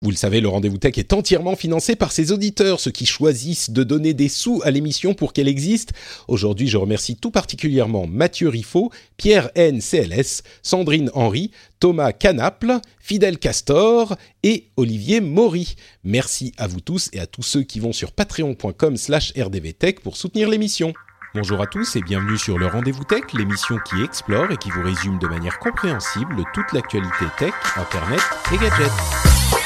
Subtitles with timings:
[0.00, 3.70] Vous le savez, le rendez-vous tech est entièrement financé par ses auditeurs, ceux qui choisissent
[3.70, 5.92] de donner des sous à l'émission pour qu'elle existe.
[6.28, 9.80] Aujourd'hui, je remercie tout particulièrement Mathieu Riffaut, Pierre N.
[9.80, 15.74] CLS, Sandrine Henry, Thomas Canaple, Fidèle Castor et Olivier Maury.
[16.04, 20.16] Merci à vous tous et à tous ceux qui vont sur patreon.com slash rdvtech pour
[20.16, 20.92] soutenir l'émission.
[21.34, 24.82] Bonjour à tous et bienvenue sur le Rendez-vous Tech, l'émission qui explore et qui vous
[24.82, 28.20] résume de manière compréhensible toute l'actualité tech, internet
[28.52, 29.57] et gadgets.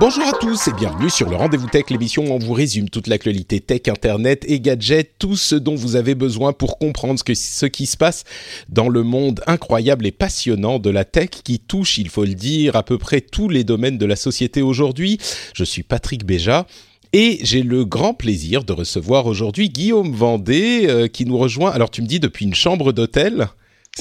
[0.00, 3.06] Bonjour à tous et bienvenue sur le Rendez-vous Tech, l'émission où on vous résume toute
[3.06, 7.34] l'actualité tech, internet et gadgets, tout ce dont vous avez besoin pour comprendre ce, que,
[7.34, 8.24] ce qui se passe
[8.70, 12.76] dans le monde incroyable et passionnant de la tech qui touche, il faut le dire,
[12.76, 15.18] à peu près tous les domaines de la société aujourd'hui.
[15.52, 16.66] Je suis Patrick Béja.
[17.12, 21.72] Et j'ai le grand plaisir de recevoir aujourd'hui Guillaume Vendée euh, qui nous rejoint.
[21.72, 23.48] Alors tu me dis depuis une chambre d'hôtel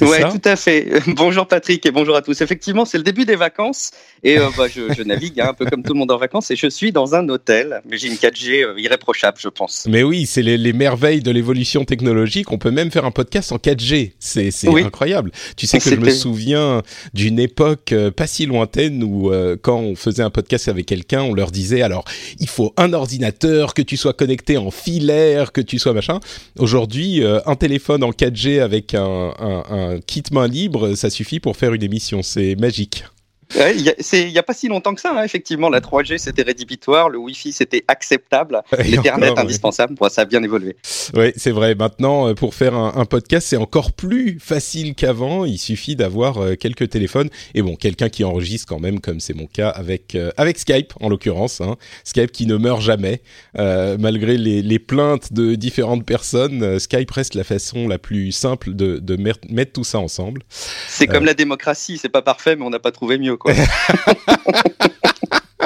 [0.07, 0.87] ça tout à fait.
[1.15, 2.41] bonjour Patrick et bonjour à tous.
[2.41, 3.91] Effectivement, c'est le début des vacances
[4.23, 6.51] et euh, bah, je, je navigue hein, un peu comme tout le monde en vacances
[6.51, 9.85] et je suis dans un hôtel, mais j'ai une 4G euh, irréprochable, je pense.
[9.89, 12.51] Mais oui, c'est les, les merveilles de l'évolution technologique.
[12.51, 14.13] On peut même faire un podcast en 4G.
[14.19, 14.83] C'est Oui.
[14.83, 15.31] incroyable.
[15.57, 16.81] Tu sais que je me souviens
[17.13, 21.33] d'une époque euh, pas si lointaine où quand on faisait un podcast avec quelqu'un, on
[21.33, 22.03] leur disait alors
[22.39, 26.19] il faut un ordinateur, que tu sois connecté en filaire, que tu sois machin.
[26.57, 31.57] Aujourd'hui, un téléphone en 4G avec un, un, un kit main libre, ça suffit pour
[31.57, 32.21] faire une émission.
[32.21, 33.03] C'est magique.
[33.55, 35.69] Ouais, Il y a- c'est- il y a pas si longtemps que ça, hein, effectivement.
[35.69, 39.39] La 3G c'était rédhibitoire, le Wi-Fi c'était acceptable, Et l'Ethernet ouais.
[39.39, 39.95] indispensable.
[39.95, 40.75] Bon, ça a bien évolué.
[41.15, 41.73] Oui, c'est vrai.
[41.75, 45.45] Maintenant, euh, pour faire un, un podcast, c'est encore plus facile qu'avant.
[45.45, 49.33] Il suffit d'avoir euh, quelques téléphones et bon, quelqu'un qui enregistre quand même, comme c'est
[49.35, 51.59] mon cas avec euh, avec Skype en l'occurrence.
[51.61, 51.75] Hein.
[52.03, 53.21] Skype qui ne meurt jamais,
[53.57, 56.61] Euh, malgré les, les plaintes de différentes personnes.
[56.63, 60.43] euh, Skype reste la façon la plus simple de, mettre tout ça ensemble.
[60.87, 63.53] C'est comme la démocratie, c'est pas parfait, mais on n'a pas trouvé mieux, quoi.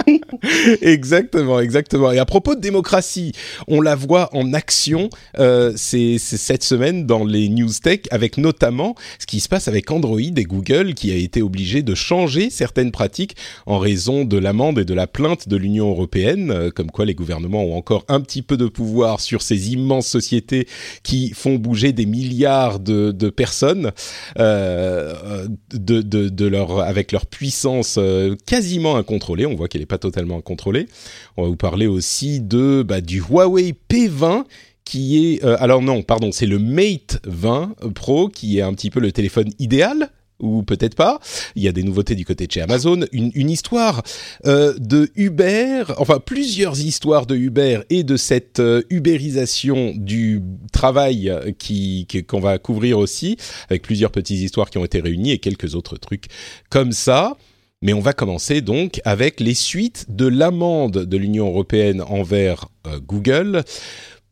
[0.81, 2.12] exactement, exactement.
[2.12, 3.34] Et à propos de démocratie,
[3.68, 5.09] on la voit en action
[5.40, 9.92] euh, c'est cette semaine dans les news tech, avec notamment ce qui se passe avec
[9.92, 14.80] Android et Google, qui a été obligé de changer certaines pratiques en raison de l'amende
[14.80, 18.22] et de la plainte de l'Union européenne, euh, comme quoi les gouvernements ont encore un
[18.22, 20.68] petit peu de pouvoir sur ces immenses sociétés
[21.03, 23.92] qui font bouger des milliards de, de personnes
[24.40, 29.46] euh, de, de, de leur, avec leur puissance euh, quasiment incontrôlée.
[29.46, 30.88] On voit qu'elle n'est pas totalement incontrôlée.
[31.38, 34.44] On va vous parler aussi de bah, du Huawei P20
[34.86, 38.90] qui est euh, alors non pardon c'est le Mate 20 Pro qui est un petit
[38.90, 40.09] peu le téléphone idéal
[40.40, 41.20] ou peut-être pas.
[41.56, 43.00] Il y a des nouveautés du côté de chez Amazon.
[43.14, 44.02] Une, histoire
[44.46, 50.42] euh, de Uber, enfin plusieurs histoires de Uber et de cette euh, ubérisation du
[50.74, 53.38] travail euh, qui- qu'on va couvrir aussi,
[53.70, 56.25] avec plusieurs petites histoires qui ont été réunies et quelques autres trucs
[56.70, 57.38] comme ça.
[57.83, 63.01] Mais on va commencer donc avec les suites de l'amende de l'Union européenne envers euh,
[63.01, 63.66] Google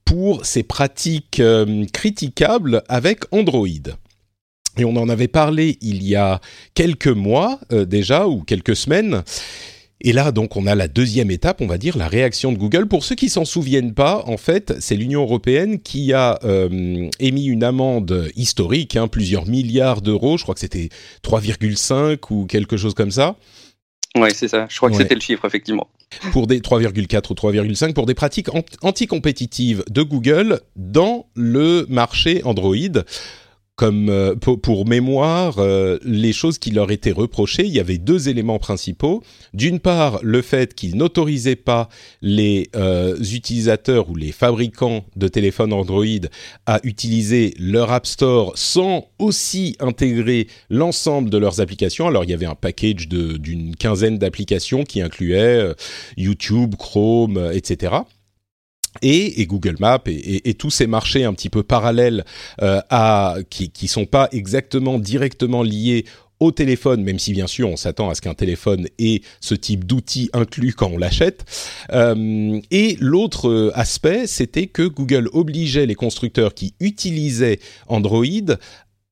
[0.06, 3.68] pour ses pratiques euh, critiquables avec Android.
[4.78, 6.40] Et on en avait parlé il y a
[6.76, 9.22] quelques mois euh, déjà, ou quelques semaines.
[10.04, 12.88] Et là, donc, on a la deuxième étape, on va dire, la réaction de Google.
[12.88, 17.46] Pour ceux qui s'en souviennent pas, en fait, c'est l'Union européenne qui a euh, émis
[17.46, 20.38] une amende historique, hein, plusieurs milliards d'euros.
[20.38, 20.90] Je crois que c'était
[21.24, 23.36] 3,5 ou quelque chose comme ça
[24.18, 24.66] Ouais, c'est ça.
[24.70, 25.88] Je crois que c'était le chiffre, effectivement.
[26.34, 32.42] pour des 3,4 ou 3,5 pour des pratiques ant- anticompétitives de Google dans le marché
[32.44, 32.76] Android.
[33.82, 38.30] Comme euh, pour, mémoire, euh, les choses qui leur étaient reprochées, il y avait deux
[38.30, 39.24] éléments principaux.
[39.56, 41.90] D'une part, le fait qu'ils n'autorisaient pas
[42.22, 46.06] les euh, utilisateurs ou les fabricants de téléphones Android
[46.68, 52.06] à utiliser leur App Store sans aussi intégrer l'ensemble de leurs applications.
[52.06, 55.74] Alors, il y avait un package d'une quinzaine d'applications qui incluait
[56.18, 57.94] YouTube, Chrome, etc.
[59.02, 62.26] Et, Google Maps et, tous ces marchés un petit peu parallèles
[62.62, 66.06] euh, à qui qui sont pas exactement directement liés
[66.42, 69.86] au téléphone, même si bien sûr on s'attend à ce qu'un téléphone ait ce type
[69.86, 71.46] d'outil inclus quand on l'achète.
[71.94, 78.26] Euh, et l'autre aspect, c'était que Google obligeait les constructeurs qui utilisaient Android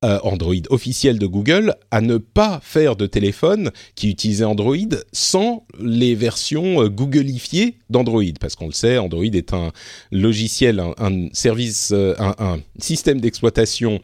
[0.06, 4.78] euh, Android officiel de Google à ne pas faire de téléphone qui utilisait Android
[5.12, 8.24] sans les versions euh, Googleifiées d'Android.
[8.40, 9.74] Parce qu'on le sait, Android est un
[10.14, 14.00] logiciel, un, service, euh, un, système d'exploitation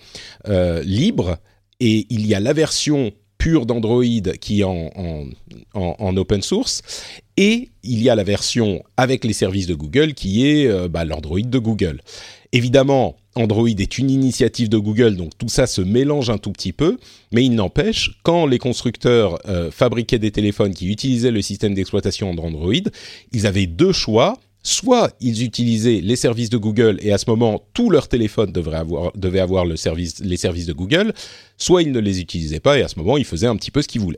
[0.83, 1.37] libre
[1.79, 4.03] et il y a la version pure d'Android
[4.41, 4.89] qui est en,
[5.73, 6.81] en, open source
[7.37, 11.39] et il y a la version avec les services de Google qui est bah, l'Android
[11.39, 12.01] de Google.
[12.51, 16.71] Évidemment, Android est une initiative de Google, donc tout ça se mélange un tout petit
[16.71, 16.97] peu,
[17.33, 22.33] mais il n'empêche, quand les constructeurs euh, fabriquaient des téléphones qui utilisaient le système d'exploitation
[22.33, 22.73] d'Android,
[23.33, 24.37] ils avaient deux choix.
[24.67, 29.11] Soit ils utilisaient les services de Google et à ce moment tous leurs téléphones avoir,
[29.15, 31.13] devaient avoir les services de Google,
[31.55, 33.83] soit ils ne les utilisaient pas et à ce moment ils faisaient un petit peu
[33.83, 34.17] ce qu'ils voulaient.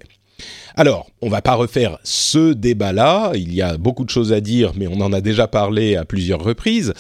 [0.76, 4.74] Alors, on va pas refaire ce débat-là, il y a beaucoup de choses à dire,
[4.76, 6.94] mais on en a déjà parlé à plusieurs reprises.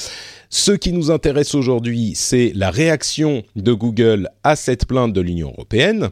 [0.49, 5.49] Ce qui nous intéresse aujourd'hui, c'est la réaction de Google à cette plainte de l'Union
[5.49, 6.09] européenne.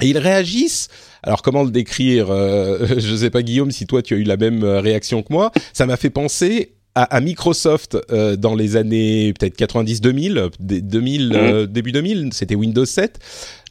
[0.00, 0.88] Et ils réagissent.
[1.22, 4.24] Alors comment le décrire euh, Je ne sais pas Guillaume si toi tu as eu
[4.24, 5.52] la même euh, réaction que moi.
[5.72, 12.30] Ça m'a fait penser à, Microsoft euh, dans les années peut-être 90-2000, 2000, début 2000,
[12.32, 13.18] c'était Windows 7.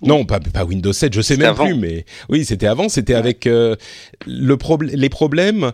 [0.03, 2.89] Non, pas, pas Windows 7, je sais même plus, mais oui, c'était avant.
[2.89, 3.77] C'était avec le
[4.25, 5.71] les problèmes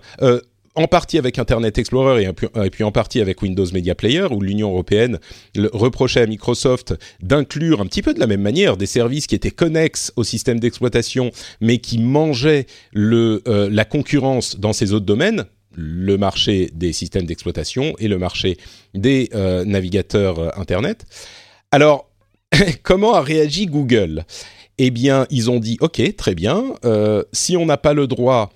[0.78, 4.70] en partie avec Internet Explorer et, puis en partie avec Windows Media Player, où l'Union
[4.70, 5.20] européenne
[5.74, 9.52] reprochait à Microsoft d'inclure un petit peu de la même manière des services qui étaient
[9.52, 15.46] connexes au système d'exploitation, mais qui mangeaient le, euh, la concurrence dans ces autres domaines,
[15.78, 18.58] le marché des systèmes d'exploitation et le marché
[18.94, 21.06] des euh, navigateurs euh, Internet.
[21.72, 22.10] Alors,
[22.84, 24.26] comment a réagi Google?
[24.80, 26.76] Eh bien, ils ont dit, OK, très bien,
[27.32, 28.52] si on n'a pas le droit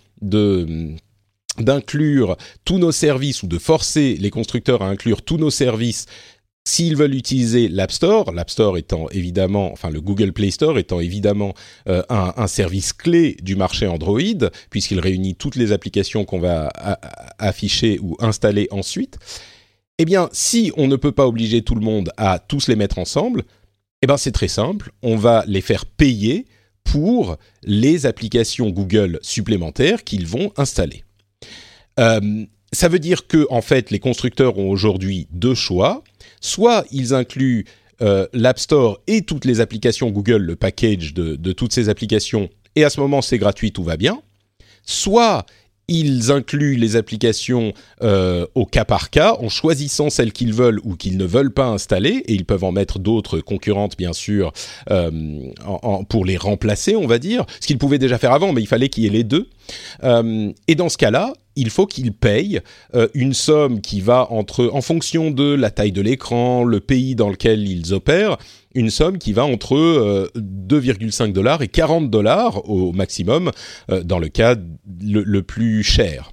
[1.57, 6.05] d'inclure tous nos services ou de forcer les constructeurs à inclure tous nos services
[6.63, 10.99] s'ils veulent utiliser l'App Store, l'App Store étant évidemment, enfin le Google Play Store étant
[10.99, 11.53] évidemment
[11.89, 14.19] euh, un, service clé du marché Android,
[14.69, 16.69] puisqu'il réunit toutes les applications qu'on va
[17.39, 19.17] afficher ou installer ensuite,
[19.97, 22.99] eh bien, si on ne peut pas obliger tout le monde à tous les mettre
[22.99, 23.43] ensemble,
[24.01, 26.45] eh bien c'est très simple, on va les faire payer
[26.83, 31.03] pour les applications Google supplémentaires qu'ils vont installer.
[31.99, 36.03] Euh, ça veut dire que en fait, les constructeurs ont aujourd'hui deux choix.
[36.39, 37.65] Soit ils incluent
[38.01, 42.83] euh, l'App Store et toutes les applications Google, le package de, toutes ces applications, et
[42.83, 44.21] à ce moment c'est gratuit, tout va bien.
[44.83, 45.45] Soit
[45.87, 50.95] ils incluent les applications euh, au cas par cas en choisissant celles qu'ils veulent ou
[50.95, 54.53] qu'ils ne veulent pas installer et ils peuvent en mettre d'autres concurrentes bien sûr
[54.89, 55.11] euh,
[56.07, 58.87] pour les remplacer on va dire ce qu'ils pouvaient déjà faire avant mais il fallait
[58.87, 59.49] qu'il y ait les deux
[60.03, 62.61] euh, et dans ce cas-là il faut qu'ils payent
[63.13, 67.29] une somme qui va entre en fonction de la taille de l'écran le pays dans
[67.29, 68.37] lequel ils opèrent
[68.73, 73.51] une somme qui va entre 2,5 euh, dollars et 40 dollars au maximum
[73.89, 74.55] euh, dans le cas
[75.01, 76.31] le, plus cher.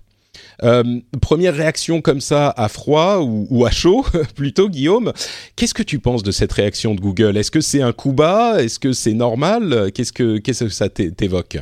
[0.65, 5.13] Euh, première réaction comme ça à froid ou, à chaud plutôt Guillaume,
[5.57, 7.37] qu'est-ce que tu penses de cette réaction de Google?
[7.37, 8.63] Est-ce que c'est un coup bas?
[8.63, 9.91] Est-ce que c'est normal?
[9.95, 11.59] Qu'est-ce que qu'est-ce que ça t'évoque?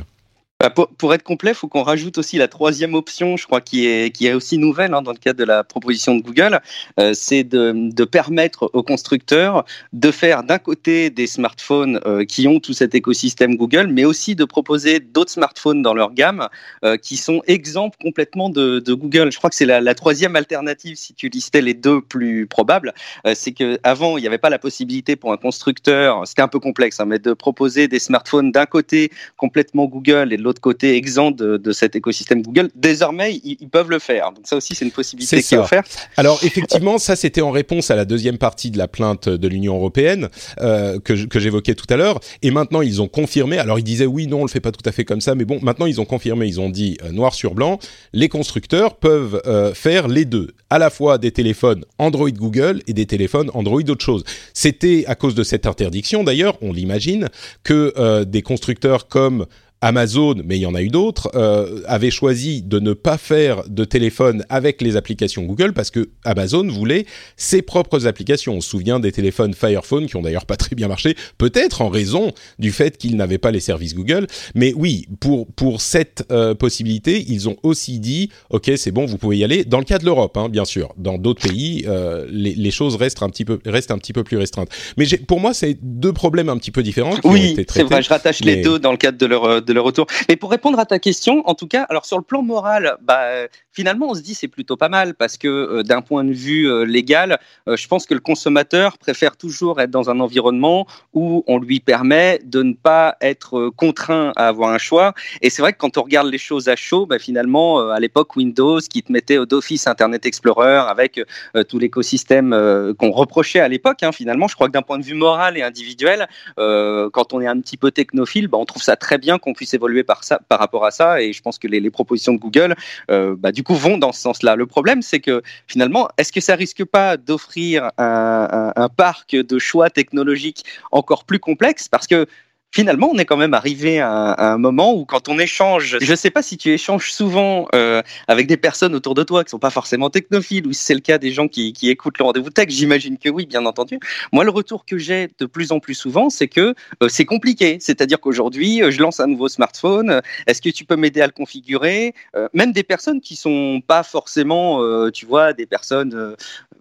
[0.59, 3.85] Bah, pour, être complet, il faut qu'on rajoute aussi la troisième option, je crois, qui
[3.85, 6.61] est, qui est aussi nouvelle hein, dans le cadre de la proposition de Google,
[6.99, 12.59] euh, c'est de, permettre aux constructeurs de faire d'un côté des smartphones euh, qui ont
[12.59, 16.47] tout cet écosystème Google, mais aussi de proposer d'autres smartphones dans leur gamme
[16.83, 19.31] euh, qui sont exemples complètement de, Google.
[19.31, 22.95] Je crois que c'est la, la, troisième alternative, si tu listais les deux plus probables,
[23.35, 26.99] c'est qu'avant, il n'y avait pas la possibilité pour un constructeur, c'était un peu complexe,
[26.99, 31.31] hein, mais de proposer des smartphones d'un côté complètement Google et de l'autre côté exempt
[31.31, 32.69] de, cet écosystème Google.
[32.75, 34.31] Désormais, ils, peuvent le faire.
[34.31, 36.09] Donc ça aussi, c'est une possibilité qui est offerte.
[36.15, 39.75] Alors effectivement, ça c'était en réponse à la deuxième partie de la plainte de l'Union
[39.75, 40.29] européenne
[40.61, 42.19] euh, que, que j'évoquais tout à l'heure.
[42.41, 43.57] Et maintenant, ils ont confirmé.
[43.57, 45.45] Alors ils disaient oui, non, on le fait pas tout à fait comme ça, mais
[45.45, 46.47] bon, maintenant ils ont confirmé.
[46.47, 47.79] Ils ont dit euh, noir sur blanc,
[48.13, 52.93] les constructeurs peuvent euh, faire les deux, à la fois des téléphones Android Google et
[52.93, 54.23] des téléphones Android autre chose.
[54.53, 57.27] C'était à cause de cette interdiction, d'ailleurs, on l'imagine,
[57.63, 59.45] que des constructeurs comme
[59.81, 63.63] Amazon, mais il y en a eu d'autres, euh, avait choisi de ne pas faire
[63.67, 67.05] de téléphone avec les applications Google parce que Amazon voulait
[67.35, 68.55] ses propres applications.
[68.55, 71.81] On se souvient des téléphones Fire Phone qui ont d'ailleurs pas très bien marché, peut-être
[71.81, 74.27] en raison du fait qu'ils n'avaient pas les services Google.
[74.55, 79.17] Mais oui, pour pour cette euh, possibilité, ils ont aussi dit, ok, c'est bon, vous
[79.17, 79.63] pouvez y aller.
[79.63, 80.93] Dans le cas de l'Europe, hein, bien sûr.
[80.97, 84.23] Dans d'autres pays, euh, les, les, choses restent un petit peu restent un petit peu
[84.23, 84.69] plus restreintes.
[84.97, 87.15] Mais pour moi, c'est deux problèmes un petit peu différents.
[87.15, 88.01] Qui oui, c'est vrai.
[88.01, 90.07] Je rattache les deux dans le cadre de leur de leur retour.
[90.29, 93.47] Mais pour répondre à ta question, en tout cas, alors sur le plan moral, bah,
[93.71, 96.67] finalement, on se dit c'est plutôt pas mal parce que euh, d'un point de vue
[96.67, 101.43] euh, légal, euh, je pense que le consommateur préfère toujours être dans un environnement où
[101.47, 105.13] on lui permet de ne pas être contraint à avoir un choix.
[105.41, 108.35] Et c'est vrai que quand on regarde les choses à chaud, bah, finalement, à l'époque
[108.35, 111.21] Windows, qui te mettait d'office Internet Explorer avec
[111.67, 112.49] tout l'écosystème
[112.97, 115.61] qu'on reprochait à l'époque, hein, finalement, je crois que d'un point de vue moral et
[115.61, 119.53] individuel, quand on est un petit peu technophile, bah, on trouve ça très bien qu'on
[119.57, 121.21] puisse évoluer par, ça, par rapport à ça.
[121.21, 122.75] Et je pense que les, propositions de Google,
[123.11, 124.55] euh, bah, du coup, vont dans ce sens-là.
[124.55, 129.35] Le problème, c'est que finalement, est-ce que ça risque pas d'offrir un, un, un, parc
[129.35, 131.89] de choix technologiques encore plus complexe?
[131.89, 132.27] Parce que
[132.71, 136.15] finalement, on est quand même arrivé à, un moment où quand on échange, je ne
[136.15, 139.59] sais pas si tu échanges souvent euh, avec des personnes autour de toi qui sont
[139.59, 142.67] pas forcément technophiles, ou si c'est le cas des gens qui, écoutent le rendez-vous tech,
[142.69, 143.99] j'imagine que oui, bien entendu.
[144.31, 147.77] Moi, le retour que j'ai de plus en plus souvent, c'est que euh, c'est compliqué.
[147.79, 151.31] C'est-à-dire qu'aujourd'hui, euh, je lance un nouveau smartphone, est-ce que tu peux m'aider à le
[151.33, 152.13] configurer?
[152.53, 156.35] Même des personnes qui sont pas forcément, tu vois, des personnes,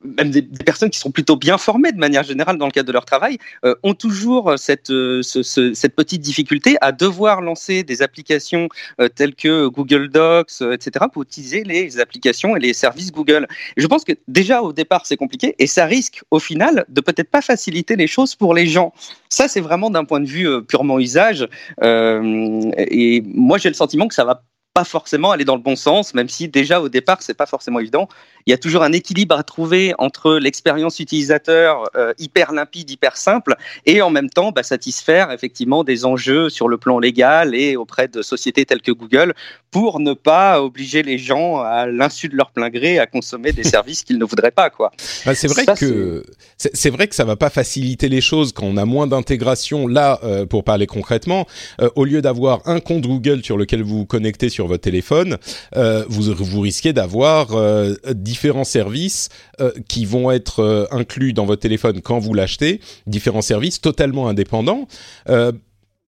[0.05, 2.93] même des, personnes qui sont plutôt bien formées de manière générale dans le cadre de
[2.93, 3.38] leur travail,
[3.83, 8.69] ont toujours cette, ce, ce petite difficulté à devoir lancer des applications
[9.00, 13.47] euh, telles que Google Docs, euh, etc., pour utiliser les applications et les services Google.
[13.76, 17.31] Je pense que déjà au départ c'est compliqué et ça risque au final de peut-être
[17.31, 18.93] pas faciliter les choses pour les gens.
[19.28, 21.47] Ça c'est vraiment d'un point de vue euh, purement usage.
[21.83, 24.43] Et moi j'ai le sentiment que ça va
[24.76, 27.80] pas forcément aller dans le bon sens, même si déjà au départ c'est pas forcément
[27.80, 28.11] évident.
[28.45, 33.16] Il y a toujours un équilibre à trouver entre l'expérience utilisateur euh, hyper limpide, hyper
[33.16, 33.54] simple,
[33.87, 38.06] et en même temps bah, satisfaire effectivement des enjeux sur le plan légal et auprès
[38.06, 39.33] de sociétés telles que Google
[39.71, 43.64] pour ne pas obliger les gens à l'insu de leur plein gré à consommer des
[43.76, 44.92] services qu'ils ne voudraient pas quoi.
[45.25, 46.23] Bah, c'est vrai ça, que
[46.59, 50.21] c'est vrai que ça va pas faciliter les choses quand on a moins d'intégration là
[50.23, 51.47] euh, pour parler concrètement
[51.80, 55.38] euh, au lieu d'avoir un compte Google sur lequel vous vous connectez sur votre téléphone,
[55.76, 59.28] euh, vous, vous risquez d'avoir euh, différents services
[59.61, 64.88] euh, qui vont être inclus dans votre téléphone quand vous l'achetez, différents services totalement indépendants.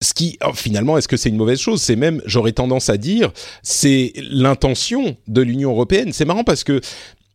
[0.00, 1.82] Ce qui, oh, finalement, est-ce que c'est une mauvaise chose?
[1.82, 3.32] C'est même, j'aurais tendance à dire,
[3.64, 6.12] c'est l'intention de l'Union européenne.
[6.12, 6.80] C'est marrant parce que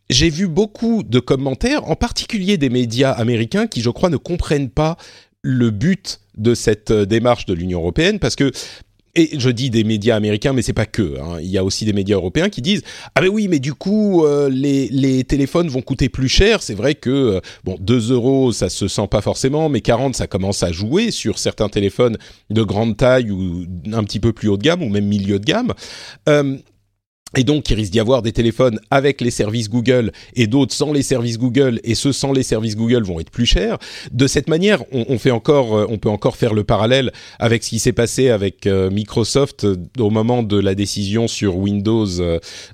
[0.08, 4.70] j'ai vu beaucoup de commentaires, en particulier des médias américains, qui, je crois, ne comprennent
[4.70, 4.96] pas
[5.42, 8.50] le but de cette démarche de l'Union européenne, parce que
[9.16, 11.18] et je dis des médias américains, mais c'est pas que.
[11.20, 11.38] Hein.
[11.40, 12.82] Il y a aussi des médias européens qui disent
[13.14, 16.62] ah mais oui, mais du coup euh, les les téléphones vont coûter plus cher.
[16.62, 20.26] C'est vrai que euh, bon 2 euros ça se sent pas forcément, mais 40 ça
[20.26, 22.18] commence à jouer sur certains téléphones
[22.50, 25.44] de grande taille ou un petit peu plus haut de gamme ou même milieu de
[25.44, 25.72] gamme.
[26.28, 26.56] Euh,
[27.36, 30.92] et donc, il risque d'y avoir des téléphones avec les services Google et d'autres sans
[30.92, 33.78] les services Google, et ceux sans les services Google vont être plus chers.
[34.12, 37.70] De cette manière, on, fait encore, euh, on peut encore faire le parallèle avec ce
[37.70, 42.06] qui s'est passé avec euh, Microsoft euh, au moment de la décision sur Windows,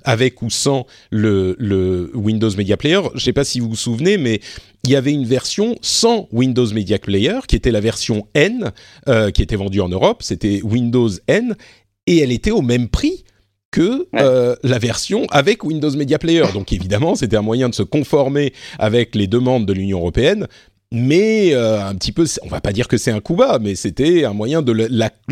[0.03, 3.01] avec ou sans le, le Windows Media Player.
[3.11, 4.41] Je ne sais pas si vous vous souvenez, mais
[4.83, 8.71] il y avait une version sans Windows Media Player, qui était la version N,
[9.07, 10.23] euh, qui était vendue en Europe.
[10.23, 11.55] C'était Windows N,
[12.07, 13.23] et elle était au même prix
[13.71, 14.21] que ouais.
[14.21, 16.43] euh, la version avec Windows Media Player.
[16.53, 20.47] Donc évidemment, c'était un moyen de se conformer avec les demandes de l'Union européenne,
[20.91, 23.75] mais euh, un petit peu, on va pas dire que c'est un coup bas, mais
[23.75, 24.89] c'était un moyen de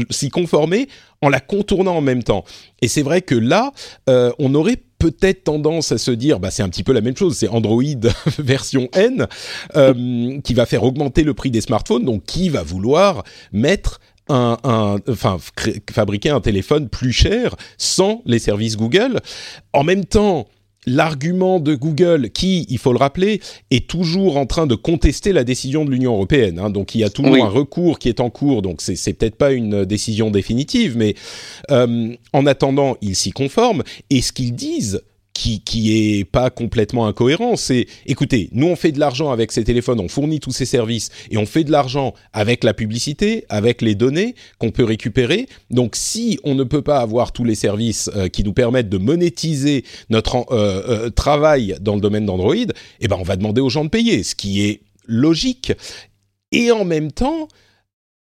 [0.09, 0.87] s'y conformer
[1.21, 2.45] en la contournant en même temps.
[2.81, 3.73] Et c'est vrai que là,
[4.09, 7.15] euh, on aurait peut-être tendance à se dire, bah c'est un petit peu la même
[7.15, 7.83] chose, c'est Android
[8.37, 9.27] version N
[9.75, 14.57] euh, qui va faire augmenter le prix des smartphones, donc qui va vouloir mettre un,
[14.63, 15.37] un, enfin,
[15.91, 19.19] fabriquer un téléphone plus cher sans les services Google.
[19.73, 20.47] En même temps,
[20.85, 25.43] l'argument de Google, qui, il faut le rappeler, est toujours en train de contester la
[25.43, 26.59] décision de l'Union européenne.
[26.59, 27.41] Hein, donc il y a toujours oui.
[27.41, 28.61] un recours qui est en cours.
[28.61, 31.15] Donc c'est, c'est peut-être pas une décision définitive, mais
[31.71, 33.83] euh, en attendant, ils s'y conforment.
[34.09, 35.01] Et ce qu'ils disent,
[35.39, 37.55] qui, qui est pas complètement incohérent.
[37.55, 41.09] C'est, écoutez, nous on fait de l'argent avec ces téléphones, on fournit tous ces services
[41.31, 45.47] et on fait de l'argent avec la publicité, avec les données qu'on peut récupérer.
[45.69, 48.97] Donc si on ne peut pas avoir tous les services euh, qui nous permettent de
[48.97, 52.55] monétiser notre euh, euh, travail dans le domaine d'Android,
[52.99, 55.71] eh ben on va demander aux gens de payer, ce qui est logique.
[56.51, 57.47] Et en même temps,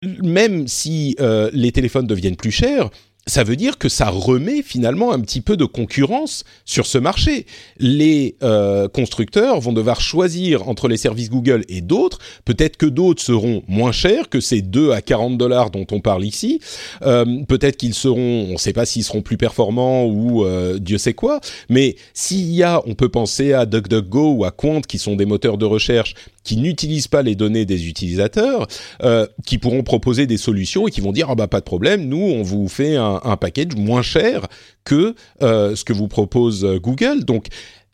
[0.02, 1.16] même si
[1.54, 2.90] les téléphones deviennent plus chers,
[3.26, 7.46] ça veut dire que ça remet finalement un petit peu de concurrence sur ce marché.
[7.78, 12.20] Les euh, constructeurs vont devoir choisir entre les services Google et d'autres.
[12.44, 16.26] Peut-être que d'autres seront moins chers que ces 2 à 40 dollars dont on parle
[16.26, 16.60] ici.
[17.04, 20.98] Euh, peut-être qu'ils seront, on ne sait pas s'ils seront plus performants ou euh, Dieu
[20.98, 21.40] sait quoi.
[21.70, 25.26] Mais s'il y a, on peut penser à DuckDuckGo ou à Quant qui sont des
[25.26, 28.68] moteurs de recherche qui n'utilisent pas les données des utilisateurs,
[29.04, 32.08] euh, qui pourront proposer des solutions et qui vont dire ah bah pas de problème,
[32.08, 34.48] nous on vous fait un, package moins cher
[34.84, 37.24] que euh, ce que vous propose euh, Google.
[37.24, 37.48] Donc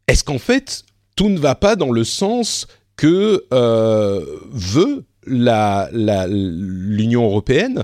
[0.07, 0.83] est-ce qu'en fait
[1.15, 3.45] tout ne va pas dans le sens que
[4.51, 7.83] veut l'Union européenne,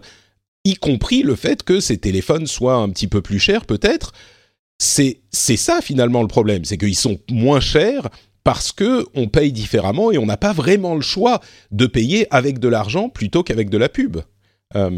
[0.63, 4.11] y compris le fait que ces téléphones soient un petit peu plus chers peut-être?
[4.77, 8.09] C'est ça finalement le problème, c'est qu'ils sont moins chers
[8.45, 12.59] parce que on paye différemment et on n'a pas vraiment le choix de payer avec
[12.59, 14.17] de l'argent plutôt qu'avec de la pub.
[14.75, 14.95] Euh...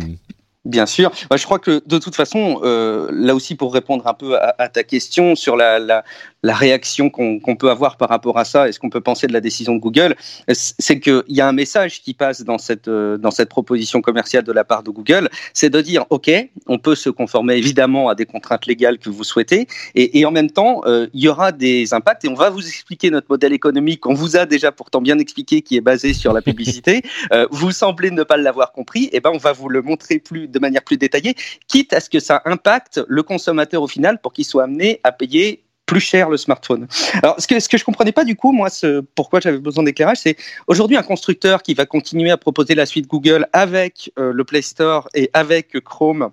[0.68, 1.12] Bien sûr.
[1.34, 4.68] je crois que de toute façon, euh, là aussi pour répondre un peu à, à
[4.68, 6.04] ta question sur la, la,
[6.44, 9.28] la réaction qu'on qu peut avoir par rapport à ça et ce qu'on peut penser
[9.28, 10.16] de la décision de Google,
[10.50, 14.44] c'est qu'il y a un message qui passe dans cette, euh, dans cette proposition commerciale
[14.44, 16.30] de la part de Google, c'est de dire, OK,
[16.68, 20.32] on peut se conformer évidemment à des contraintes légales que vous souhaitez, et, et en
[20.32, 23.54] même temps, euh, il y aura des impacts, et on va vous expliquer notre modèle
[23.54, 27.02] économique qu'on vous a déjà pourtant bien expliqué, qui est basé sur la publicité.
[27.52, 30.57] vous semblez ne pas l'avoir compris, et ben on va vous le montrer plus, de
[30.60, 31.36] manière plus détaillée,
[31.68, 35.12] quitte à ce que ça impacte le consommateur au final pour qu'il soit amené à
[35.12, 36.86] payer plus cher le smartphone.
[37.24, 39.84] Alors, ce que, ce que je comprenais pas du coup, moi, ce, pourquoi j'avais besoin
[39.84, 40.36] d'éclairage, c'est
[40.68, 44.62] aujourd'hui un constructeur qui va continuer à proposer la suite Google avec euh, le Play
[44.62, 46.32] Store et avec Chrome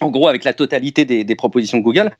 [0.00, 2.16] en gros avec la totalité des, propositions de Google,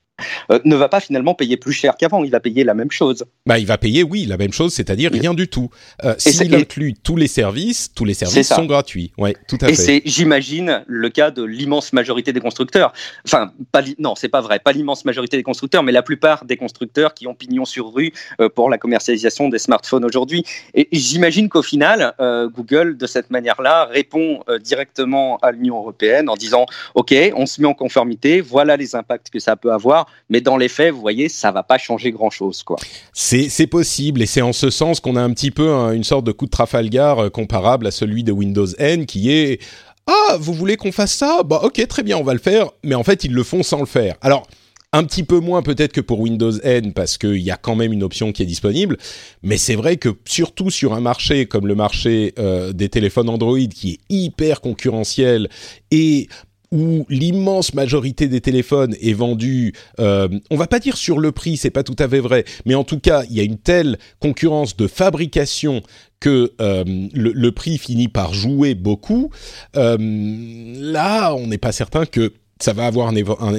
[0.50, 2.24] euh, ne va pas finalement payer plus cher qu'avant.
[2.24, 3.24] Il va payer la même chose.
[3.46, 5.70] Bah, il va payer, oui, la même chose, c'est-à-dire rien du tout.
[6.04, 9.12] Euh, S'il inclut tous les services, tous les services sont gratuits.
[9.18, 9.82] Ouais, tout à et fait.
[9.82, 12.92] Et c'est, j'imagine, le cas de l'immense majorité des constructeurs.
[13.24, 16.56] Enfin, pas non, c'est pas vrai, pas l'immense majorité des constructeurs, mais la plupart des
[16.56, 20.44] constructeurs qui ont pignon sur rue euh, pour la commercialisation des smartphones aujourd'hui.
[20.74, 22.14] Et j'imagine qu'au final,
[22.54, 27.66] Google, de cette manière-là, répond directement à l'Union européenne en disant, OK, on se met
[27.66, 31.28] en conformité, voilà les impacts que ça peut avoir mais dans les faits, vous voyez,
[31.28, 32.76] ça va pas changer grand-chose, quoi.
[33.12, 36.24] C'est possible, et c'est en ce sens qu'on a un petit peu un, une sorte
[36.24, 39.60] de coup de Trafalgar euh, comparable à celui de Windows N, qui est
[40.06, 41.42] ah, vous voulez qu'on fasse ça?
[41.44, 43.80] Bah ok, très bien, on va le faire, mais en fait, ils le font sans
[43.80, 44.16] le faire.
[44.20, 44.46] Alors.
[44.90, 47.92] Un petit peu moins peut-être que pour Windows N parce qu'il y a quand même
[47.92, 48.96] une option qui est disponible,
[49.42, 53.58] mais c'est vrai que surtout sur un marché comme le marché euh, des téléphones Android
[53.58, 55.50] qui est hyper concurrentiel
[55.90, 56.28] et
[56.72, 61.56] où l'immense majorité des téléphones est vendue, euh, on va pas dire sur le prix,
[61.56, 63.98] c'est pas tout à fait vrai, mais en tout cas, il y a une telle
[64.20, 65.82] concurrence de fabrication
[66.20, 69.30] que euh, le, prix finit par jouer beaucoup.
[69.76, 73.14] Euh, là, on n'est pas certain que ça va avoir un,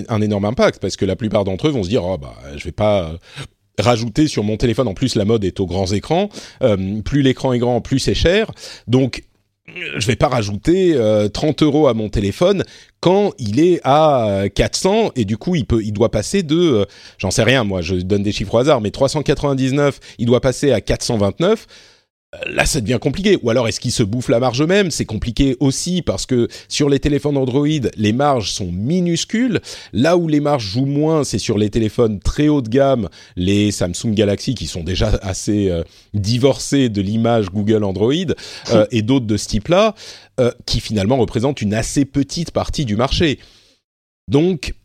[0.09, 2.65] un, énorme impact parce que la plupart d'entre eux vont se dire, oh bah, je
[2.65, 3.13] vais pas
[3.81, 4.87] rajouter sur mon téléphone.
[4.87, 6.29] En plus, la mode est aux grands écrans.
[6.61, 8.51] Euh, plus l'écran est grand, plus c'est cher.
[8.87, 9.23] Donc
[9.97, 12.63] je vais pas rajouter euh, 30 euros à mon téléphone
[12.99, 16.85] quand il est à 400 et du coup il peut il doit passer de euh,
[17.17, 20.71] j'en sais rien moi je donne des chiffres au hasard mais 399 il doit passer
[20.71, 21.67] à 429
[22.45, 23.39] Là, ça devient compliqué.
[23.41, 26.87] Ou alors, est-ce qu'ils se bouffent la marge eux-mêmes C'est compliqué aussi parce que sur
[26.87, 27.65] les téléphones Android,
[27.95, 29.59] les marges sont minuscules.
[29.93, 33.71] Là où les marges jouent moins, c'est sur les téléphones très haut de gamme, les
[33.71, 38.13] Samsung Galaxy qui sont déjà assez euh, divorcés de l'image Google Android
[38.71, 39.95] euh, et d'autres de ce type-là,
[40.39, 43.39] euh, qui finalement représentent une assez petite partie du marché.
[44.27, 44.75] Donc,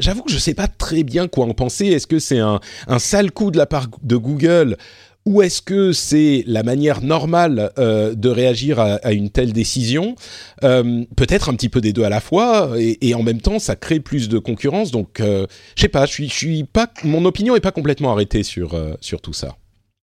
[0.00, 1.88] j'avoue que je ne sais pas très bien quoi en penser.
[1.88, 4.78] Est-ce que c'est un, un sale coup de la part de Google?
[5.24, 10.16] Ou est-ce que c'est la manière normale euh, de réagir à, à, une telle décision?
[10.64, 13.58] Euh, Peut-être un petit peu des deux à la fois, et, et en même temps,
[13.58, 14.90] ça crée plus de concurrence.
[14.90, 18.74] Donc, euh, je sais pas, je suis, pas, mon opinion est pas complètement arrêtée sur
[18.74, 19.56] euh, sur tout ça.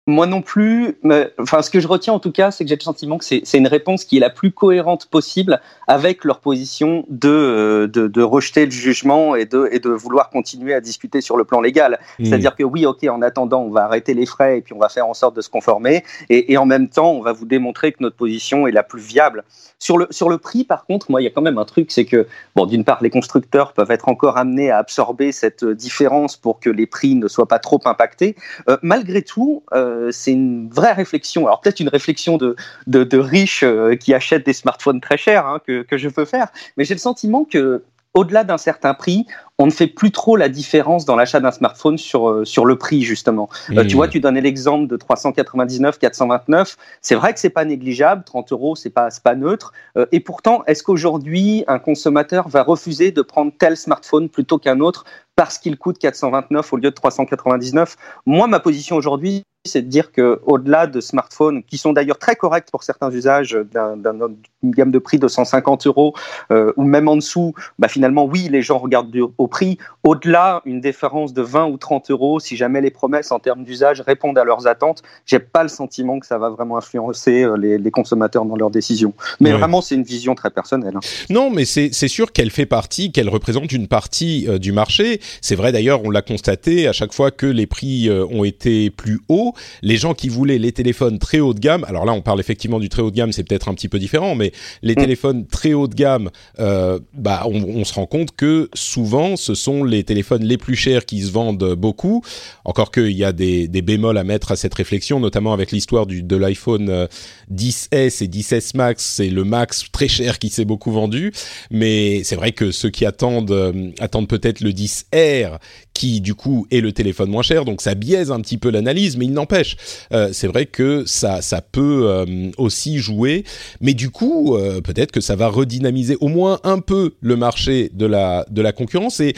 [0.07, 0.97] Moi non plus.
[1.03, 3.25] Mais, enfin, ce que je retiens en tout cas, c'est que j'ai le sentiment que
[3.25, 8.07] c'est une réponse qui est la plus cohérente possible avec leur position de, euh, de,
[8.07, 11.61] de rejeter le jugement et de, et de vouloir continuer à discuter sur le plan
[11.61, 11.99] légal.
[12.19, 12.25] Mmh.
[12.25, 14.89] C'est-à-dire que oui, ok, en attendant, on va arrêter les frais et puis on va
[14.89, 16.03] faire en sorte de se conformer.
[16.29, 19.01] Et, et en même temps, on va vous démontrer que notre position est la plus
[19.01, 19.43] viable.
[19.79, 21.91] Sur le, sur le prix, par contre, moi, il y a quand même un truc,
[21.91, 26.37] c'est que, bon, d'une part, les constructeurs peuvent être encore amenés à absorber cette différence
[26.37, 28.35] pour que les prix ne soient pas trop impactés.
[28.69, 31.45] Euh, malgré tout, euh, c'est une vraie réflexion.
[31.47, 32.55] Alors peut-être une réflexion de,
[32.87, 36.25] de, de riches euh, qui achètent des smartphones très chers hein, que, que je peux
[36.25, 37.83] faire, mais j'ai le sentiment que
[38.17, 39.27] au-delà d'un certain prix,
[39.59, 42.75] on ne fait plus trop la différence dans l'achat d'un smartphone sur, euh, sur le
[42.75, 43.47] prix, justement.
[43.71, 46.77] Euh, tu vois, tu donnais l'exemple de 399, 429.
[47.01, 48.23] C'est vrai que c'est pas négligeable.
[48.23, 49.71] 30 euros, c'est pas, pas neutre.
[49.97, 54.79] Euh, et pourtant, est-ce qu'aujourd'hui, un consommateur va refuser de prendre tel smartphone plutôt qu'un
[54.79, 55.05] autre
[55.35, 60.11] parce qu'il coûte 429 au lieu de 399 Moi, ma position aujourd'hui, c'est de dire
[60.11, 64.99] que au-delà de smartphones qui sont d'ailleurs très corrects pour certains usages d'une gamme de
[64.99, 66.13] prix de 150 euros
[66.51, 69.77] euh, ou même en dessous, bah finalement oui les gens regardent au prix.
[70.03, 74.01] Au-delà une différence de 20 ou 30 euros, si jamais les promesses en termes d'usage
[74.01, 77.77] répondent à leurs attentes, j'ai pas le sentiment que ça va vraiment influencer euh, les,
[77.77, 79.13] les consommateurs dans leurs décisions.
[79.39, 80.93] Mais vraiment c'est une vision très personnelle.
[80.95, 81.01] Hein.
[81.29, 85.19] Non, mais c'est sûr qu'elle fait partie, qu'elle représente une partie euh, du marché.
[85.41, 89.19] C'est vrai d'ailleurs, on l'a constaté à chaque fois que les prix ont été plus
[89.29, 92.39] hauts les gens qui voulaient les téléphones très haut de gamme, alors là on parle
[92.39, 94.95] effectivement du très haut de gamme, c'est peut-être un petit peu différent, mais les mm.
[94.95, 99.83] téléphones très haut de gamme, euh, bah on, se rend compte que souvent ce sont
[99.83, 102.23] les téléphones les plus chers qui se vendent beaucoup.
[102.65, 106.35] Encore qu'il y a des, bémols à mettre à cette réflexion, notamment avec l'histoire de
[106.35, 107.07] l'iPhone
[107.51, 111.31] 10s euh, et 10s Max, c'est le Max très cher qui s'est beaucoup vendu,
[111.71, 115.59] mais c'est vrai que ceux qui attendent euh, attendent peut-être le 10R
[115.97, 119.17] qui du coup est le téléphone moins cher, donc ça biaise un petit peu l'analyse,
[119.17, 119.77] mais il n'empêche,
[120.13, 123.43] euh, c'est vrai que ça, ça peut euh, aussi jouer,
[123.81, 127.89] mais du coup, euh, peut-être que ça va redynamiser au moins un peu le marché
[127.95, 129.19] de la, de la concurrence.
[129.21, 129.33] Et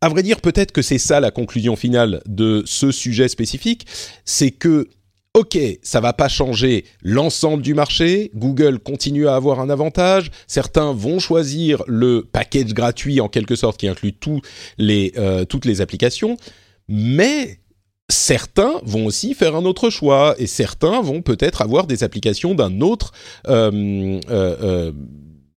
[0.00, 3.86] à vrai dire, peut-être que c'est ça la conclusion finale de ce sujet spécifique,
[4.24, 4.88] c'est que
[5.34, 8.30] ok, ça va pas changer l'ensemble du marché.
[8.34, 10.30] Google continue à avoir un avantage.
[10.46, 14.40] Certains vont choisir le package gratuit en quelque sorte qui inclut tous
[14.78, 16.36] les, euh, toutes les applications,
[16.88, 17.58] mais
[18.08, 22.80] certains vont aussi faire un autre choix et certains vont peut-être avoir des applications d'un
[22.80, 23.12] autre.
[23.48, 24.92] Euh, euh,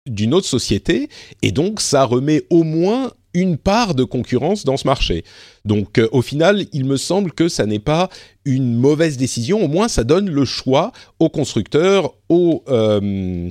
[0.07, 1.09] d'une autre société
[1.41, 5.23] et donc ça remet au moins une part de concurrence dans ce marché.
[5.65, 8.09] Donc euh, au final, il me semble que ça n'est pas
[8.45, 13.49] une mauvaise décision, au moins ça donne le choix aux constructeurs, aux euh,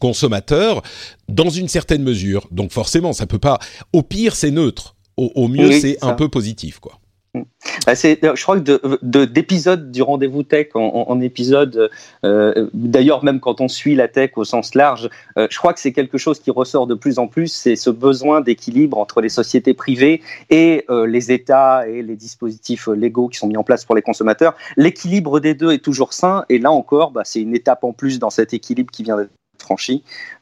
[0.00, 0.82] consommateurs,
[1.28, 2.48] dans une certaine mesure.
[2.50, 3.58] Donc forcément, ça peut pas...
[3.92, 4.96] Au pire, c'est neutre.
[5.16, 6.99] Au, mieux, c'est un peu positif, quoi.
[7.34, 11.90] Bah, je crois que d'épisode du rendez-vous tech en, épisode,
[12.24, 15.80] euh, d'ailleurs même quand on suit la tech au sens large, euh, je crois que
[15.80, 19.28] c'est quelque chose qui ressort de plus en plus, c'est ce besoin d'équilibre entre les
[19.28, 23.84] sociétés privées et euh, les États et les dispositifs légaux qui sont mis en place
[23.84, 24.54] pour les consommateurs.
[24.76, 28.18] L'équilibre des deux est toujours sain et là encore, bah, c'est une étape en plus
[28.18, 29.30] dans cet équilibre qui vient d'être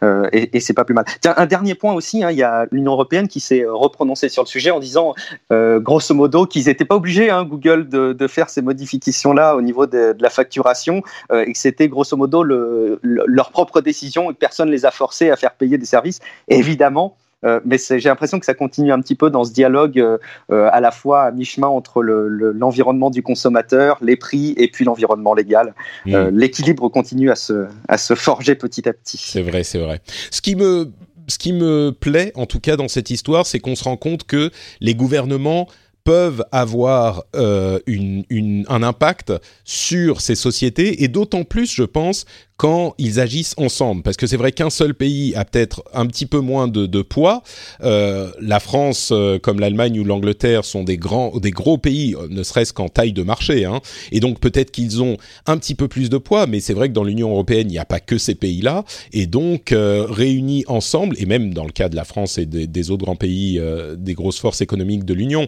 [0.02, 1.04] euh, et, c'est pas plus mal.
[1.20, 4.42] Tiens, un dernier point aussi, hein, il y a l'Union européenne qui s'est reprononcée sur
[4.42, 5.14] le sujet en disant,
[5.52, 9.86] euh, grosso modo, qu'ils n'étaient pas obligés, hein, Google, de, faire ces modifications-là au niveau
[9.86, 14.38] de, la facturation euh, et que c'était grosso modo le, leur propre décision et que
[14.38, 16.20] personne les a forcés à faire payer des services.
[16.48, 20.18] évidemment, euh, mais j'ai l'impression que ça continue un petit peu dans ce dialogue euh,
[20.50, 25.34] euh, à la fois à mi-chemin entre l'environnement du consommateur, les prix et puis l'environnement
[25.34, 25.74] légal.
[26.06, 26.28] Mm.
[26.30, 29.18] L'équilibre continue à se, à se forger petit à petit.
[29.18, 30.00] C'est vrai, c'est vrai.
[30.30, 30.90] Ce qui me
[31.28, 34.24] ce qui me plaît, en tout cas dans cette histoire, c'est qu'on se rend compte
[34.24, 35.68] que les gouvernements
[36.08, 42.24] peuvent avoir euh, une, une, un impact sur ces sociétés et d'autant plus, je pense,
[42.58, 44.02] quand ils agissent ensemble.
[44.02, 47.42] Parce que c'est vrai qu'un seul pays a peut-être un petit peu moins de, poids.
[47.82, 52.26] Euh, la France, euh, comme l'Allemagne ou l'Angleterre, sont des grands, des gros pays, euh,
[52.28, 53.64] ne serait-ce qu'en taille de marché.
[53.64, 53.80] Hein.
[54.10, 55.16] Et donc peut-être qu'ils ont
[55.46, 57.78] un petit peu plus de poids, mais c'est vrai que dans l'Union européenne, il n'y
[57.78, 58.84] a pas que ces pays-là.
[59.12, 62.66] Et donc euh, réunis ensemble, et même dans le cas de la France et des,
[62.66, 63.60] des autres grands pays,
[63.96, 65.46] des grosses forces économiques de l'Union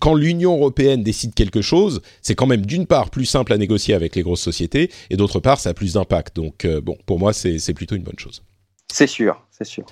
[0.00, 3.94] quand l'Union européenne décide quelque chose, c'est quand même d'une part plus simple à négocier
[3.94, 6.36] avec les grosses sociétés, et d'autre part, ça a plus d'impact.
[6.36, 8.42] Donc, euh, bon, pour moi, c'est plutôt une bonne chose.
[8.92, 9.84] C'est sûr, c'est sûr.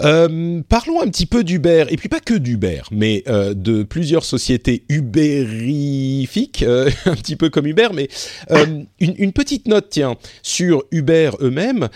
[0.00, 4.24] Euh, parlons un petit peu d'Uber, et puis pas que d'Uber, mais euh, de plusieurs
[4.24, 8.08] sociétés ubérifiques, euh, un petit peu comme Uber, mais
[8.50, 11.88] euh, une, petite note, tiens, sur Uber eux-mêmes.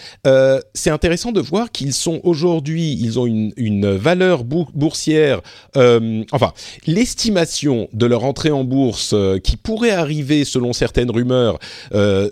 [0.74, 5.40] C'est intéressant de voir qu'ils sont aujourd'hui, ils ont une valeur boursière,
[5.74, 6.52] enfin,
[6.86, 11.58] l'estimation de leur entrée en bourse qui pourrait arriver, selon certaines rumeurs,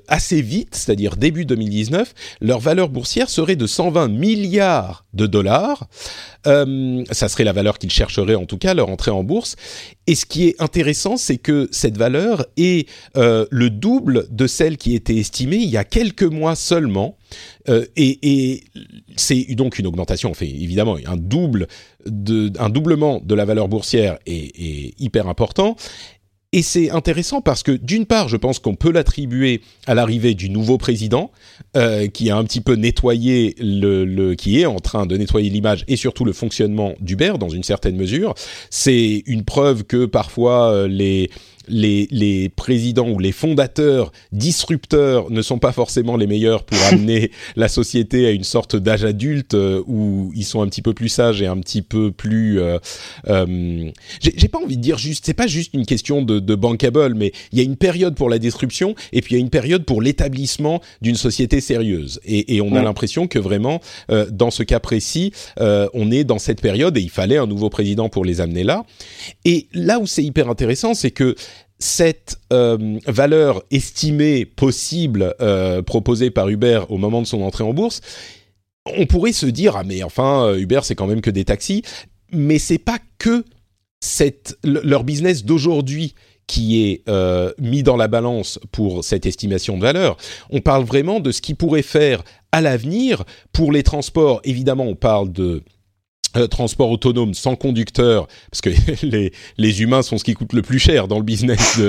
[0.09, 5.56] assez vite, c'est-à-dire début 2019, leur valeur boursière serait de 120 milliards de dollars.
[6.47, 9.57] Euh, ça serait la valeur qu'ils chercheraient en tout cas, leur entrée en bourse.
[10.07, 14.77] Et ce qui est intéressant, c'est que cette valeur est euh, le double de celle
[14.77, 17.16] qui était estimée il y a quelques mois seulement.
[17.69, 18.62] Euh, et,
[19.16, 21.66] c'est donc une augmentation, fait évidemment un double,
[22.05, 25.77] doublement de la valeur boursière est hyper important.
[26.53, 30.49] Et c'est intéressant parce que d'une part, je pense qu'on peut l'attribuer à l'arrivée du
[30.49, 31.31] nouveau président,
[31.77, 35.51] euh, qui a un petit peu nettoyé le, le, qui est en train de nettoyer
[35.51, 38.35] l'image et surtout le fonctionnement d'Uber dans une certaine mesure.
[38.71, 41.31] C'est une preuve que parfois euh, les
[41.68, 47.31] les, les, présidents ou les fondateurs disrupteurs ne sont pas forcément les meilleurs pour amener
[47.57, 51.09] la société à une sorte d'âge adulte euh, où ils sont un petit peu plus
[51.09, 52.61] sages et un petit peu plus.
[52.61, 52.79] Euh,
[53.29, 57.14] euh, J'ai pas envie de dire juste, c'est pas juste une question de, de bankable,
[57.14, 59.50] mais il y a une période pour la disruption et puis il y a une
[59.50, 62.20] période pour l'établissement d'une société sérieuse.
[62.24, 66.24] Et, et on a l'impression que vraiment, euh, dans ce cas précis, euh, on est
[66.24, 68.85] dans cette période et il fallait un nouveau président pour les amener là.
[69.44, 71.35] Et là où c'est hyper intéressant, c'est que
[71.79, 77.75] cette euh, valeur estimée possible euh, proposée par Uber au moment de son entrée en
[77.75, 78.01] bourse,
[78.97, 81.83] on pourrait se dire ah mais enfin euh, Uber c'est quand même que des taxis,
[82.33, 83.45] mais c'est pas que
[84.01, 86.15] cette, leur business d'aujourd'hui
[86.47, 87.03] qui est
[87.59, 90.17] mis dans la balance pour cette estimation de valeur.
[90.51, 94.41] On parle vraiment de ce qui pourrait faire à l'avenir pour les transports.
[94.45, 95.65] Évidemment, on parle de
[96.37, 98.70] euh, transport autonome sans conducteur, parce que
[99.07, 101.81] les, les humains sont ce qui coûte le plus cher dans le business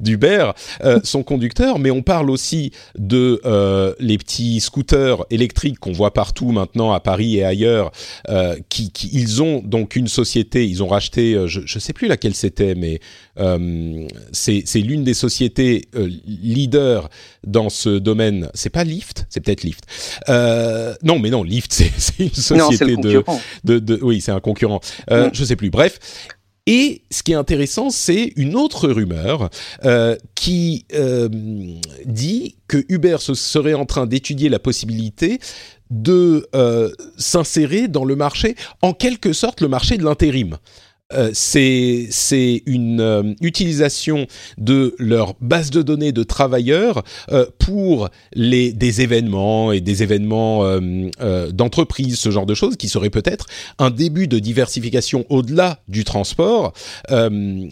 [0.00, 5.92] d'Uber, euh, sans conducteur, mais on parle aussi de euh, les petits scooters électriques qu'on
[5.92, 7.92] voit partout maintenant à Paris et ailleurs,
[8.28, 12.08] euh, qui, qui, ils ont donc une société, ils ont racheté, je ne sais plus
[12.08, 13.00] laquelle c'était, mais
[14.32, 15.88] c'est l'une des sociétés
[16.26, 17.08] leaders
[17.46, 18.48] dans ce domaine.
[18.54, 19.84] C'est pas Lyft, c'est peut-être Lyft.
[21.02, 23.24] non, mais non, Lyft, c'est une société de,
[23.64, 24.80] de, de oui, c'est un concurrent.
[25.10, 25.70] Euh, Je sais plus.
[25.70, 25.98] Bref.
[26.66, 29.50] Et ce qui est intéressant, c'est une autre rumeur
[29.84, 31.28] euh, qui euh,
[32.06, 35.40] dit que Uber serait en train d'étudier la possibilité
[35.90, 40.56] de euh, s'insérer dans le marché, en quelque sorte le marché de l'intérim.
[41.12, 49.02] Euh, c'est une euh, utilisation de leur base de données de travailleurs euh, pour des
[49.02, 50.64] événements et des événements
[51.52, 53.46] d'entreprise, ce genre de choses, qui serait peut-être
[53.78, 56.72] un début de diversification au-delà du transport,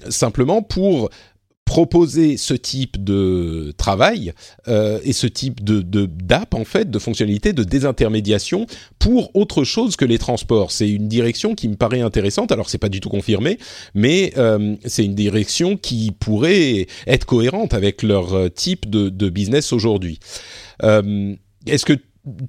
[0.09, 1.11] simplement pour
[1.65, 4.33] proposer ce type de travail
[4.69, 8.67] euh, et ce type de d'app en fait de fonctionnalité de désintermédiation
[8.99, 10.71] pour autre chose que les transports.
[10.71, 12.53] C'est une direction qui me paraît intéressante.
[12.53, 13.59] Alors c'est pas du tout confirmé,
[13.95, 19.29] mais euh, c'est une direction qui pourrait être cohérente avec leur euh, type de, de
[19.31, 20.19] business aujourd'hui.
[20.83, 21.35] Euh,
[21.67, 21.95] Est-ce que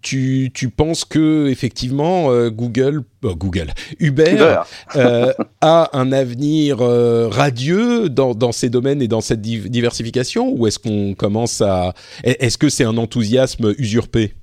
[0.01, 4.61] tu, tu penses que effectivement euh, Google euh, Google Uber,
[4.95, 10.79] euh, a un avenir radieux dans, dans ces domaines et dans cette diversification ou est-ce
[10.79, 14.33] qu'on commence à est-ce que c'est un enthousiasme usurpé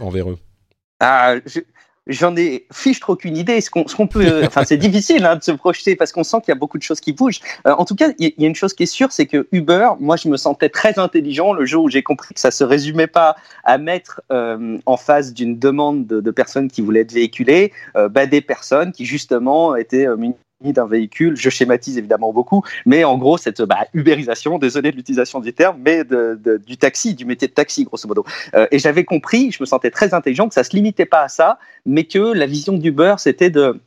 [0.00, 0.38] envers eux?
[1.00, 1.36] Ah,
[2.10, 3.60] J'en ai fichtre aucune idée.
[3.60, 6.48] Ce qu'on, peut, euh, enfin, c'est difficile hein, de se projeter parce qu'on sent qu'il
[6.48, 7.40] y a beaucoup de choses qui bougent.
[7.66, 9.90] Euh, en tout cas, il y, a une chose qui est sûre, c'est que Uber,
[10.00, 13.06] moi, je me sentais très intelligent le jour où j'ai compris que ça se résumait
[13.06, 17.72] pas à mettre euh, en face d'une demande de, de, personnes qui voulaient être véhiculées,
[17.94, 20.06] bah, des personnes qui justement étaient
[20.62, 21.36] d'un véhicule.
[21.36, 25.78] Je schématise évidemment beaucoup, mais en gros, cette bah, ubérisation, désolé de l'utilisation du terme,
[25.84, 28.24] mais de, de, du taxi, du métier de taxi, grosso modo.
[28.54, 31.28] Euh, et j'avais compris, je me sentais très intelligent, que ça se limitait pas à
[31.28, 33.80] ça, mais que la vision d'Uber, c'était de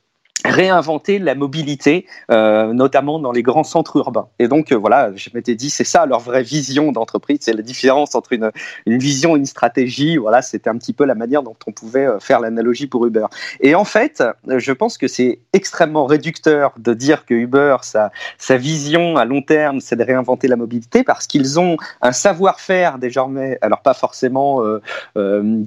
[0.45, 4.27] réinventer la mobilité, euh, notamment dans les grands centres urbains.
[4.39, 7.61] Et donc euh, voilà, je m'étais dit, c'est ça leur vraie vision d'entreprise, c'est la
[7.61, 8.51] différence entre une,
[8.85, 10.17] vision et une stratégie.
[10.17, 13.25] Voilà, c'était un petit peu la manière dont on pouvait euh, faire l'analogie pour Uber.
[13.61, 18.11] Et en fait, je pense que c'est extrêmement réducteur de dire que Uber, sa,
[18.57, 23.57] vision à long terme, c'est de réinventer la mobilité parce qu'ils ont un savoir-faire désormais,
[23.61, 24.61] alors pas forcément,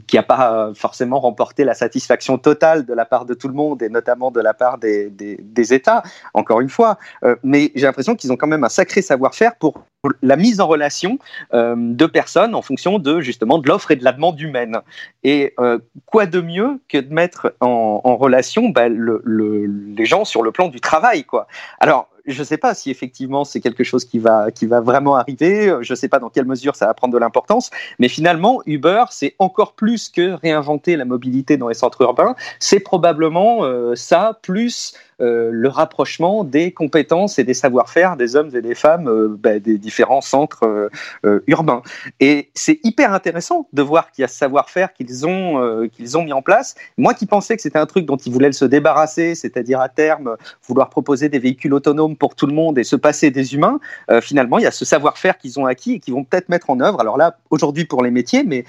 [0.07, 3.83] qui a pas forcément remporté la satisfaction totale de la part de tout le monde
[3.83, 6.03] et notamment de la part des, des, États,
[6.35, 6.99] encore une fois.
[7.25, 9.85] Euh, mais j'ai l'impression qu'ils ont quand même un sacré savoir-faire pour
[10.23, 11.19] la mise en relation
[11.55, 14.79] euh, de personnes en fonction de justement de l'offre et de la demande humaine.
[15.25, 20.25] Et euh, quoi de mieux que de mettre en, relation bah, le, le, les gens
[20.25, 21.47] sur le plan du travail, quoi.
[21.81, 25.17] Alors je ne sais pas si effectivement c'est quelque chose qui va, qui va vraiment
[25.17, 25.77] arriver.
[25.81, 27.71] Je ne sais pas dans quelle mesure ça va prendre de l'importance.
[27.99, 32.35] Mais finalement, Uber, c'est encore plus que réinventer la mobilité dans les centres urbains.
[32.59, 38.51] C'est probablement euh, ça, plus euh, le rapprochement des compétences et des savoir-faire des hommes
[38.55, 40.91] et des femmes euh, bah, des différents centres
[41.25, 41.81] euh, urbains.
[42.21, 46.23] Et c'est hyper intéressant de voir qu'il y a ce savoir-faire qu'ils ont, qu'ils ont
[46.23, 46.75] mis en place.
[46.99, 50.37] Moi qui pensais que c'était un truc dont ils voulaient se débarrasser, c'est-à-dire à terme
[50.67, 53.81] vouloir proposer des véhicules autonomes pour tout le monde et se passer des humains,
[54.21, 56.81] finalement, il y a ce savoir-faire qu'ils ont acquis et qu'ils vont peut-être mettre en
[56.81, 57.01] œuvre.
[57.01, 58.65] Alors là, aujourd'hui pour les métiers, mais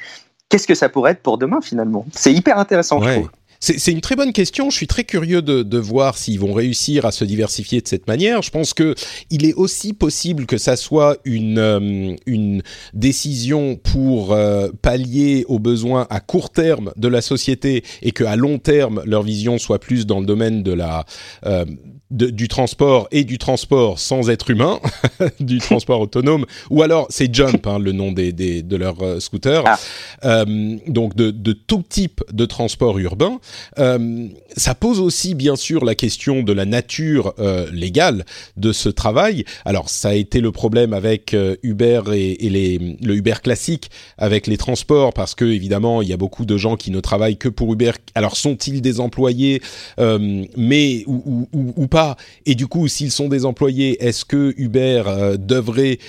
[0.50, 2.06] qu'est-ce que ça pourrait être pour demain finalement?
[2.14, 3.08] C'est hyper intéressant, ouais.
[3.08, 3.30] je trouve.
[3.60, 4.70] C'est une très bonne question.
[4.70, 8.08] Je suis très curieux de, de voir s'ils vont réussir à se diversifier de cette
[8.08, 8.42] manière.
[8.42, 8.96] Je pense que
[9.30, 12.62] il est aussi possible que ça soit une euh, une
[12.94, 18.36] décision pour euh, pallier aux besoins à court terme de la société et que à
[18.36, 21.06] long terme leur vision soit plus dans le domaine de la
[21.46, 21.66] euh,
[22.10, 24.80] du transport et du transport sans être humain,
[25.40, 29.20] du transport autonome, ou alors c'est Jump, hein, le nom des, des de leur euh,
[29.20, 29.78] scooter, ah.
[30.24, 33.40] euh, donc de, de, tout type de transport urbain.
[33.80, 38.90] Euh, ça pose aussi bien sûr la question de la nature euh, légale de ce
[38.90, 39.46] travail.
[39.66, 44.58] Alors ça a été le problème avec euh, Uber et, le Uber classique avec les
[44.58, 47.74] transports, parce que évidemment il y a beaucoup de gens qui ne travaillent que pour
[47.74, 47.92] Uber.
[48.16, 49.62] Alors sont-ils des employés,
[49.98, 52.18] mais ou, ou, pas?
[52.46, 55.04] Et du coup, s'ils sont des employés, est-ce que Uber
[55.38, 56.00] devrait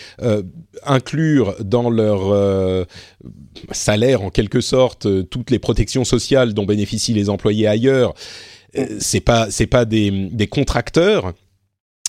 [0.84, 2.86] inclure dans leur
[3.72, 8.14] salaire, en quelque sorte, toutes les protections sociales dont bénéficient les employés ailleurs
[8.98, 11.32] C'est pas c'est pas des, des contracteurs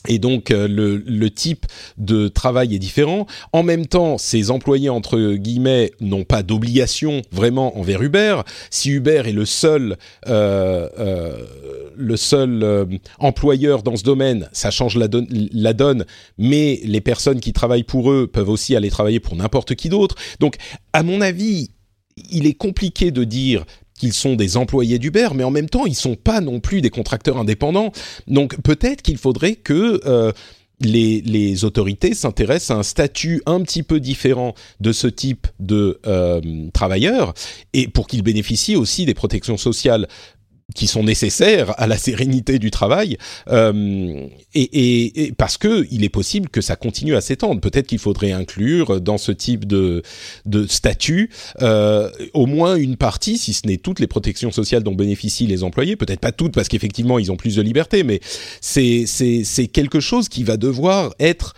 [0.08, 1.66] et donc euh, le, le, type
[1.98, 3.28] de travail est différent.
[3.52, 8.42] En même temps, ces employés entre guillemets n'ont pas d'obligation vraiment envers Uber.
[8.70, 11.46] Si Uber est le seul euh, euh,
[11.98, 12.86] le seul euh,
[13.20, 16.06] employeur dans ce domaine, ça change la, don la donne.
[16.38, 20.16] Mais les personnes qui travaillent pour eux peuvent aussi aller travailler pour n'importe qui d'autre.
[20.40, 20.56] Donc,
[20.94, 21.72] à mon avis,
[22.32, 23.66] il est compliqué de dire
[24.00, 26.90] qu'ils sont des employés d'Uber, mais en même temps, ils sont pas non plus des
[26.90, 27.92] contracteurs indépendants.
[28.28, 30.32] Donc peut-être qu'il faudrait que euh,
[30.82, 36.00] les, les, autorités s'intéressent à un statut un petit peu différent de ce type de
[36.08, 36.40] euh,
[36.74, 37.34] travailleurs
[37.74, 40.08] et pour qu'ils bénéficient aussi des protections sociales
[40.76, 43.18] qui sont nécessaires à la sérénité du travail,
[43.50, 47.62] euh, et, et, et, parce que il est possible que ça continue à s'étendre.
[47.62, 50.04] Peut-être qu'il faudrait inclure dans ce type de,
[50.46, 51.30] de statut
[51.62, 55.64] euh, au moins une partie, si ce n'est toutes les protections sociales dont bénéficient les
[55.64, 55.96] employés.
[55.96, 58.20] Peut-être pas toutes, parce qu'effectivement ils ont plus de liberté, mais
[58.62, 61.56] c'est c'est quelque chose qui va devoir être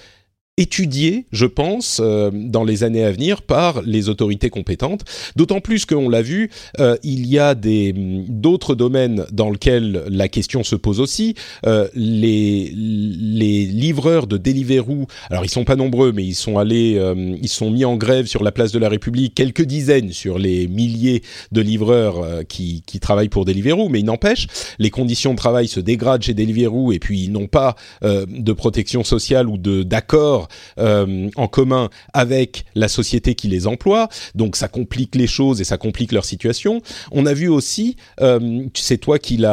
[0.57, 5.01] étudié, je pense, euh, dans les années à venir par les autorités compétentes.
[5.35, 10.27] D'autant plus qu'on l'a vu, euh, il y a des d'autres domaines dans lesquels la
[10.27, 11.35] question se pose aussi.
[11.65, 16.95] Euh, les les livreurs de Deliveroo, alors ils sont pas nombreux, mais ils sont allés,
[16.97, 20.37] euh, ils sont mis en grève sur la place de la République, quelques dizaines sur
[20.37, 24.47] les milliers de livreurs euh, qui qui travaillent pour Deliveroo, mais il n'empêche,
[24.79, 29.03] les conditions de travail se dégradent chez Deliveroo et puis ils n'ont pas de protection
[29.03, 30.47] sociale ou de d'accord
[30.79, 35.63] euh, en commun avec la société qui les emploie, donc ça complique les choses et
[35.63, 36.81] ça complique leur situation.
[37.11, 39.43] On a vu aussi, euh, c'est toi qui,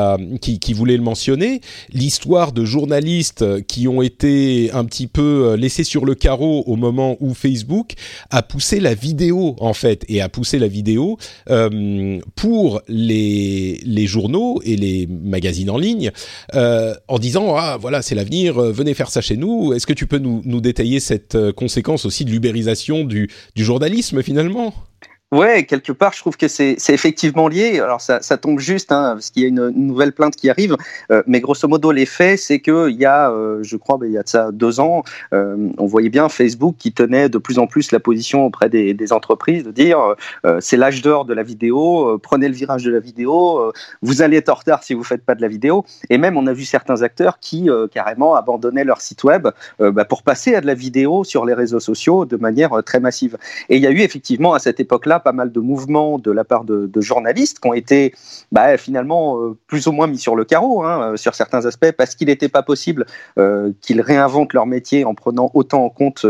[0.40, 1.60] qui, qui voulait le mentionner,
[1.92, 6.76] l'histoire de journalistes qui ont été un petit peu euh, laissés sur le carreau au
[6.76, 7.92] moment où Facebook
[8.30, 11.18] a poussé la vidéo en fait et a poussé la vidéo
[12.34, 16.10] pour les, journaux et les magazines en ligne
[16.54, 20.18] en disant ah voilà c'est l'avenir venez faire ça chez nous est-ce que tu peux
[20.18, 24.74] nous, nous détailler cette euh, conséquence aussi de l'ubérisation du journalisme finalement?
[25.30, 27.80] Ouais, quelque part, je trouve que c'est effectivement lié.
[27.80, 30.74] Alors ça, ça tombe juste, hein, parce qu'il y a une, nouvelle plainte qui arrive,
[31.10, 34.12] euh, mais grosso modo, l'effet, c'est que il y a, euh, je crois, ben, il
[34.12, 35.02] y a de ça deux ans,
[35.34, 38.94] euh, on voyait bien Facebook qui tenait de plus en plus la position auprès des,
[38.94, 39.98] des entreprises de dire
[40.60, 44.48] c'est l'âge d'or de la vidéo, prenez le virage de la vidéo, vous allez être
[44.48, 45.84] en retard si vous faites pas de la vidéo.
[46.08, 50.22] Et même, on a vu certains acteurs qui carrément abandonnaient leur site web bah, pour
[50.22, 53.36] passer à de la vidéo sur les réseaux sociaux de manière très massive.
[53.68, 56.44] Et il y a eu effectivement à cette époque-là pas mal de mouvements de la
[56.44, 58.12] part de, journalistes qui ont été
[58.50, 61.92] bah, finalement euh, plus ou moins mis sur le carreau hein, euh, sur certains aspects
[61.92, 63.06] parce qu'il n'était pas possible
[63.38, 66.26] euh, qu'ils réinventent leur métier en prenant autant en compte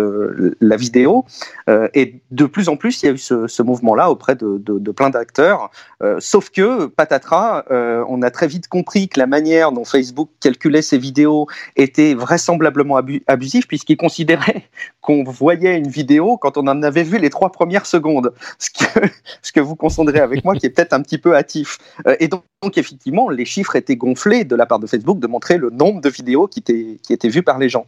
[0.60, 1.24] la vidéo.
[1.68, 5.70] et de plus en plus, il y a eu ce, mouvement-là auprès de, plein d'acteurs.
[6.18, 10.98] sauf que, patatras, on a très vite compris que la manière dont Facebook calculait ses
[10.98, 11.46] vidéos
[11.76, 14.68] était vraisemblablement abusive puisqu'il considérait
[15.00, 18.32] qu'on voyait une vidéo quand on en avait vu les trois premières secondes.
[18.58, 18.70] Ce
[19.42, 21.78] ce que vous consondrez avec moi, qui est peut-être un petit peu hâtif.
[22.06, 22.42] Euh, et donc,
[22.76, 26.08] effectivement, les chiffres étaient gonflés de la part de Facebook de montrer le nombre de
[26.08, 27.86] vidéos qui étaient, qui étaient vues par les gens.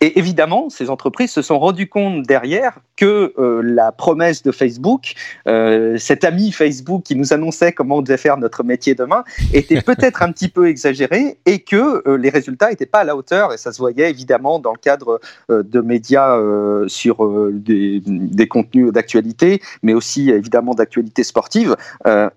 [0.00, 5.14] Et évidemment, ces entreprises se sont rendues compte derrière que euh, la promesse de Facebook,
[5.46, 9.80] euh, cet ami Facebook qui nous annonçait comment on devait faire notre métier demain, était
[9.82, 13.52] peut-être un petit peu exagérée et que les résultats n'étaient pas à la hauteur.
[13.52, 16.38] Et ça se voyait évidemment dans le cadre de médias
[16.86, 21.76] sur des, des contenus d'actualité, mais aussi évidemment d'actualité sportive.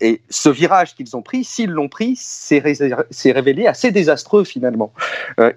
[0.01, 2.59] et ce virage qu'ils ont pris, s'ils l'ont pris, c'est
[3.31, 4.91] révélé assez désastreux finalement.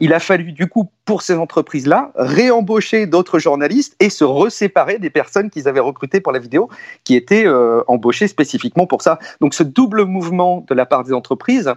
[0.00, 5.10] il a fallu du coup pour ces entreprises-là réembaucher d'autres journalistes et se reséparer des
[5.10, 6.68] personnes qu'ils avaient recrutées pour la vidéo,
[7.04, 7.46] qui étaient
[7.86, 9.18] embauchées spécifiquement pour ça.
[9.40, 11.72] Donc ce double mouvement de la part des entreprises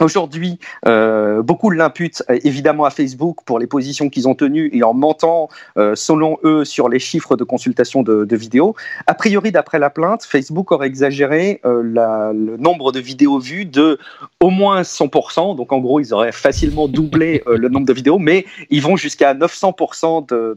[0.00, 4.82] Aujourd'hui, euh, beaucoup l'imputent euh, évidemment à Facebook pour les positions qu'ils ont tenues et
[4.82, 8.74] en mentant, euh, selon eux, sur les chiffres de consultation de, vidéos.
[9.06, 14.00] A priori, d'après la plainte, Facebook aurait exagéré le nombre de vidéos vues de
[14.40, 15.54] au moins 100%.
[15.54, 19.34] Donc en gros, ils auraient facilement doublé le nombre de vidéos, mais ils vont jusqu'à
[19.34, 20.56] 900%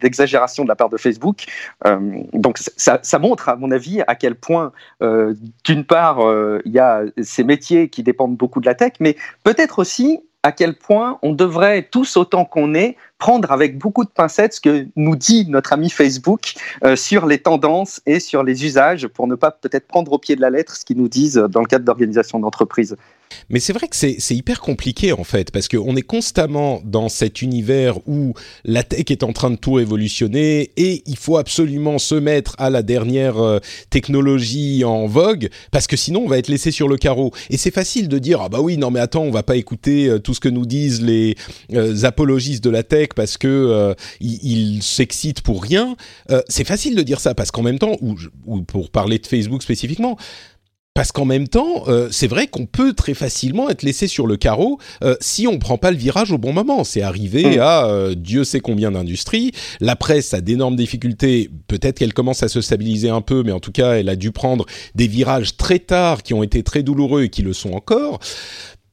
[0.00, 1.46] d'exagération de, la part de Facebook.
[2.32, 4.70] Donc ça, montre, à mon avis, à quel point,
[5.64, 6.20] d'une part,
[6.64, 10.52] il y a ces métiers qui dépendent beaucoup de la tech, mais peut-être aussi à
[10.52, 14.86] quel point on devrait tous autant qu'on est prendre avec beaucoup de pincettes ce que
[14.96, 16.54] nous dit notre ami Facebook
[16.84, 20.36] euh, sur les tendances et sur les usages pour ne pas peut-être prendre au pied
[20.36, 22.96] de la lettre ce qu'ils nous disent dans le cadre d'organisation d'entreprise.
[23.48, 27.42] Mais c'est vrai que c'est hyper compliqué en fait, parce qu'on est constamment dans cet
[27.42, 32.14] univers où la tech est en train de tout révolutionner et il faut absolument se
[32.14, 33.58] mettre à la dernière euh,
[33.90, 37.32] technologie en vogue, parce que sinon on va être laissé sur le carreau.
[37.50, 40.08] Et c'est facile de dire, ah bah oui, non mais attends, on va pas écouter
[40.08, 41.36] euh, tout ce que nous disent les
[41.72, 45.96] euh, apologistes de la tech parce que ils s'excitent pour rien.
[46.48, 48.16] C'est facile de dire ça parce qu'en même temps, ou,
[48.46, 50.16] ou pour parler de Facebook spécifiquement,
[50.94, 54.36] parce qu'en même temps, euh, c'est vrai qu'on peut très facilement être laissé sur le
[54.36, 56.84] carreau euh, si on prend pas le virage au bon moment.
[56.84, 57.60] C'est arrivé mmh.
[57.60, 59.52] à euh, Dieu sait combien d'industries.
[59.80, 61.48] La presse a d'énormes difficultés.
[61.68, 64.32] Peut-être qu'elle commence à se stabiliser un peu, mais en tout cas, elle a dû
[64.32, 68.18] prendre des virages très tard qui ont été très douloureux et qui le sont encore.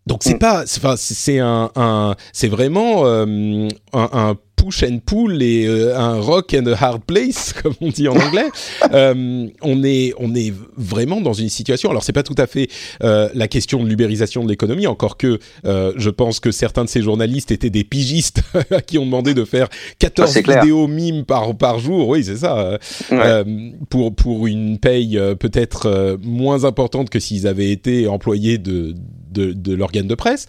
[0.05, 0.39] Donc c'est mmh.
[0.39, 4.35] pas, c'est un, un c'est vraiment euh, un, un
[4.67, 8.15] push and pull et euh, un rock and a hard place, comme on dit en
[8.15, 8.47] anglais.
[8.91, 11.89] euh, on est on est vraiment dans une situation.
[11.89, 12.67] Alors c'est pas tout à fait
[13.03, 17.01] euh, la question de l'ubérisation de l'économie, encore que je pense que certains de ces
[17.01, 18.41] journalistes étaient des pigistes
[18.71, 19.67] à qui ont demandé de faire
[19.99, 22.09] 14 ah, vidéos mimes par par jour.
[22.09, 22.77] Oui, c'est ça.
[23.11, 23.43] Ouais.
[23.89, 28.95] Pour pour une paye peut-être moins importante que s'ils avaient été employés de
[29.31, 30.45] de, de l'organe de presse,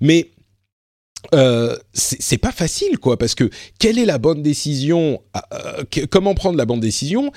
[0.00, 0.28] mais
[1.34, 5.22] euh, c'est pas facile, quoi, parce que quelle est la bonne décision
[5.52, 7.32] euh, Comment prendre la bonne décision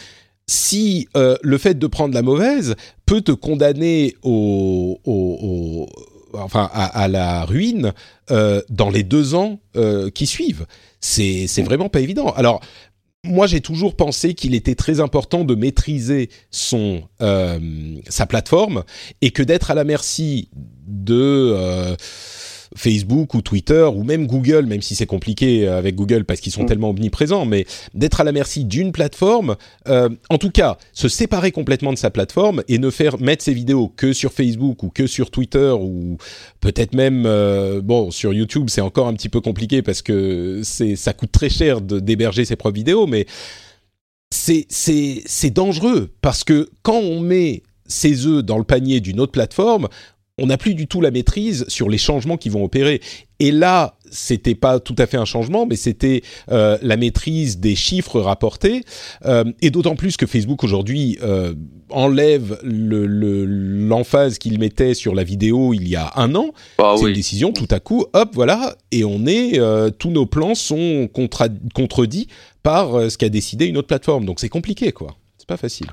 [0.49, 2.75] si euh, le fait de prendre la mauvaise
[3.05, 5.87] peut te condamner au, au, au
[6.33, 7.93] enfin à, à, la ruine
[8.31, 10.65] euh, dans les deux ans euh, qui suivent
[11.01, 12.29] C'est c'est vraiment pas évident.
[12.31, 12.61] Alors
[13.27, 17.59] moi, j'ai toujours pensé qu'il était très important de maîtriser son euh,
[18.07, 18.83] sa plateforme
[19.21, 20.49] et que d'être à la merci
[20.87, 21.95] de euh,
[22.77, 26.63] Facebook ou Twitter ou même Google, même si c'est compliqué avec Google parce qu'ils sont
[26.63, 26.67] mmh.
[26.67, 29.55] tellement omniprésents, mais d'être à la merci d'une plateforme,
[29.87, 33.53] euh, en tout cas, se séparer complètement de sa plateforme et ne faire mettre ses
[33.53, 36.17] vidéos que sur Facebook ou que sur Twitter ou
[36.59, 40.95] peut-être même, euh, bon, sur YouTube, c'est encore un petit peu compliqué parce que c'est,
[40.95, 43.25] ça coûte très cher de, d'héberger ses propres vidéos, mais
[44.29, 49.19] c'est, c'est, c'est dangereux parce que quand on met ses œufs dans le panier d'une
[49.19, 49.87] autre plateforme,
[50.37, 53.01] on n'a plus du tout la maîtrise sur les changements qui vont opérer.
[53.39, 56.21] Et là, c'était pas tout à fait un changement, mais c'était
[56.51, 58.83] euh, la maîtrise des chiffres rapportés.
[59.25, 61.53] Euh, et d'autant plus que Facebook aujourd'hui euh,
[61.89, 66.51] enlève l'emphase le, qu'il mettait sur la vidéo il y a un an.
[66.77, 67.09] Ah, C'est oui.
[67.11, 71.09] une décision tout à coup, hop, voilà, et on est, euh, tous nos plans sont
[71.73, 72.27] contredits
[72.63, 74.25] par euh, ce qu'a décidé une autre plateforme.
[74.25, 75.15] Donc c'est compliqué, quoi.
[75.37, 75.87] C'est pas facile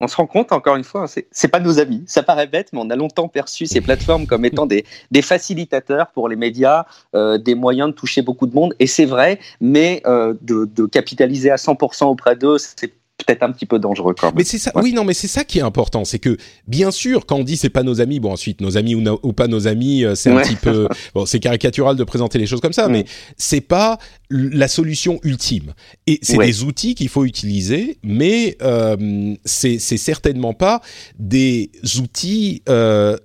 [0.00, 2.04] on se rend compte, encore une fois, c'est pas nos amis.
[2.06, 4.84] Ça paraît bête, mais on a longtemps perçu ces plateformes comme étant des,
[5.22, 6.84] facilitateurs pour les médias,
[7.14, 8.74] euh, des moyens de toucher beaucoup de monde.
[8.78, 12.92] Et c'est vrai, mais euh, de, de, capitaliser à 100% auprès d'eux, c'est
[13.26, 14.36] peut-être un petit peu dangereux quand même.
[14.36, 14.82] Mais c'est ça, ouais.
[14.82, 17.56] oui, non, mais c'est ça qui est important, c'est que bien sûr, quand on dit
[17.56, 20.14] c'est pas nos amis, bon ensuite nos amis ou, no, ou pas nos amis, euh,
[20.14, 20.42] c'est un ouais.
[20.42, 22.92] petit peu, bon, c'est caricatural de présenter les choses comme ça, mm.
[22.92, 23.04] mais
[23.36, 23.98] c'est pas
[24.30, 25.74] la solution ultime.
[26.06, 26.46] Et c'est ouais.
[26.46, 30.80] des outils qu'il faut utiliser, mais euh, c'est certainement pas
[31.18, 32.62] des outils.
[32.68, 33.16] Euh,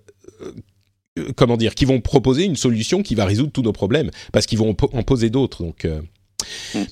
[1.36, 4.58] comment dire, qui vont proposer une solution qui va résoudre tous nos problèmes, parce qu'ils
[4.58, 5.64] vont en poser d'autres.
[5.64, 6.02] Donc, euh.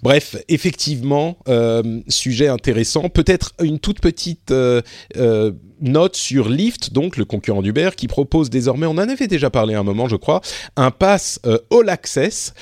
[0.03, 3.09] Bref, effectivement, euh, sujet intéressant.
[3.09, 4.81] Peut-être une toute petite euh,
[5.17, 9.49] euh, note sur Lyft, donc le concurrent d'Uber, qui propose désormais, on en avait déjà
[9.49, 10.41] parlé un moment, je crois,
[10.75, 11.39] un pass
[11.71, 12.53] All Access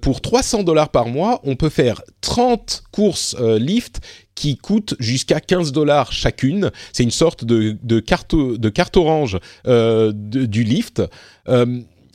[0.00, 1.40] pour 300 dollars par mois.
[1.44, 4.00] On peut faire 30 courses Lyft
[4.34, 6.72] qui coûtent jusqu'à 15 dollars chacune.
[6.92, 11.02] C'est une sorte de, carte, orange du Lyft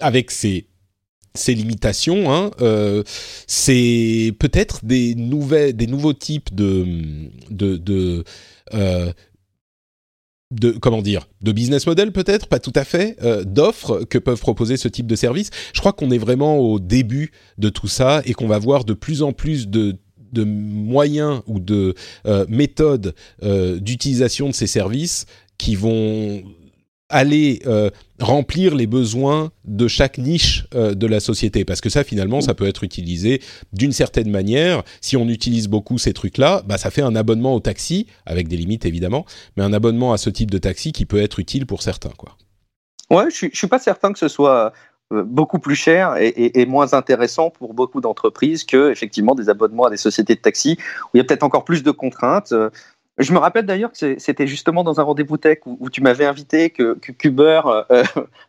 [0.01, 0.68] avec ses
[1.35, 3.03] ces limitations, hein, euh,
[3.47, 6.85] c'est peut-être des des nouveaux types de
[7.51, 8.23] de,
[8.73, 9.11] euh,
[10.51, 14.39] de comment dire de business model peut-être pas tout à fait euh, d'offres que peuvent
[14.39, 15.49] proposer ce type de service.
[15.73, 18.93] Je crois qu'on est vraiment au début de tout ça et qu'on va voir de
[18.93, 19.95] plus en plus de
[20.33, 21.95] moyens ou de
[22.47, 25.25] méthodes d'utilisation de ces services
[25.57, 26.43] qui vont
[27.09, 27.89] aller euh,
[28.19, 32.53] remplir les besoins de chaque niche euh, de la société parce que ça finalement ça
[32.53, 33.41] peut être utilisé
[33.73, 37.55] d'une certaine manière si on utilise beaucoup ces trucs là bah ça fait un abonnement
[37.55, 39.25] au taxi avec des limites évidemment
[39.57, 42.37] mais un abonnement à ce type de taxi qui peut être utile pour certains quoi
[43.09, 44.71] ouais je je suis pas certain que ce soit
[45.11, 49.49] euh, beaucoup plus cher et, et, et, moins intéressant pour beaucoup d'entreprises que effectivement des
[49.49, 52.53] abonnements à des sociétés de taxi où il y a peut-être encore plus de contraintes.
[53.19, 56.25] Je me rappelle d'ailleurs que c'était justement dans un rendez-vous tech où, où tu m'avais
[56.25, 58.03] invité que, que Cuber euh,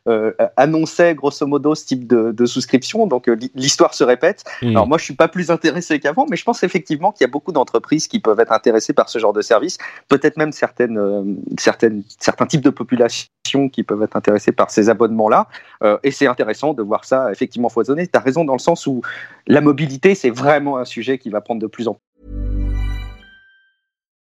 [0.08, 3.06] euh, annonçait grosso modo ce type de, de souscription.
[3.08, 4.44] Donc euh, l'histoire se répète.
[4.62, 4.68] Mmh.
[4.68, 7.30] Alors moi, je suis pas plus intéressé qu'avant, mais je pense effectivement qu'il y a
[7.30, 9.78] beaucoup d'entreprises qui peuvent être intéressées par ce genre de service.
[10.08, 11.24] Peut-être même certaines, euh,
[11.58, 13.28] certaines, certains types de populations
[13.72, 15.48] qui peuvent être intéressées par ces abonnements-là.
[15.82, 18.06] Euh, et c'est intéressant de voir ça effectivement foisonner.
[18.06, 19.02] Tu as raison dans le sens où
[19.46, 22.09] la mobilité, c'est vraiment un sujet qui va prendre de plus en plus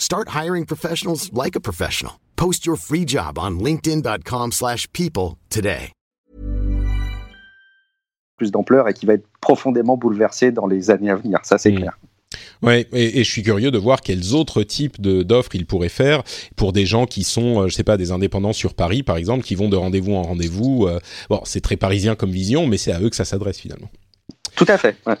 [0.00, 2.14] Start hiring professionals like a professional.
[2.34, 5.92] Post your free job on linkedin.com/people today.
[8.38, 11.70] Plus d'ampleur et qui va être profondément bouleversé dans les années à venir, ça c'est
[11.70, 11.76] mmh.
[11.76, 11.98] clair.
[12.62, 16.22] Ouais, et, et, je suis curieux de voir quels autres types d'offres il pourrait faire
[16.56, 19.44] pour des gens qui sont, euh, je sais pas, des indépendants sur Paris, par exemple,
[19.44, 20.86] qui vont de rendez-vous en rendez-vous.
[20.86, 23.90] Euh, bon, c'est très parisien comme vision, mais c'est à eux que ça s'adresse finalement.
[24.56, 24.96] Tout à fait.
[25.06, 25.16] Ouais.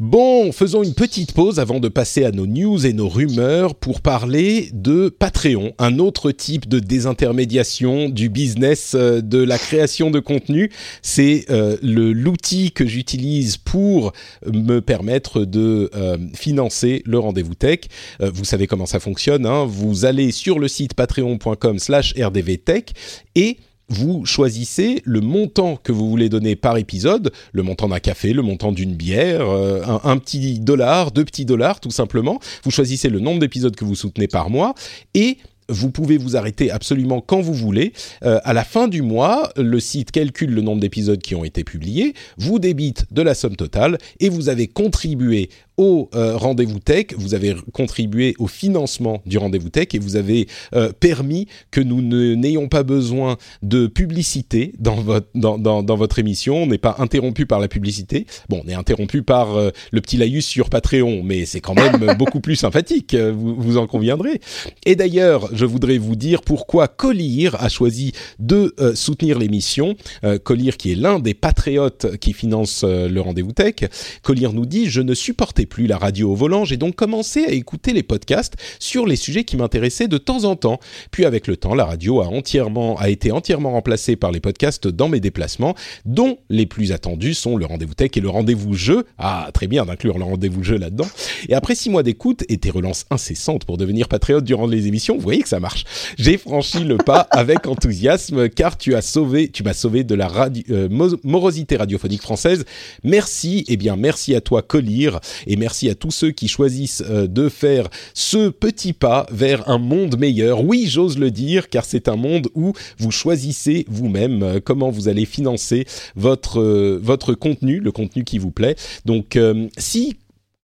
[0.00, 4.00] Bon, faisons une petite pause avant de passer à nos news et nos rumeurs pour
[4.00, 10.18] parler de Patreon, un autre type de désintermédiation du business euh, de la création de
[10.18, 10.70] contenu.
[11.02, 14.14] C'est euh, l'outil que j'utilise pour
[14.46, 17.80] me permettre de euh, financer le rendez-vous tech.
[18.22, 19.44] Euh, vous savez comment ça fonctionne.
[19.44, 22.94] Hein vous allez sur le site patreon.com/rdvtech
[23.34, 23.58] et
[23.90, 28.42] vous choisissez le montant que vous voulez donner par épisode, le montant d'un café, le
[28.42, 32.38] montant d'une bière, euh, un, petit dollar, deux petits dollars tout simplement.
[32.64, 34.74] Vous choisissez le nombre d'épisodes que vous soutenez par mois
[35.14, 35.38] et
[35.68, 37.92] vous pouvez vous arrêter absolument quand vous voulez.
[38.24, 41.64] Euh, à la fin du mois, le site calcule le nombre d'épisodes qui ont été
[41.64, 45.48] publiés, vous débite de la somme totale et vous avez contribué
[45.80, 50.46] au euh, rendez-vous tech, vous avez contribué au financement du rendez-vous tech et vous avez
[50.74, 56.18] euh, permis que nous n'ayons pas besoin de publicité dans votre, dans, dans, dans votre
[56.18, 56.64] émission.
[56.64, 58.26] On n'est pas interrompu par la publicité.
[58.50, 62.14] Bon, on est interrompu par euh, le petit laïus sur Patreon, mais c'est quand même
[62.18, 64.38] beaucoup plus sympathique, vous, vous en conviendrez.
[64.84, 69.96] Et d'ailleurs, je voudrais vous dire pourquoi Collir a choisi de soutenir l'émission.
[70.44, 73.76] Collir qui est l'un des patriotes qui finance le rendez-vous tech.
[74.22, 77.52] Collir nous dit, je ne supportais plus la radio au volant, j'ai donc commencé à
[77.52, 80.78] écouter les podcasts sur les sujets qui m'intéressaient de temps en temps.
[81.10, 84.88] Puis avec le temps, la radio a entièrement a été entièrement remplacée par les podcasts
[84.88, 89.06] dans mes déplacements, dont les plus attendus sont le rendez-vous tech et le rendez-vous jeu.
[89.16, 91.06] Ah, très bien d'inclure le rendez-vous jeu là-dedans.
[91.48, 95.14] Et après six mois d'écoute et tes relances incessantes pour devenir patriote durant les émissions,
[95.16, 95.84] vous voyez que ça marche.
[96.18, 100.28] J'ai franchi le pas avec enthousiasme car tu as sauvé, tu m'as sauvé de la
[100.28, 102.64] radio, euh, morosité radiophonique française.
[103.04, 107.04] Merci, et eh bien merci à toi Collir et merci à tous ceux qui choisissent
[107.06, 110.64] euh, de faire ce petit pas vers un monde meilleur.
[110.64, 115.08] Oui, j'ose le dire car c'est un monde où vous choisissez vous-même euh, comment vous
[115.08, 115.84] allez financer
[116.16, 118.74] votre euh, votre contenu, le contenu qui vous plaît.
[119.04, 119.38] Donc
[119.76, 120.16] si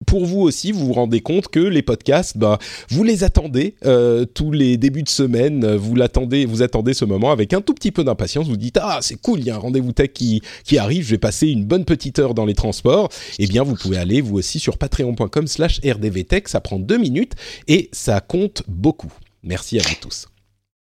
[0.05, 4.25] pour vous aussi, vous vous rendez compte que les podcasts, bah, vous les attendez euh,
[4.25, 7.91] tous les débuts de semaine, vous l'attendez, vous attendez ce moment avec un tout petit
[7.91, 8.47] peu d'impatience.
[8.47, 11.11] Vous dites ah c'est cool, il y a un rendez-vous tech qui qui arrive, je
[11.11, 13.09] vais passer une bonne petite heure dans les transports.
[13.39, 16.47] Eh bien, vous pouvez aller vous aussi sur patreon.com/rdvtech.
[16.49, 17.33] Ça prend deux minutes
[17.67, 19.13] et ça compte beaucoup.
[19.43, 20.27] Merci à vous tous.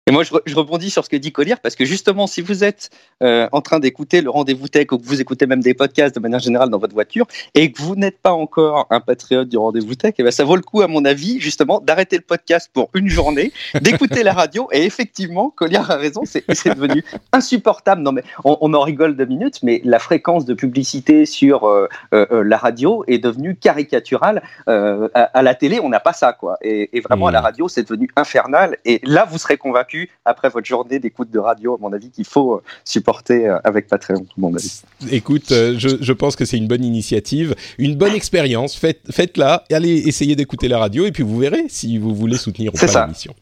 [0.07, 2.63] Et moi, je, je, rebondis sur ce que dit Collier, parce que justement, si vous
[2.63, 2.89] êtes
[3.21, 6.19] euh, en train d'écouter le rendez-vous tech ou que vous écoutez même des podcasts de
[6.19, 9.93] manière générale dans votre voiture et que vous n'êtes pas encore un patriote du rendez-vous
[9.93, 12.71] tech, et eh ben, ça vaut le coup, à mon avis, justement, d'arrêter le podcast
[12.73, 14.67] pour une journée, d'écouter la radio.
[14.71, 18.01] Et effectivement, Collier a raison, c'est devenu insupportable.
[18.01, 21.87] Non, mais on, on, en rigole deux minutes, mais la fréquence de publicité sur euh,
[22.15, 24.41] euh, la radio est devenue caricaturale.
[24.65, 26.57] À, à, la télé, on n'a pas ça, quoi.
[26.63, 27.29] Et, et vraiment, mmh.
[27.29, 28.77] à la radio, c'est devenu infernal.
[28.85, 29.90] Et là, vous serez convaincu
[30.25, 33.87] après votre journée d'écoute de radio, à mon avis, qu'il faut euh, supporter euh, avec
[33.87, 34.25] Patreon.
[34.37, 34.81] Mon avis.
[35.11, 38.75] Écoute, euh, je, je, pense que c'est une bonne initiative, une bonne expérience.
[38.75, 42.73] Faites, faites-la, allez essayer d'écouter la radio et puis vous verrez si vous voulez soutenir
[42.73, 43.35] ou pas l'émission.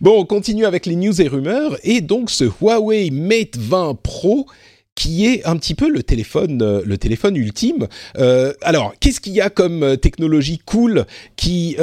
[0.00, 1.76] Bon, on continue avec les news et rumeurs.
[1.82, 4.46] Et donc, ce Huawei Mate 20 Pro
[4.94, 7.88] qui est un petit peu le téléphone, euh, le téléphone ultime.
[8.18, 11.04] Euh, alors, qu'est-ce qu'il y a comme euh, technologie cool
[11.36, 11.76] qui,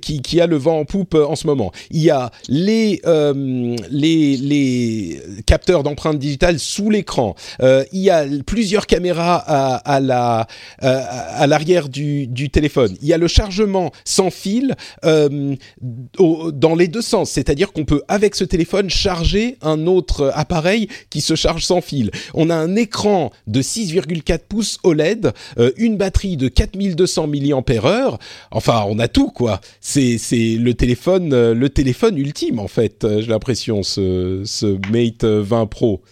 [0.00, 1.72] qui, a le vent en poupe en ce moment?
[1.90, 3.00] Il y a les
[3.90, 7.34] les, capteurs d'empreintes digitales sous l'écran.
[7.60, 10.46] il y a plusieurs caméras à, la
[10.80, 12.96] à l'arrière du, téléphone.
[13.02, 18.34] Il y a le chargement sans fil dans les deux sens, c'est-à-dire qu'on peut avec
[18.34, 23.32] ce téléphone charger un autre appareil qui se charge sans fil on a un écran
[23.48, 28.18] de 6,4 pouces OLED, euh, une batterie de 4200 mAh.
[28.52, 29.60] Enfin, on a tout quoi.
[29.80, 33.04] C'est c'est le téléphone euh, le téléphone ultime en fait.
[33.04, 36.02] Euh, j'ai l'impression ce ce Mate 20 Pro.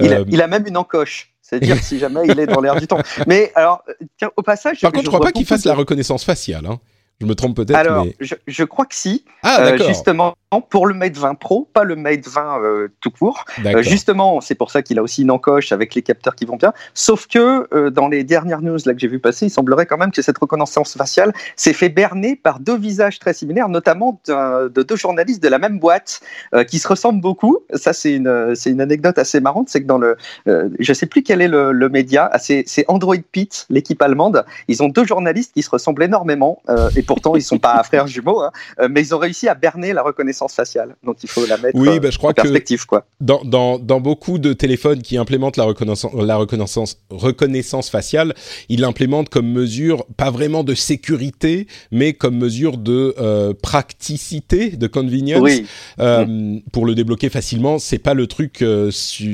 [0.00, 1.32] Il a, il a même une encoche.
[1.42, 2.98] C'est-à-dire si jamais il est dans l'air du temps.
[3.26, 3.82] Mais alors,
[4.18, 4.80] tiens, au passage.
[4.80, 6.66] Par contre, je, crois pas qu'il fasse la reconnaissance faciale.
[6.66, 6.80] Hein.
[7.20, 7.76] Je me trompe peut-être.
[7.76, 8.14] Alors, mais...
[8.20, 9.24] je, je, crois que si.
[9.42, 10.34] Ah, euh, justement,
[10.70, 13.44] pour le Mate 20 Pro, pas le Mate 20 euh, tout court.
[13.64, 16.56] Euh, justement, c'est pour ça qu'il a aussi une encoche avec les capteurs qui vont
[16.56, 16.72] bien.
[16.94, 19.98] Sauf que euh, dans les dernières news là que j'ai vu passer, il semblerait quand
[19.98, 24.82] même que cette reconnaissance faciale s'est fait berner par deux visages très similaires, notamment de
[24.82, 26.20] deux journalistes de la même boîte
[26.68, 27.58] qui se ressemblent beaucoup.
[27.74, 30.16] Ça, c'est une, c'est une anecdote assez marrante, c'est que dans le,
[30.46, 34.44] je sais plus quel est le, le média, ah, c'est, c'est Android Pit, l'équipe allemande.
[34.68, 36.62] Ils ont deux journalistes qui se ressemblent énormément
[36.96, 38.50] et pourtant ils sont pas frères jumeaux, hein,
[38.88, 40.96] mais ils ont réussi à berner la reconnaissance faciale.
[41.04, 42.82] Donc il faut la mettre oui, bah, je crois en perspective.
[42.82, 43.06] Que quoi.
[43.20, 48.34] Dans, dans, dans, beaucoup de téléphones qui implémentent la reconnaissance, la reconnaissance, reconnaissance faciale,
[48.68, 54.86] ils l'implémentent comme mesure, pas vraiment de sécurité, mais comme mesure de euh, praticité, de
[54.86, 55.40] convenience.
[55.42, 55.66] Oui.
[56.00, 56.62] Euh, mmh.
[56.72, 58.90] Pour le débloquer facilement, c'est pas le truc euh,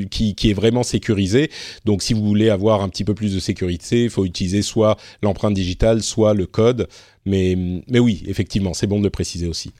[0.09, 1.49] qui, qui est vraiment sécurisé.
[1.85, 4.97] Donc si vous voulez avoir un petit peu plus de sécurité, il faut utiliser soit
[5.21, 6.87] l'empreinte digitale, soit le code.
[7.25, 7.55] Mais,
[7.87, 9.71] mais oui, effectivement, c'est bon de le préciser aussi.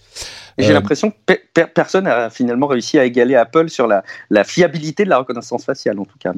[0.58, 0.74] J'ai euh...
[0.74, 5.10] l'impression que pe personne n'a finalement réussi à égaler Apple sur la, la, fiabilité de
[5.10, 6.34] la reconnaissance faciale, en tout cas.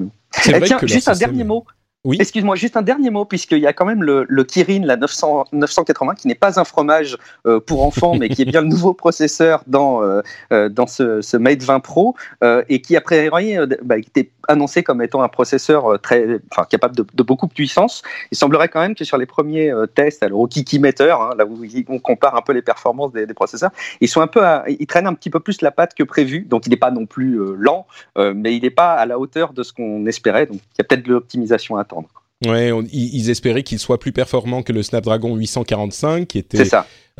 [0.47, 1.65] Eh, tiens, juste un dernier mot.
[2.05, 2.17] Oui.
[2.19, 5.45] Excuse-moi, juste un dernier mot, puisqu'il y a quand même le, le Kirin, la 900,
[5.51, 8.93] 980, qui n'est pas un fromage euh, pour enfants, mais qui est bien le nouveau
[8.93, 13.97] processeur dans, euh, dans ce, ce, Mate 20 Pro, euh, et qui, a priori, bah,
[13.97, 18.01] était annoncé comme étant un processeur très, enfin, capable de, beaucoup de puissance.
[18.31, 21.63] Il semblerait quand même que sur les premiers tests, alors au Kikimeter, hein, là où
[21.89, 23.71] on compare un peu les performances des, processeurs,
[24.01, 26.65] ils sont un peu, ils traînent un petit peu plus la patte que prévu, donc
[26.65, 27.87] il n'est pas non plus lent,
[28.17, 30.83] mais il n'est pas à la hauteur de ce qu'on espérait, donc il y a
[30.83, 32.09] peut-être de l'optimisation à attendre.
[32.45, 36.63] Ouais, on, ils, espéraient qu'il soit plus performant que le Snapdragon 845, qui était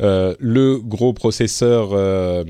[0.00, 2.44] euh, le gros processeur euh,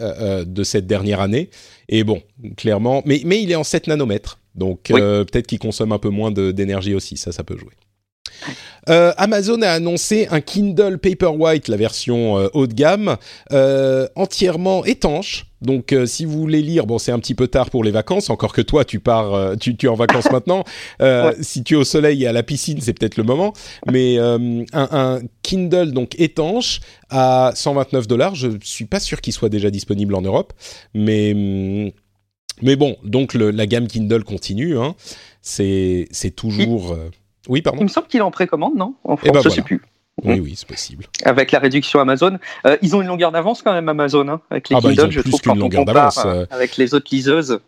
[0.00, 1.50] euh, de cette dernière année.
[1.88, 2.22] Et bon,
[2.56, 5.00] clairement, mais, mais il est en 7 nanomètres, donc oui.
[5.00, 7.72] peut-être qu'il consomme un peu moins d'énergie aussi, ça, ça peut jouer.
[8.88, 13.16] Euh, Amazon a annoncé un Kindle Paperwhite, la version euh, haut de gamme,
[13.52, 15.46] euh, entièrement étanche.
[15.60, 18.30] Donc, euh, si vous voulez lire, bon, c'est un petit peu tard pour les vacances.
[18.30, 20.64] Encore que toi, tu pars, tu, tu es en vacances maintenant.
[21.00, 21.32] Ouais.
[21.40, 23.52] Si tu es au soleil et à la piscine, c'est peut-être le moment.
[23.90, 26.80] Mais un, un, Kindle donc étanche
[27.10, 28.34] à 129 dollars.
[28.34, 30.52] Je suis pas sûr qu'il soit déjà disponible en Europe,
[30.94, 31.92] mais
[32.62, 34.78] mais bon, donc le, la gamme Kindle continue.
[34.78, 34.94] Hein.
[35.42, 36.96] C'est c'est toujours.
[37.48, 37.78] Oui, pardon.
[37.80, 38.94] Il me semble qu'il est en précommande, non?
[39.04, 39.54] En France, eh ben je voilà.
[39.56, 39.82] sais plus.
[40.24, 41.04] Oui, oui, c'est possible.
[41.24, 44.70] Avec la réduction Amazon, euh, ils ont une longueur d'avance quand même Amazon, hein, avec
[44.70, 46.24] les ah bah, Kindle, je trouve quand on longueur compare d'avance.
[46.24, 47.60] euh, avec les autres liseuses.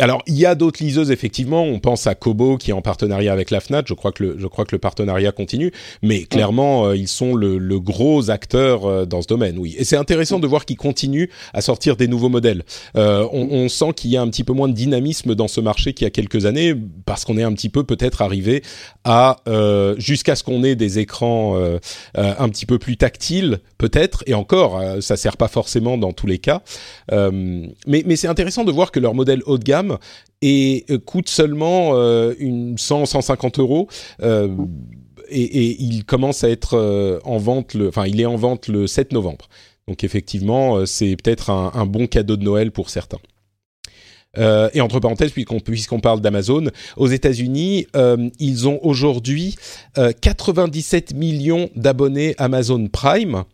[0.00, 1.64] Alors, il y a d'autres liseuses, effectivement.
[1.64, 3.88] On pense à Kobo, qui est en partenariat avec la FNAC.
[3.88, 5.72] Je crois que le, je crois que le partenariat continue.
[6.02, 9.74] Mais clairement, euh, ils sont le, le, gros acteur euh, dans ce domaine, oui.
[9.76, 12.62] Et c'est intéressant de voir qu'ils continuent à sortir des nouveaux modèles.
[12.96, 15.60] Euh, on, on, sent qu'il y a un petit peu moins de dynamisme dans ce
[15.60, 18.62] marché qu'il y a quelques années, parce qu'on est un petit peu peut-être arrivé
[19.02, 21.80] à, euh, jusqu'à ce qu'on ait des écrans euh,
[22.14, 24.22] un petit peu plus tactiles, peut-être.
[24.26, 26.62] Et encore, ça sert pas forcément dans tous les cas.
[27.10, 27.74] mais
[28.06, 29.87] mais c'est intéressant de voir que leur modèle haut de gamme
[30.42, 33.88] et euh, coûte seulement euh, une 100 150 euros.
[34.22, 34.48] Euh,
[35.30, 38.86] et, et, il commence à être en vente, le, enfin il est en vente le
[38.86, 39.48] 7 novembre.
[39.86, 43.18] Donc effectivement, c'est peut-être un, bon cadeau de Noël pour certains.
[44.38, 47.86] et entre parenthèses, puisqu'on parle d'Amazon, aux États-Unis,
[48.38, 49.56] ils ont aujourd'hui
[49.96, 53.44] 97 millions d'abonnés Amazon Prime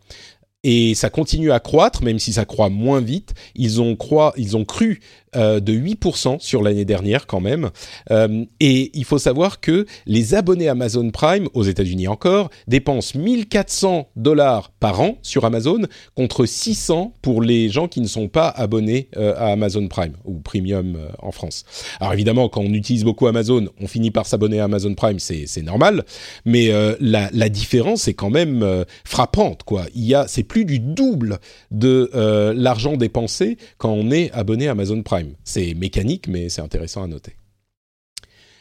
[0.65, 3.35] et ça continue à croître, même si ça croît moins vite.
[3.55, 3.97] Ils ont,
[4.37, 5.01] ils ont cru
[5.37, 7.71] euh, de 8% sur l'année dernière quand même.
[8.11, 14.09] Euh, et il faut savoir que les abonnés Amazon Prime, aux États-Unis encore, dépensent 1400
[14.17, 15.83] dollars par an sur Amazon
[16.15, 20.39] contre 600 pour les gens qui ne sont pas abonnés euh, à Amazon Prime ou
[20.39, 21.65] Premium en France.
[22.01, 25.63] Alors évidemment, quand on utilise beaucoup Amazon, on finit par s'abonner à Amazon Prime, c'est
[25.63, 26.05] normal.
[26.45, 26.71] Mais
[27.01, 29.85] la, différence est quand même frappante, quoi.
[29.95, 31.39] Il y a, c'est plus du double
[31.71, 32.11] de
[32.57, 35.24] l'argent dépensé quand on est abonné à Amazon Prime.
[35.45, 37.37] C'est mécanique, mais c'est intéressant à noter.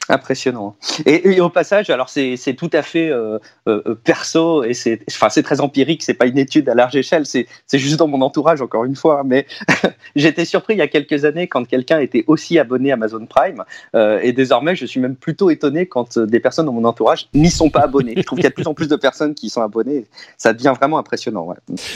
[0.09, 0.75] Impressionnant.
[1.05, 3.39] Et, au passage, alors c'est tout à fait euh,
[3.69, 6.03] euh, euh, perso et c'est enfin très empirique.
[6.03, 7.25] C'est pas une étude à large échelle.
[7.25, 9.23] C'est juste dans mon entourage encore une fois.
[9.25, 9.45] Mais
[10.17, 13.63] j'étais surpris il y a quelques années quand quelqu'un était aussi abonné à Amazon Prime
[13.95, 17.69] et désormais je suis même plutôt étonné quand des personnes dans mon entourage n'y sont
[17.69, 18.13] pas abonnées.
[18.17, 20.05] Je trouve qu'il y a de plus en plus de personnes qui sont abonnées.
[20.37, 21.47] Ça devient vraiment impressionnant.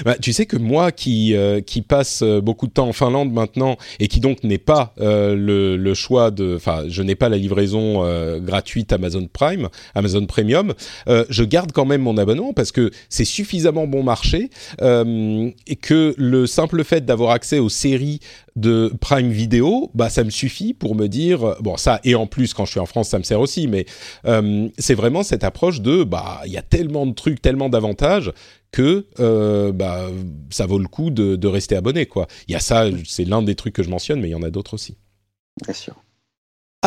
[0.06, 1.36] Bah, tu sais que moi qui
[1.66, 6.32] qui passe beaucoup de temps en Finlande maintenant et qui donc n'est pas le choix
[6.32, 10.74] de, enfin je n'ai pas la livraison euh, gratuite Amazon Prime, Amazon Premium,
[11.08, 14.50] euh, je garde quand même mon abonnement parce que c'est suffisamment bon marché
[14.82, 18.20] euh, et que le simple fait d'avoir accès aux séries
[18.56, 22.54] de Prime Video, bah ça me suffit pour me dire bon ça et en plus
[22.54, 23.86] quand je suis en France ça me sert aussi, mais
[24.80, 28.32] c'est vraiment cette approche de bah il y a tellement de trucs, tellement d'avantages
[28.72, 29.06] que
[29.72, 30.10] bah
[30.50, 32.28] ça vaut le coup de, de rester abonné quoi.
[32.48, 34.44] Il y a ça, c'est l'un des trucs que je mentionne, mais il y en
[34.44, 34.98] a d'autres aussi.
[35.64, 35.96] Bien sûr.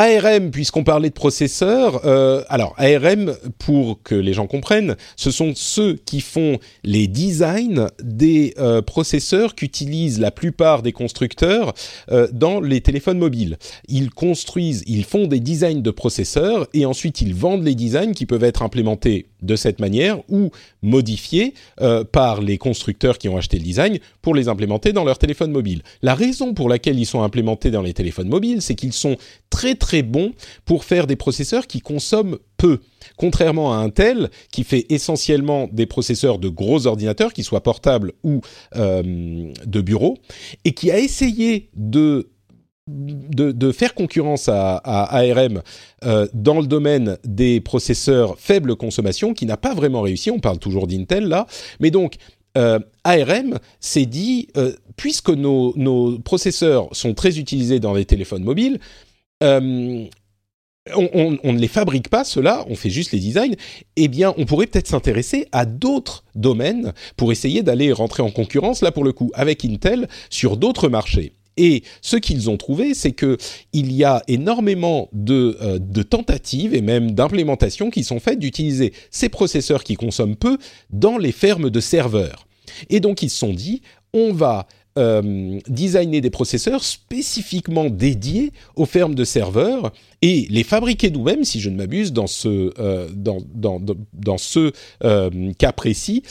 [0.00, 5.52] ARM, puisqu'on parlait de processeurs, euh, alors ARM, pour que les gens comprennent, ce sont
[5.54, 11.74] ceux qui font les designs des euh, processeurs qu'utilisent la plupart des constructeurs
[12.10, 13.58] euh, dans les téléphones mobiles.
[13.88, 18.24] Ils construisent, ils font des designs de processeurs et ensuite ils vendent les designs qui
[18.24, 20.50] peuvent être implémentés de cette manière ou
[20.82, 21.54] modifiés
[22.12, 25.82] par les constructeurs qui ont acheté le design pour les implémenter dans leur téléphone mobile.
[26.02, 29.16] La raison pour laquelle ils sont implémentés dans les téléphones mobiles, c'est qu'ils sont
[29.50, 30.32] très très bons
[30.64, 32.80] pour faire des processeurs qui consomment peu.
[33.16, 38.40] Contrairement à Intel, qui fait essentiellement des processeurs de gros ordinateurs, qu'ils soient portables ou
[38.76, 40.18] euh, de bureau,
[40.64, 42.30] et qui a essayé de
[42.90, 45.62] de, faire concurrence à, ARM
[46.04, 50.30] euh, dans le domaine des processeurs faible consommation, qui n'a pas vraiment réussi.
[50.30, 51.46] On parle toujours d'Intel là,
[51.80, 52.16] mais donc
[52.58, 54.48] euh, ARM s'est dit,
[54.96, 58.80] puisque nos, nos, processeurs sont très utilisés dans les téléphones mobiles,
[59.42, 60.06] euh,
[60.94, 63.54] on, ne les fabrique pas, ceux-là, on fait juste les designs,
[63.96, 68.82] eh bien, on pourrait peut-être s'intéresser à d'autres domaines pour essayer d'aller rentrer en concurrence,
[68.82, 71.34] là pour le coup, avec Intel, sur d'autres marchés.
[71.56, 73.36] Et ce qu'ils ont trouvé, c'est que
[73.72, 78.92] il y a énormément de, euh, de tentatives et même d'implémentations qui sont faites d'utiliser
[79.10, 80.58] ces processeurs qui consomment peu
[80.90, 82.46] dans les fermes de serveurs.
[82.88, 83.82] Et donc ils se sont dit,
[84.14, 84.66] on va
[84.98, 91.60] euh, designer des processeurs spécifiquement dédiés aux fermes de serveurs et les fabriquer nous-mêmes, si
[91.60, 92.72] je ne m'abuse, dans, ce
[95.04, 96.22] euh, cas précis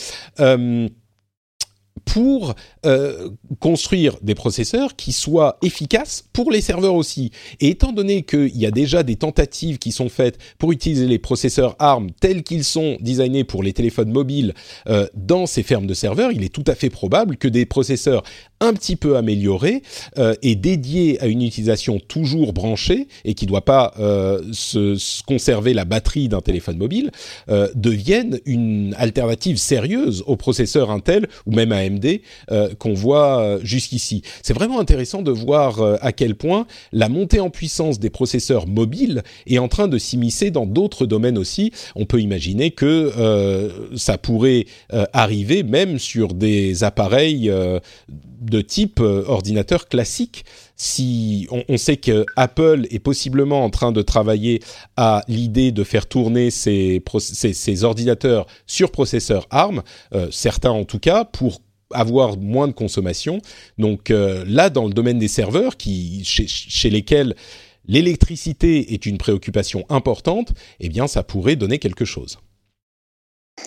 [2.05, 3.29] pour euh,
[3.59, 7.31] construire des processeurs qui soient efficaces pour les serveurs aussi.
[7.59, 11.19] Et étant donné qu'il y a déjà des tentatives qui sont faites pour utiliser les
[11.19, 14.53] processeurs ARM tels qu'ils sont designés pour les téléphones mobiles
[14.87, 18.23] euh, dans ces fermes de serveurs, il est tout à fait probable que des processeurs
[18.59, 19.83] un petit peu améliorés
[20.17, 23.93] euh, et dédiés à une utilisation toujours branchée et qui ne doit pas
[24.51, 27.11] se, se, conserver la batterie d'un téléphone mobile
[27.75, 32.05] deviennent une alternative sérieuse aux processeurs Intel ou même AMD
[32.51, 34.21] euh, qu'on voit euh, jusqu'ici.
[34.41, 38.67] C'est vraiment intéressant de voir euh, à quel point la montée en puissance des processeurs
[38.67, 41.71] mobiles est en train de s'immiscer dans d'autres domaines aussi.
[41.95, 43.11] On peut imaginer que
[43.95, 44.65] ça pourrait
[45.13, 47.51] arriver même sur des appareils
[48.39, 54.61] de type ordinateur classique si on, sait que Apple est possiblement en train de travailler
[54.95, 57.03] à l'idée de faire tourner ses,
[57.83, 59.83] ordinateurs sur processeurs ARM,
[60.31, 61.59] certains en tout cas, pour
[61.91, 63.41] avoir moins de consommation.
[63.77, 67.35] Donc euh, là, dans le domaine des serveurs, qui, chez, lesquels
[67.85, 72.39] l'électricité est une préoccupation importante, eh bien, ça pourrait donner quelque chose.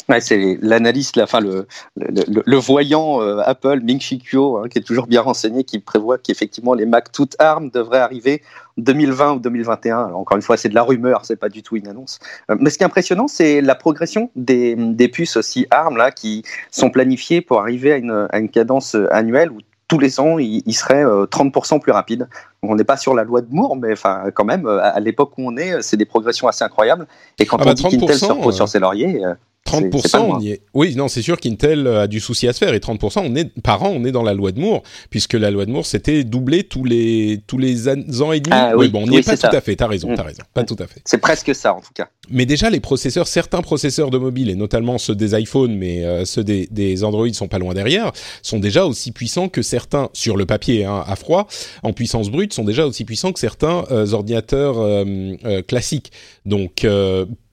[0.09, 1.67] Ouais, c'est l'analyste, enfin le,
[1.97, 6.19] le, le, voyant euh, Apple, Ming Chi hein, qui est toujours bien renseigné, qui prévoit
[6.19, 8.43] qu'effectivement les Mac toutes armes devraient arriver
[8.79, 10.07] 2020 ou 2021.
[10.07, 12.19] Alors, encore une fois, c'est de la rumeur, c'est pas du tout une annonce.
[12.51, 16.11] Euh, mais ce qui est impressionnant, c'est la progression des, des, puces aussi ARM là,
[16.11, 20.39] qui sont planifiées pour arriver à une, à une cadence annuelle où tous les ans,
[20.39, 22.27] il, serait 30% plus rapide.
[22.63, 25.47] on n'est pas sur la loi de Moore, mais enfin, quand même, à l'époque où
[25.47, 27.07] on est, c'est des progressions assez incroyables.
[27.39, 29.23] Et quand ah on bah dit qu'Intel se repose sur ses lauriers,
[29.67, 30.63] 30%, on y est.
[30.75, 32.75] Oui, non, c'est sûr qu'Intel a du souci à se faire.
[32.75, 35.51] Et 30%, on est, par an, on est dans la loi de Moore, puisque la
[35.51, 38.51] loi de Moore, c'était doublé tous les, tous les ans et demi.
[38.51, 39.77] Ah, oui, bon, on n'y est pas tout à fait.
[39.77, 40.17] T'as raison, mm.
[40.17, 40.43] t'as raison.
[40.53, 41.01] Pas tout à fait.
[41.05, 42.09] C'est presque ça, en tout cas.
[42.31, 46.25] Mais déjà, les processeurs, certains processeurs de mobile, et notamment ceux des iPhones, mais euh,
[46.25, 50.37] ceux des, des Android sont pas loin derrière, sont déjà aussi puissants que certains, sur
[50.37, 51.47] le papier, hein, à froid,
[51.83, 56.13] en puissance brute, sont déjà aussi puissants que certains euh, ordinateurs euh, classiques.
[56.45, 56.87] Donc,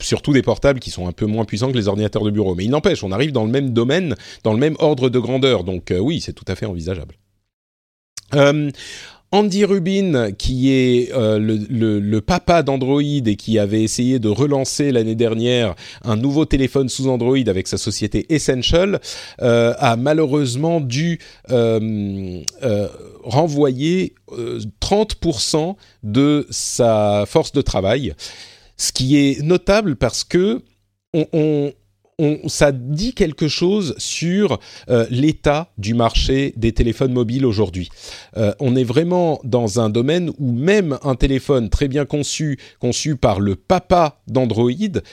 [0.02, 2.56] surtout des portables qui sont un peu moins puissants que les ordinateurs de bureau.
[2.56, 5.64] Mais il n'empêche, on arrive dans le même domaine, dans le même ordre de grandeur.
[5.64, 7.16] Donc euh, oui, c'est tout à fait envisageable.
[8.36, 8.70] Euh,
[9.32, 15.14] Andy Rubin, qui est euh, le, papa d'Android et qui avait essayé de relancer l'année
[15.14, 19.00] dernière un nouveau téléphone sous Android avec sa société Essential,
[19.38, 21.20] a malheureusement dû
[23.24, 24.16] renvoyer
[24.82, 28.16] 30% de sa force de travail
[28.80, 30.64] ce qui est notable parce que
[31.14, 31.74] on,
[32.48, 34.60] ça dit quelque chose sur
[34.90, 37.90] euh, l'état du marché des téléphones mobiles aujourd'hui.
[38.38, 43.16] Euh, on est vraiment dans un domaine où même un téléphone très bien conçu, conçu
[43.16, 44.70] par le papa d'Android,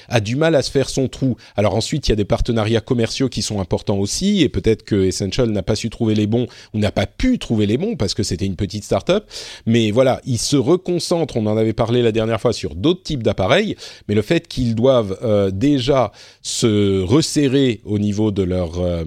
[0.08, 1.36] a du mal à se faire son trou.
[1.56, 5.04] Alors ensuite, il y a des partenariats commerciaux qui sont importants aussi, et peut-être que
[5.04, 8.14] Essential n'a pas su trouver les bons ou n'a pas pu trouver les bons parce
[8.14, 9.24] que c'était une petite start-up.
[9.66, 13.22] Mais voilà, ils se reconcentrent, on en avait parlé la dernière fois, sur d'autres types
[13.22, 13.76] d'appareils,
[14.08, 19.04] mais le fait qu'ils doivent euh, déjà se resserrer au niveau de leur, euh,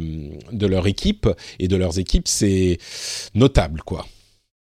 [0.51, 1.29] de leur équipe
[1.59, 2.77] et de leurs équipes, c'est
[3.35, 4.05] notable, quoi.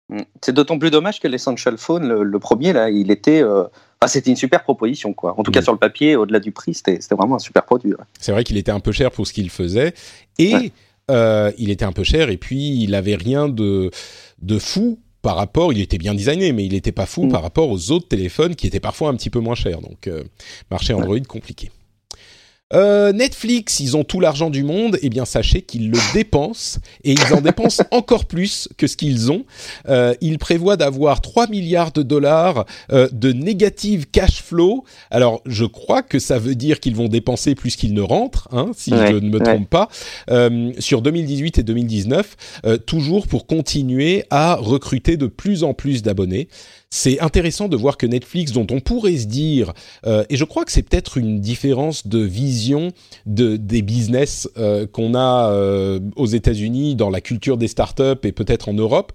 [0.09, 0.21] Mm.
[0.41, 3.41] C'est d'autant plus dommage que l'Essential Phone, le, premier, là, il était.
[3.41, 3.63] Euh,
[4.05, 5.35] c'était une super proposition, quoi.
[5.37, 5.63] En tout cas, mm.
[5.63, 7.93] sur le papier, au-delà du prix, c'était vraiment un super produit.
[8.19, 9.93] C'est vrai qu'il était un peu cher pour ce qu'il faisait.
[10.37, 10.71] Et
[11.09, 13.91] euh, il était un peu cher, et puis il avait rien de,
[14.41, 17.31] de fou par rapport, il était bien designé, mais il n'était pas fou mm.
[17.31, 19.81] par rapport aux autres téléphones qui étaient parfois un petit peu moins chers.
[19.81, 20.09] Donc,
[20.69, 21.71] marché Android compliqué.
[22.73, 26.79] Euh, Netflix, ils ont tout l'argent du monde, eh bien sachez qu'ils le dépensent.
[27.03, 29.45] Et ils en dépensent encore plus que ce qu'ils ont.
[29.87, 34.83] Euh, ils prévoient d'avoir 3 milliards de dollars euh, de négative cash flow.
[35.11, 38.71] Alors je crois que ça veut dire qu'ils vont dépenser plus qu'ils ne rentrent, hein,
[38.75, 39.89] si je ne me trompe pas,
[40.29, 46.01] euh, sur 2018 et 2019, euh, toujours pour continuer à recruter de plus en plus
[46.01, 46.49] d'abonnés
[46.97, 49.73] c'est intéressant de voir que Netflix, dont on pourrait se dire,
[50.05, 52.91] euh, et je crois que c'est peut-être une différence de vision
[53.27, 58.31] de, des business euh, qu'on a euh, aux États-Unis, dans la culture des startups et
[58.31, 59.11] peut-être en Europe.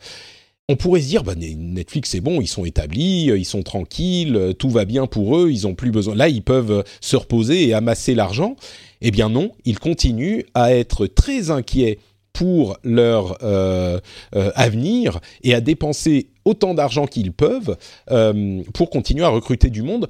[0.68, 4.70] On pourrait se dire, bah, Netflix c'est bon, ils sont établis, ils sont tranquilles, tout
[4.70, 6.14] va bien pour eux, ils ont plus besoin.
[6.14, 8.54] Là, ils peuvent se reposer et amasser l'argent.
[9.00, 11.98] Eh bien non, ils continuent à être très inquiets
[12.32, 14.00] pour leur euh,
[14.34, 17.76] euh, avenir et à dépenser autant d'argent qu'ils peuvent
[18.10, 20.08] euh, pour continuer à recruter du monde.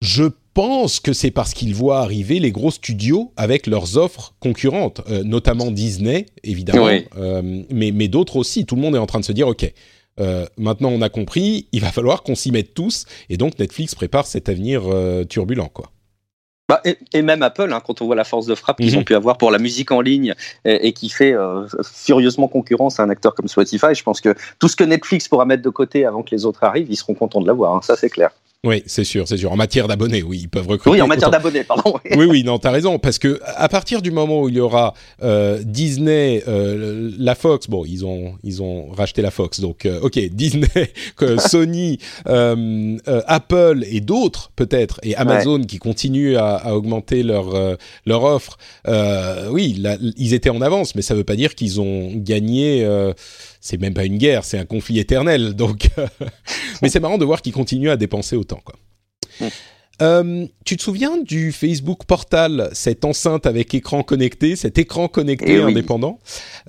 [0.00, 0.24] Je
[0.54, 5.72] pense que c'est parce qu'ils voient arriver les gros studios avec leurs offres concurrentes, notamment
[5.72, 6.88] Disney, évidemment,
[7.70, 8.64] mais, mais d'autres aussi.
[8.64, 9.72] Tout le monde est en train de se dire, OK,
[10.56, 14.26] maintenant on a compris, il va falloir qu'on s'y mette tous, et donc Netflix prépare
[14.26, 14.82] cet avenir
[15.28, 15.90] turbulent, quoi.
[16.68, 18.98] Bah, et, même Apple, hein, quand on voit la force de frappe qu'ils mhm.
[18.98, 20.34] ont pu avoir pour la musique en ligne
[20.66, 24.68] et, qui fait euh, furieusement concurrence à un acteur comme Spotify, je pense que tout
[24.68, 27.40] ce que Netflix pourra mettre de côté avant que les autres arrivent, ils seront contents
[27.40, 27.74] de l'avoir.
[27.74, 28.32] Hein, ça, c'est clair.
[28.66, 29.52] Oui, c'est sûr, c'est sûr.
[29.52, 30.90] En matière d'abonnés, oui, ils peuvent recruter.
[30.90, 31.94] Oui, en matière d'abonnés, pardon.
[32.16, 34.94] oui, oui, non, t'as raison, parce que à partir du moment où il y aura
[35.22, 40.00] euh, Disney, euh, la Fox, bon, ils ont ils ont racheté la Fox, donc euh,
[40.00, 40.66] ok, Disney,
[41.38, 47.54] Sony, euh, euh, Apple et d'autres peut-être, et Amazon qui continuent à, à augmenter leur
[48.06, 48.58] leur offre.
[49.52, 49.80] oui,
[50.16, 52.84] ils étaient en avance, mais ça veut pas dire qu'ils ont gagné
[53.60, 55.54] c'est même pas une guerre, c'est un conflit éternel.
[55.54, 55.88] Donc,
[56.82, 58.76] mais c'est marrant de voir qu'ils continuent à dépenser autant, quoi.
[60.00, 65.54] Euh, tu te souviens du Facebook Portal, cette enceinte avec écran connecté, cet écran connecté
[65.54, 66.18] eh indépendant?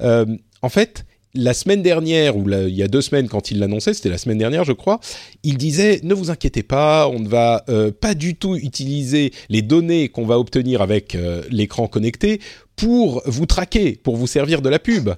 [0.01, 0.25] Euh,
[0.61, 4.09] En fait, la semaine dernière, ou il y a deux semaines quand il l'annonçait, c'était
[4.09, 4.99] la semaine dernière je crois,
[5.43, 9.61] il disait ne vous inquiétez pas, on ne va euh, pas du tout utiliser les
[9.61, 11.15] données qu'on va obtenir avec
[11.51, 12.41] l'écran connecté
[12.75, 15.11] pour vous traquer, pour vous servir de la pub.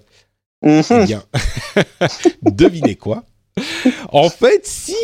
[0.64, 1.24] Eh bien,
[2.44, 3.26] devinez quoi?
[4.10, 4.96] En fait, si.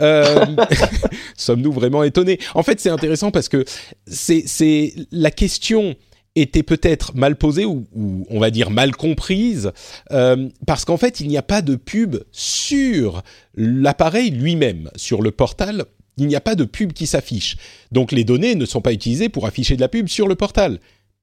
[0.00, 0.44] Euh,
[1.36, 2.38] sommes-nous vraiment étonnés?
[2.54, 3.64] En fait, c'est intéressant parce que
[4.06, 5.96] c'est la question
[6.34, 7.86] était peut-être mal posée ou,
[8.30, 9.72] on va dire mal comprise
[10.12, 13.22] euh, parce qu'en fait, il n'y a pas de pub sur
[13.54, 15.84] l'appareil lui-même, sur le portal.
[16.16, 17.56] Il n'y a pas de pub qui s'affiche.
[17.92, 20.80] Donc les données ne sont pas utilisées pour afficher de la pub sur le portal.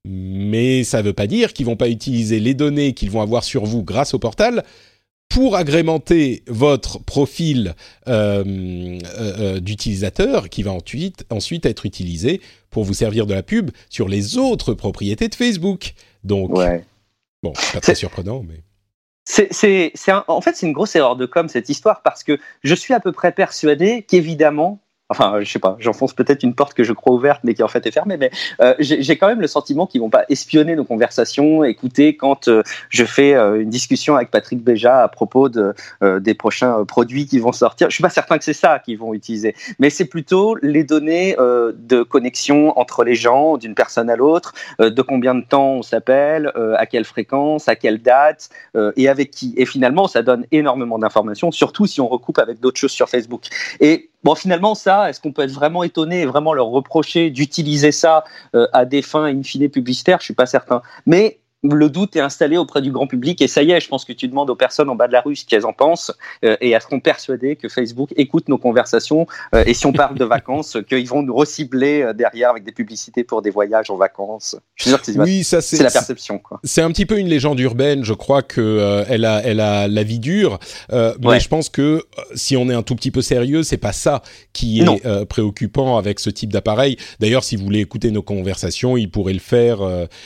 [0.07, 3.43] Mais ça ne veut pas dire qu'ils vont pas utiliser les données qu'ils vont avoir
[3.43, 4.63] sur vous grâce au portal
[5.29, 7.75] pour agrémenter votre profil
[8.07, 12.39] euh, euh, euh, d'utilisateur qui va ensuite, ensuite être utilisé
[12.69, 15.93] pour vous servir de la pub sur les autres propriétés de Facebook.
[16.23, 16.51] Donc,
[17.43, 18.61] bon, pas très surprenant, mais.
[19.27, 19.91] C'est,
[20.27, 22.99] en fait, c'est une grosse erreur de com cette histoire parce que je suis à
[22.99, 24.79] peu près persuadé qu'évidemment,
[25.09, 27.67] Enfin, je sais pas, j'enfonce peut-être une porte que je crois ouverte, mais qui en
[27.67, 28.17] fait est fermée.
[28.17, 32.47] Mais euh, j'ai quand même le sentiment qu'ils vont pas espionner nos conversations, écouter quand
[32.47, 35.75] euh, je fais euh, une discussion avec Patrick Béja à propos de,
[36.19, 37.91] des prochains produits qui vont sortir.
[37.91, 41.35] Je suis pas certain que c'est ça qu'ils vont utiliser, mais c'est plutôt les données
[41.37, 46.51] de connexion entre les gens, d'une personne à l'autre, de combien de temps on s'appelle,
[46.77, 48.49] à quelle fréquence, à quelle date
[48.95, 49.53] et avec qui.
[49.57, 53.43] Et finalement, ça donne énormément d'informations, surtout si on recoupe avec d'autres choses sur Facebook.
[53.79, 57.91] Et Bon, finalement, ça, est-ce qu'on peut être vraiment étonné et vraiment leur reprocher d'utiliser
[57.91, 58.23] ça
[58.55, 60.17] euh, à des fins in publicitaires?
[60.19, 60.81] Je suis pas certain.
[61.05, 64.05] Mais le doute est installé auprès du grand public et ça y est, je pense
[64.05, 66.11] que tu demandes aux personnes en bas de la rue ce qu'elles en pensent
[66.43, 70.17] euh, et elles seront persuadées que Facebook écoute nos conversations euh, et si on parle
[70.17, 73.97] de vacances, qu'ils vont nous recibler euh, derrière avec des publicités pour des voyages en
[73.97, 74.55] vacances.
[74.75, 76.41] Je suis sûr que c'est oui, ça c'est la perception.
[76.63, 78.03] C'est un petit peu une légende urbaine.
[78.03, 80.59] Je crois que elle a elle a la vie dure,
[80.91, 82.03] mais je pense que
[82.33, 84.21] si on est un tout petit peu sérieux, c'est pas ça
[84.53, 86.97] qui est préoccupant avec ce type d'appareil.
[87.19, 89.79] D'ailleurs, si vous voulez écouter nos conversations, ils pourraient le faire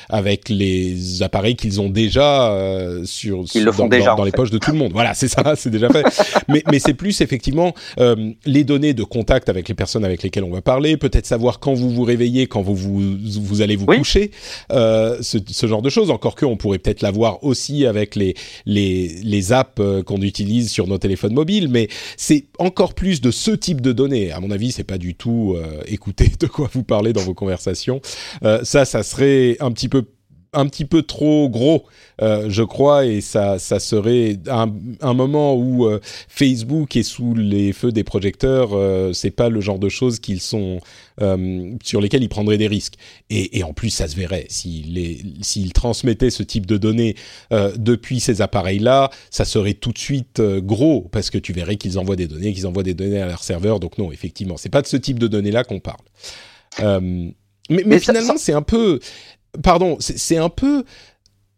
[0.09, 4.91] avec les appareils qu'ils ont déjà euh, sur, dans, les poches de tout le monde.
[4.93, 6.05] Voilà, c'est ça, c'est déjà fait.
[6.47, 10.43] mais mais c'est plus effectivement euh, les données de contact avec les personnes avec lesquelles
[10.43, 13.85] on va parler, peut-être savoir quand vous vous réveillez, quand vous vous, vous allez vous
[13.85, 14.31] coucher,
[14.71, 16.11] euh, ce, ce, genre de choses.
[16.11, 20.87] Encore que on pourrait peut-être l'avoir aussi avec les les les apps qu'on utilise sur
[20.87, 24.31] nos téléphones mobiles, mais c'est encore plus de ce type de données.
[24.31, 25.57] À mon avis, c'est pas du tout
[25.87, 28.01] écouter de quoi vous parlez dans vos conversations.
[28.63, 30.03] ça, ça serait un petit peu
[30.53, 31.85] un petit peu trop gros,
[32.21, 37.35] euh, je crois, et ça, ça serait un, un moment où euh, Facebook est sous
[37.35, 38.71] les feux des projecteurs.
[38.73, 40.79] Euh, c'est pas le genre de choses qu'ils sont
[41.21, 42.95] euh, sur lesquelles ils prendraient des risques.
[43.29, 47.15] Et, et en plus, ça se verrait s'ils transmettaient ce type de données
[47.75, 52.15] depuis ces appareils-là, ça serait tout de suite gros parce que tu verrais qu'ils envoient
[52.15, 53.79] des données, qu'ils envoient des données à leur serveur.
[53.79, 55.99] Donc non, effectivement, c'est pas de ce type de données-là qu'on parle.
[56.79, 58.99] mais, mais, finalement, c'est un peu
[59.63, 60.83] pardon, c'est un peu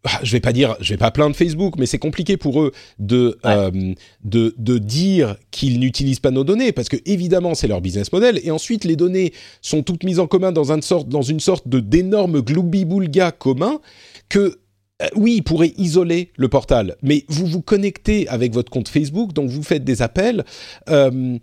[0.03, 2.71] ah, je vais pas dire, je vais pas plaindre Facebook, mais c'est compliqué pour eux
[2.97, 7.81] de euh, de, de dire qu'ils n'utilisent pas nos données parce que évidemment c'est leur
[7.81, 9.31] business model et ensuite les données
[9.61, 13.79] sont toutes mises en commun dans une sorte dans une sorte de d'énorme gloubi-boulga commun
[14.27, 14.59] que
[15.03, 19.33] euh, oui, ils pourraient isoler le portal, mais vous vous connectez avec votre compte Facebook,
[19.33, 20.43] donc vous faites des appels.
[20.89, 21.37] Euh,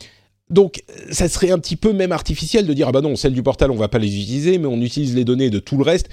[0.50, 3.42] donc, ça serait un petit peu même artificiel de dire ah bah non, celles du
[3.42, 6.08] portal on va pas les utiliser, mais on utilise les données de tout le reste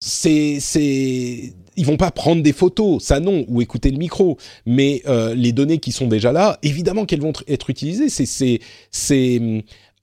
[0.00, 5.02] c'est c'est ils vont pas prendre des photos, ça non, ou écouter le micro, mais
[5.06, 8.08] euh, les données qui sont déjà là, évidemment qu'elles vont être utilisées.
[8.08, 9.40] C'est c'est c'est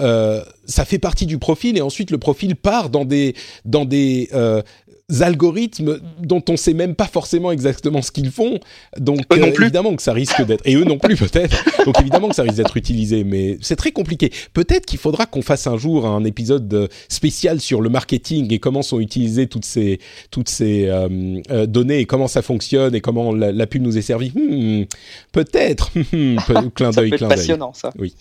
[0.01, 3.35] euh, ça fait partie du profil et ensuite le profil part dans des
[3.65, 4.61] dans des euh,
[5.19, 8.59] algorithmes dont on sait même pas forcément exactement ce qu'ils font.
[8.97, 11.63] Donc euh, évidemment que ça risque d'être et eux non plus peut-être.
[11.85, 14.31] Donc évidemment que ça risque d'être utilisé, mais c'est très compliqué.
[14.53, 18.81] Peut-être qu'il faudra qu'on fasse un jour un épisode spécial sur le marketing et comment
[18.81, 19.99] sont utilisées toutes ces
[20.31, 24.01] toutes ces euh, euh, données et comment ça fonctionne et comment la, pub nous est
[24.01, 24.31] servie.
[24.35, 24.85] Hmm,
[25.31, 25.91] peut-être.
[26.75, 27.29] clin d'œil, clin d'œil.
[27.29, 27.91] Passionnant ça.
[27.97, 28.15] Oui.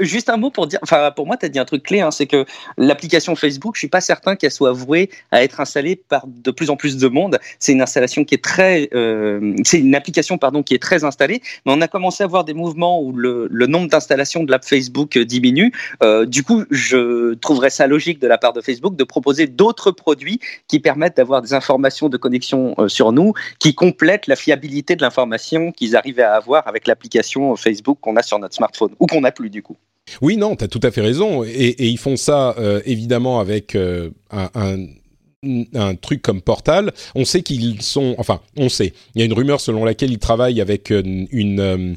[0.00, 2.10] Juste un mot pour dire, enfin pour moi, tu as dit un truc clé, hein,
[2.10, 2.44] c'est que
[2.76, 6.68] l'application Facebook, je suis pas certain qu'elle soit vouée à être installée par de plus
[6.68, 7.38] en plus de monde.
[7.58, 11.40] C'est une installation qui est très, euh, c'est une application pardon qui est très installée,
[11.64, 14.62] mais on a commencé à voir des mouvements où le, le nombre d'installations de l'app
[14.62, 15.72] Facebook diminue.
[16.02, 19.90] Euh, du coup, je trouverais ça logique de la part de Facebook de proposer d'autres
[19.90, 20.38] produits
[20.68, 25.02] qui permettent d'avoir des informations de connexion euh, sur nous, qui complètent la fiabilité de
[25.02, 29.24] l'information qu'ils arrivaient à avoir avec l'application Facebook qu'on a sur notre smartphone ou qu'on
[29.24, 29.76] a plus du coup.
[30.22, 31.44] Oui, non, tu as tout à fait raison.
[31.44, 36.92] Et, ils font ça euh, évidemment avec euh, un, truc comme Portal.
[37.14, 38.92] On sait qu'ils sont, enfin, on sait.
[39.14, 41.96] Il y a une rumeur selon laquelle ils travaillent avec euh, une,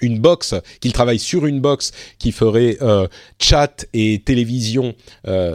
[0.00, 2.78] une box, qu'ils travaillent sur une box qui ferait
[3.40, 4.94] chat et télévision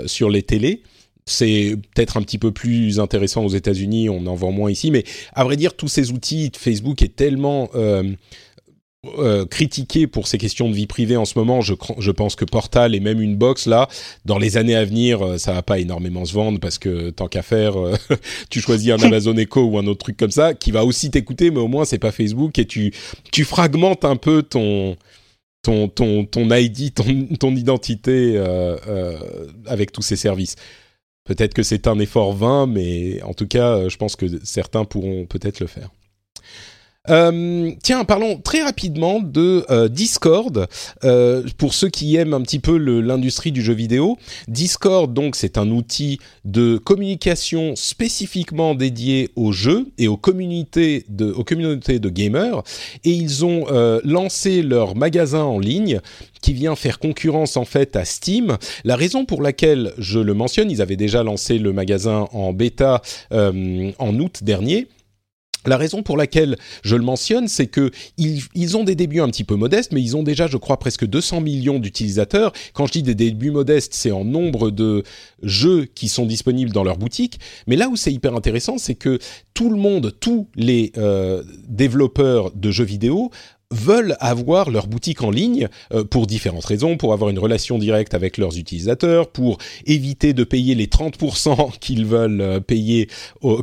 [0.06, 0.84] sur les télés.
[1.26, 5.06] C'est peut-être un petit peu plus intéressant aux États-Unis, on en vend moins ici, mais
[5.32, 7.70] à vrai dire, tous ces outils, Facebook est tellement
[9.50, 11.62] critiqué pour ces questions de vie privée en ce moment.
[11.62, 13.88] Je, je pense que Portal et même une box là,
[14.26, 17.28] dans les années à venir, euh, ça va pas énormément se vendre parce que tant
[17.28, 17.96] qu'à faire, euh,
[18.50, 21.52] tu choisis un Amazon Echo ou un autre truc comme ça qui va aussi t'écouter,
[21.52, 22.94] mais au moins c'est pas Facebook et tu
[23.32, 24.96] tu fragmentes un peu ton
[25.64, 28.38] ton ton ton ID, ton ton identité
[29.66, 30.56] avec tous ces services.
[31.26, 35.26] Peut-être que c'est un effort vain, mais en tout cas, je pense que certains pourront
[35.26, 35.90] peut-être le faire.
[37.10, 40.68] Euh, tiens, parlons très rapidement de euh, Discord.
[41.04, 45.58] Euh, pour ceux qui aiment un petit peu l'industrie du jeu vidéo, Discord, donc, c'est
[45.58, 52.08] un outil de communication spécifiquement dédié aux jeux et aux communautés de, aux communautés de
[52.08, 52.64] gamers.
[53.04, 53.66] Et ils ont
[54.04, 56.00] lancé leur magasin en ligne
[56.42, 58.58] qui vient faire concurrence en fait à Steam.
[58.84, 63.02] La raison pour laquelle je le mentionne, ils avaient déjà lancé le magasin en bêta
[63.32, 64.88] en août dernier
[65.66, 69.44] la raison pour laquelle je le mentionne, c'est que ils, ont des débuts un petit
[69.44, 72.54] peu modestes, mais ils ont déjà, je crois, presque 200 millions d'utilisateurs.
[72.74, 75.04] Quand je dis des débuts modestes, c'est en nombre de
[75.42, 77.40] jeux qui sont disponibles dans leur boutique.
[77.68, 79.20] Mais là où c'est hyper intéressant, c'est que
[79.54, 83.32] tout le monde, tous les euh, développeurs de jeux vidéo
[83.74, 88.14] veulent avoir leur boutique en ligne euh, pour différentes raisons, pour avoir une relation directe
[88.14, 93.10] avec leurs utilisateurs, pour éviter de payer les 30% qu'ils veulent euh, payer,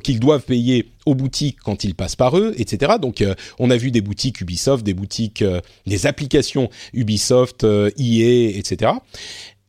[0.03, 2.95] qu'ils doivent payer aux boutiques quand ils passent par eux, etc.
[3.01, 5.45] Donc euh, on a vu des boutiques Ubisoft, des boutiques,
[5.87, 8.93] des applications Ubisoft, EA, etc.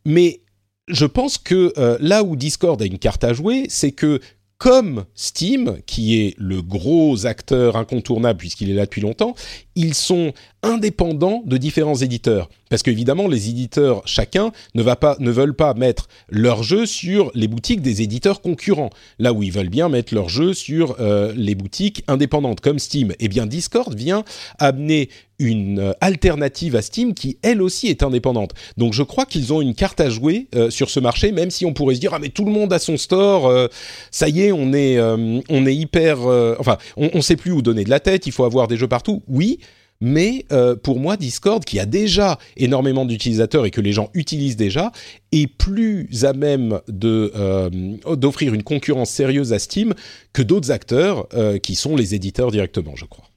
[0.06, 0.42] Mais
[0.88, 4.20] je pense que là où Discord a une carte à jouer, c'est que
[4.62, 9.34] comme Steam, qui est le gros acteur incontournable puisqu'il est là depuis longtemps,
[9.74, 12.48] ils sont indépendants de différents éditeurs.
[12.70, 17.32] Parce qu'évidemment, les éditeurs, chacun, ne, va pas, ne veulent pas mettre leur jeu sur
[17.34, 18.92] les boutiques des éditeurs concurrents.
[19.18, 23.14] Là où ils veulent bien mettre leur jeu sur euh, les boutiques indépendantes, comme Steam.
[23.20, 24.24] Eh bien, Discord vient
[24.60, 25.10] amener
[25.42, 28.52] une euh, alternative à Steam qui, elle aussi, est indépendante.
[28.78, 31.66] Donc, je crois qu'ils ont une carte à jouer euh, sur ce marché, même si
[31.66, 33.70] on pourrait se dire, ah, mais tout le monde a son store,
[34.12, 36.20] ça y est, on est, on est hyper...
[36.60, 38.88] enfin, on ne sait plus où donner de la tête, il faut avoir des jeux
[38.88, 39.24] partout.
[39.28, 39.60] Oui,
[40.02, 44.58] mais euh, pour moi, Discord, qui a déjà énormément d'utilisateurs et que les gens utilisent
[44.58, 44.92] déjà,
[45.32, 47.70] est plus à même de euh,
[48.16, 49.94] d'offrir une concurrence sérieuse à Steam
[50.34, 53.31] que d'autres acteurs euh, qui sont les éditeurs directement, je crois.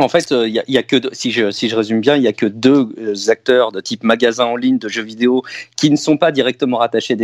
[0.00, 2.28] En fait, il euh, y, a, que si je si je résume bien, il y
[2.28, 5.42] a que deux euh, acteurs de type magasin en ligne de jeux vidéo
[5.76, 7.16] qui ne sont pas directement rattachés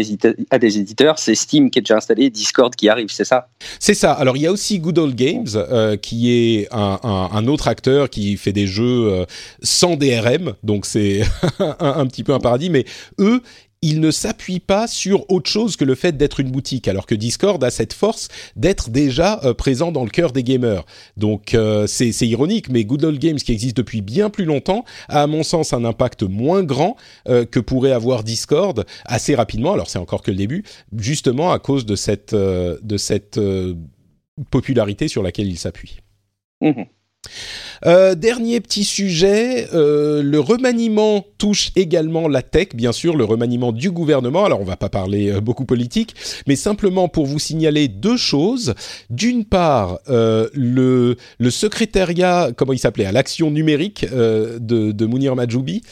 [0.51, 1.21] à des éditeurs.
[1.21, 3.47] C'est Steam qui est déjà installé, Discord qui arrive, c'est ça?
[3.79, 4.13] C'est ça.
[4.13, 8.37] Alors il y a aussi Good Old Games euh, qui est un, autre acteur qui
[8.37, 9.25] fait des jeux
[9.63, 11.23] sans DRM, donc c'est
[11.79, 12.71] un, petit peu un paradis.
[12.71, 12.87] Mais
[13.21, 13.41] eux,
[13.85, 17.15] il ne s'appuie pas sur autre chose que le fait d'être une boutique, alors que
[17.15, 20.87] Discord a cette force d'être déjà euh, présent dans le cœur des gamers.
[21.19, 25.23] Donc euh, c'est ironique, mais Good Old Games, qui existe depuis bien plus longtemps, a
[25.23, 26.97] à mon sens un impact moins grand
[27.29, 29.75] euh, que pourrait avoir Discord assez rapidement.
[29.75, 30.65] Alors c'est encore que le début,
[30.97, 33.39] justement à cause de cette, de cette
[34.51, 35.99] popularité sur laquelle il s'appuie.
[36.63, 36.85] Mmh
[37.87, 43.73] euh, dernier petit sujet, euh, le remaniement touche également la tech, bien sûr, le remaniement
[43.73, 44.45] du gouvernement.
[44.45, 46.15] Alors on va pas parler euh, beaucoup politique,
[46.47, 48.75] mais simplement pour vous signaler deux choses.
[49.11, 51.17] D'une part, le,
[51.51, 54.59] secrétariat, comment il s'appelait, à l'action numérique de,
[54.93, 55.83] de Mounir Majoubi,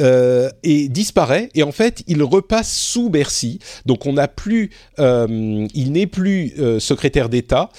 [0.00, 6.06] et disparaît et en fait il repasse sous Bercy donc on n'a plus il n'est
[6.06, 7.70] plus secrétaire d'État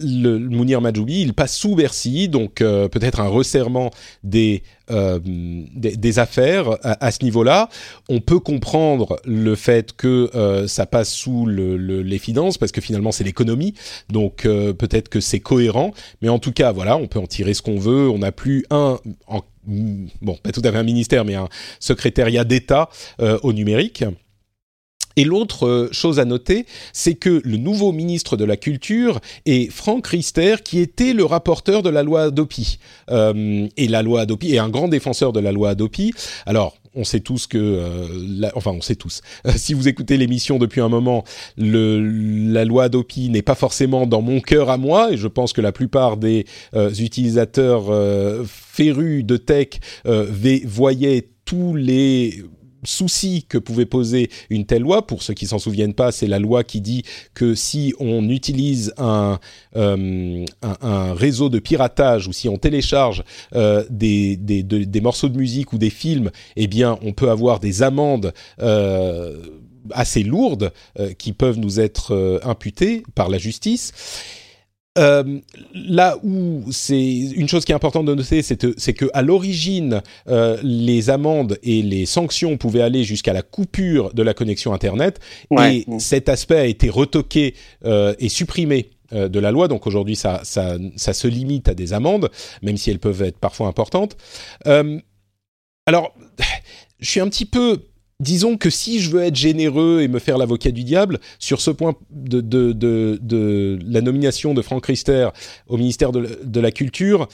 [0.00, 3.90] le Mounir Majoubi, il passe sous Bercy, donc euh, peut-être un resserrement
[4.24, 7.68] des, euh, des, affaires à, ce niveau-là.
[8.08, 12.80] On peut comprendre le fait que euh, ça passe sous le, les finances, parce que
[12.80, 13.74] finalement c'est l'économie,
[14.08, 15.92] donc peut-être que c'est cohérent,
[16.22, 18.08] mais en tout cas, voilà, on peut en tirer ce qu'on veut.
[18.08, 18.98] On n'a plus un,
[19.66, 21.48] bon, pas tout à fait un ministère, mais un
[21.78, 22.88] secrétariat d'État
[23.42, 24.04] au numérique.
[25.20, 26.64] Et l'autre euh, chose à noter,
[26.94, 31.82] c'est que le nouveau ministre de la Culture est Franck Riester, qui était le rapporteur
[31.82, 32.78] de la loi Adopi.
[33.10, 36.14] Euh, et la loi Adopi est un grand défenseur de la loi Adopi.
[36.46, 39.20] Alors, on sait tous que, euh, enfin, on sait tous.
[39.56, 41.22] si vous écoutez l'émission depuis un moment,
[41.58, 42.00] le,
[42.50, 45.60] la loi Adopi n'est pas forcément dans mon cœur à moi, et je pense que
[45.60, 46.46] la plupart des
[46.98, 47.90] utilisateurs
[48.46, 49.80] férus de tech
[50.64, 52.42] voyaient tous les
[52.84, 55.06] souci que pouvait poser une telle loi.
[55.06, 57.04] Pour ceux qui s'en souviennent pas, c'est la loi qui dit
[57.34, 59.38] que si on utilise un,
[59.76, 63.24] euh, un, réseau de piratage ou si on télécharge
[63.54, 67.82] euh, des, des, morceaux de musique ou des films, eh bien, on peut avoir des
[67.82, 68.32] amendes.
[68.60, 69.38] Euh,
[69.92, 70.72] assez lourdes
[71.18, 73.92] qui peuvent nous être imputées par la justice.
[75.00, 75.40] Euh,
[75.74, 80.58] là où c'est une chose qui est importante de noter, c'est que à l'origine, euh,
[80.62, 85.20] les amendes et les sanctions pouvaient aller jusqu'à la coupure de la connexion Internet,
[85.58, 89.66] et cet aspect a été retoqué euh, et supprimé de la loi.
[89.66, 92.30] Donc aujourd'hui, ça, ça, ça, se limite à des amendes,
[92.62, 94.16] même si elles peuvent être parfois importantes.
[95.86, 96.14] alors,
[97.00, 97.89] je suis un petit peu
[98.20, 101.70] disons que si je veux être généreux et me faire l'avocat du diable, sur ce
[101.70, 105.30] point de, la nomination de Franck Rister
[105.66, 107.28] au ministère de, la Culture,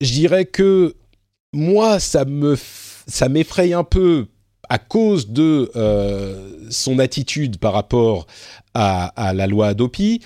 [0.00, 0.94] je dirais que
[1.52, 2.24] moi, ça
[3.28, 4.26] m'effraie un peu
[4.68, 8.26] à cause de euh, son attitude par rapport
[8.74, 10.20] à, à, la loi Adopi,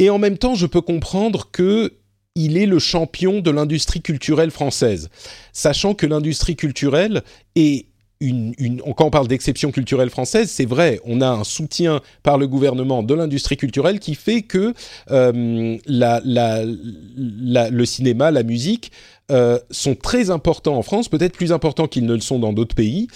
[0.00, 1.92] et en même temps, je peux comprendre que
[2.34, 5.10] il est le champion de l'industrie culturelle française,
[5.52, 7.22] sachant que l'industrie culturelle
[7.56, 7.86] est
[8.20, 12.48] une, quand on parle d'exception culturelle française, c'est vrai, on a un soutien par le
[12.48, 14.74] gouvernement de l'industrie culturelle qui fait que
[15.10, 18.90] euh, la, le cinéma, la musique
[19.30, 22.74] euh, sont très importants en France, peut-être plus importants qu'ils ne le sont dans d'autres
[22.74, 23.08] pays.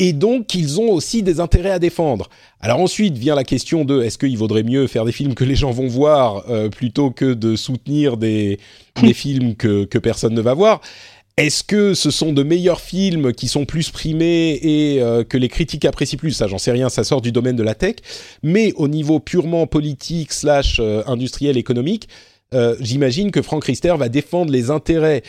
[0.00, 2.28] Et donc, ils ont aussi des intérêts à défendre.
[2.60, 5.56] Alors ensuite vient la question de est-ce qu'il vaudrait mieux faire des films que les
[5.56, 8.60] gens vont voir euh, plutôt que de soutenir des,
[9.02, 10.80] des films que, que personne ne va voir?
[11.38, 15.48] Est-ce que ce sont de meilleurs films qui sont plus primés et euh, que les
[15.48, 16.32] critiques apprécient plus?
[16.32, 17.96] Ça, j'en sais rien, ça sort du domaine de la tech.
[18.42, 22.08] Mais au niveau purement politique slash euh, industriel économique,
[22.54, 25.22] euh, j'imagine que Frank Rister va défendre les intérêts,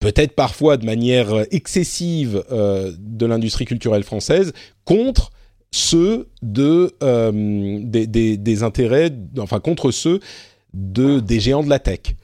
[0.00, 4.52] peut-être parfois de manière excessive, de l'industrie culturelle française
[4.84, 5.32] contre
[5.70, 6.94] ceux de
[7.82, 10.20] des, des, intérêts, enfin contre ceux
[10.72, 12.14] de des géants de la tech.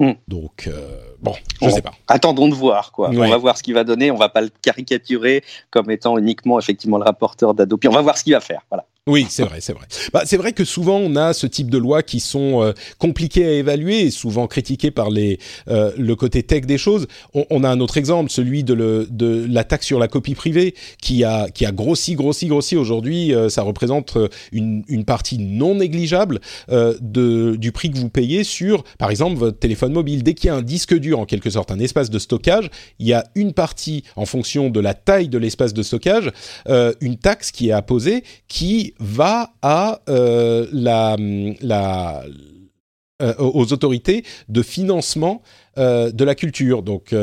[0.00, 0.12] Hmm.
[0.28, 1.92] Donc, euh, bon, je ne sais pas.
[2.08, 3.10] Attendons de voir, quoi.
[3.10, 4.10] On va voir ce qu'il va donner.
[4.10, 7.88] On va pas le caricaturer comme étant uniquement, effectivement, le rapporteur d'Adopi.
[7.88, 8.62] On va voir ce qu'il va faire.
[8.70, 8.84] Voilà.
[9.08, 9.86] Oui, c'est vrai, c'est vrai.
[10.12, 13.46] Bah, c'est vrai que souvent on a ce type de lois qui sont euh, compliquées
[13.46, 17.06] à évaluer et souvent critiquées par les euh, le côté tech des choses.
[17.32, 20.74] On, a un autre exemple, celui de, le, de la taxe sur la copie privée
[21.00, 22.76] qui a qui a grossi, grossi, grossi.
[22.76, 24.18] Aujourd'hui, euh, ça représente
[24.52, 29.58] une, une partie non négligeable de du prix que vous payez sur, par exemple, votre
[29.58, 30.22] téléphone mobile.
[30.22, 33.06] Dès qu'il y a un disque dur, en quelque sorte, un espace de stockage, il
[33.06, 36.30] y a une partie en fonction de la taille de l'espace de stockage,
[37.00, 40.66] une taxe qui est apposée qui va euh,
[43.22, 45.42] euh, aux autorités de financement
[45.78, 46.82] euh, de la culture.
[46.82, 47.14] Donc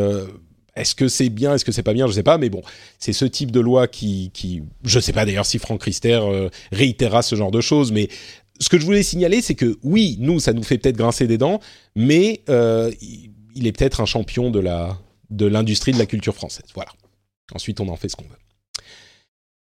[0.76, 2.62] est-ce que c'est bien, est-ce que c'est pas bien, je sais pas, mais bon,
[3.00, 6.20] c'est ce type de loi qui, qui je sais pas d'ailleurs si Franck Rister
[6.72, 8.10] réitérera ce genre de choses, mais
[8.60, 11.38] ce que je voulais signaler, c'est que oui, nous, ça nous fait peut-être grincer des
[11.38, 11.60] dents,
[11.96, 14.64] mais il est peut-être un champion de
[15.30, 16.68] de l'industrie de la culture française.
[16.74, 16.92] Voilà.
[17.54, 18.47] Ensuite, on en fait ce qu'on veut.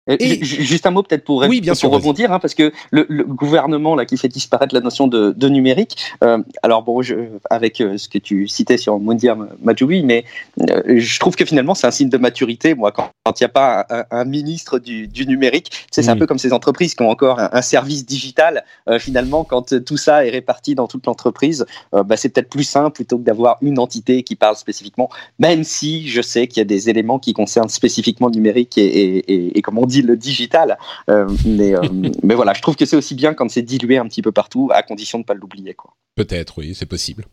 [0.06, 3.24] Et, juste un mot peut-être pour, oui, bien pour rebondir, hein, parce que le, le,
[3.24, 5.96] gouvernement là qui fait disparaître la notion de, de numérique.
[6.22, 7.14] Euh, alors bon, je,
[7.48, 10.26] avec euh, ce que tu citais sur Mundir Majoubi, mais
[10.60, 12.74] euh, je trouve que finalement c'est un signe de maturité.
[12.74, 16.26] Moi, quand il n'y a pas un, un, ministre du, du numérique, c'est un peu
[16.26, 18.64] comme ces entreprises qui ont encore un, service digital.
[18.90, 22.90] Euh, finalement, quand tout ça est réparti dans toute l'entreprise, bah, c'est peut-être plus simple
[22.90, 25.08] plutôt que d'avoir une entité qui parle spécifiquement.
[25.38, 28.84] Même si je sais qu'il y a des éléments qui concernent spécifiquement le numérique et,
[28.84, 30.78] et, et, et comme on dit le digital.
[31.08, 31.82] Euh, mais, euh,
[32.22, 34.70] mais voilà, je trouve que c'est aussi bien quand c'est dilué un petit peu partout,
[34.72, 35.76] à condition de ne pas l'oublier.
[36.14, 37.24] Peut-être, oui, c'est possible.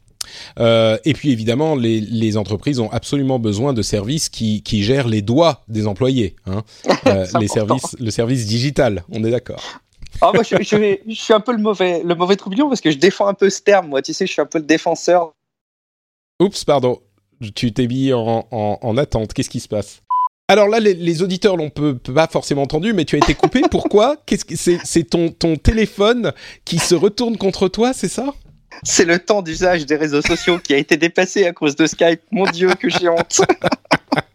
[0.59, 5.07] Euh, et puis évidemment, les, les, entreprises ont absolument besoin de services qui, qui gèrent
[5.07, 6.35] les doigts des employés.
[6.45, 6.63] Hein.
[7.39, 9.81] les services, le service digital, on est d'accord.
[10.21, 12.91] Ah, moi, je, je, je, suis un peu le mauvais, le mauvais troublion parce que
[12.91, 13.87] je défends un peu ce terme.
[13.87, 15.33] Moi, tu sais, je suis un peu le défenseur.
[16.39, 16.99] Oups, pardon.
[17.55, 19.33] Tu t'es mis en, en, en attente.
[19.33, 20.03] Qu'est-ce qui se passe?
[20.51, 23.61] Alors là, les, auditeurs l'ont pas forcément entendu, mais tu as été coupé.
[23.71, 24.17] Pourquoi?
[24.25, 26.33] Qu'est-ce que c'est ton, ton téléphone
[26.65, 28.33] qui se retourne contre toi, c'est ça?
[28.83, 32.21] C'est le temps d'usage des réseaux sociaux qui a été dépassé à cause de Skype.
[32.31, 33.41] Mon Dieu, que j'ai honte.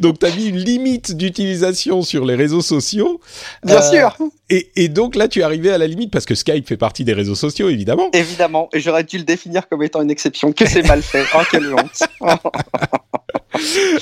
[0.00, 3.20] donc, tu as mis une limite d'utilisation sur les réseaux sociaux.
[3.64, 4.16] Bien euh, sûr.
[4.50, 7.04] Et, et, donc là, tu es arrivé à la limite parce que Skype fait partie
[7.04, 8.10] des réseaux sociaux, évidemment.
[8.12, 8.68] Évidemment.
[8.72, 10.52] Et j'aurais dû le définir comme étant une exception.
[10.52, 11.24] Que c'est mal fait.
[11.34, 12.02] Oh, quelle honte.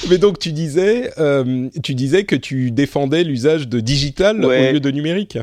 [0.08, 4.80] Mais donc tu disais, euh, tu disais que tu défendais l'usage de digital au lieu
[4.80, 5.38] de numérique.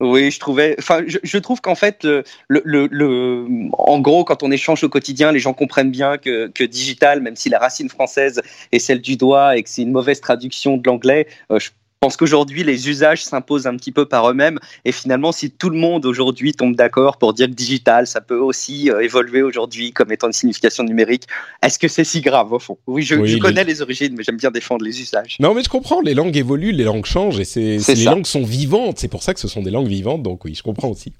[0.00, 0.76] Oui, je trouvais.
[0.78, 4.88] Enfin, je, je trouve qu'en fait, le, le, le, en gros, quand on échange au
[4.88, 9.00] quotidien, les gens comprennent bien que, que digital, même si la racine française est celle
[9.00, 11.70] du doigt et que c'est une mauvaise traduction de l'anglais, euh, je
[12.00, 14.58] pense qu'aujourd'hui, les usages s'imposent un petit peu par eux-mêmes.
[14.84, 18.38] Et finalement, si tout le monde aujourd'hui tombe d'accord pour dire que digital, ça peut
[18.38, 21.24] aussi euh, évoluer aujourd'hui comme étant une signification numérique,
[21.62, 22.78] est-ce que c'est si grave au fond?
[22.86, 23.82] Oui, je, connais les...
[23.82, 25.36] origines, mais j'aime bien défendre les usages.
[25.40, 26.00] Non, mais je comprends.
[26.00, 28.98] Les langues évoluent, les langues changent, et c'est les langues sont vivantes.
[28.98, 30.22] C'est pour ça que ce sont des langues vivantes.
[30.22, 31.12] Donc oui, je comprends aussi.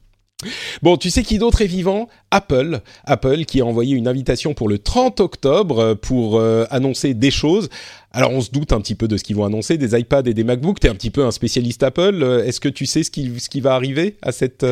[0.83, 2.09] Bon, tu sais qui d'autre est vivant?
[2.31, 2.81] Apple.
[3.05, 7.33] Apple qui a envoyé une invitation pour le 30 octobre euh, pour euh, annoncer des
[7.33, 7.69] choses.
[8.13, 10.35] Alors on se doute un petit peu de ce qu'ils vont annoncer, des iPads et
[10.35, 10.81] des MacBooks.
[10.81, 12.23] Tu es un petit peu un spécialiste Apple.
[12.23, 14.65] Euh, est-ce que tu sais ce qui, ce qui va arriver à cette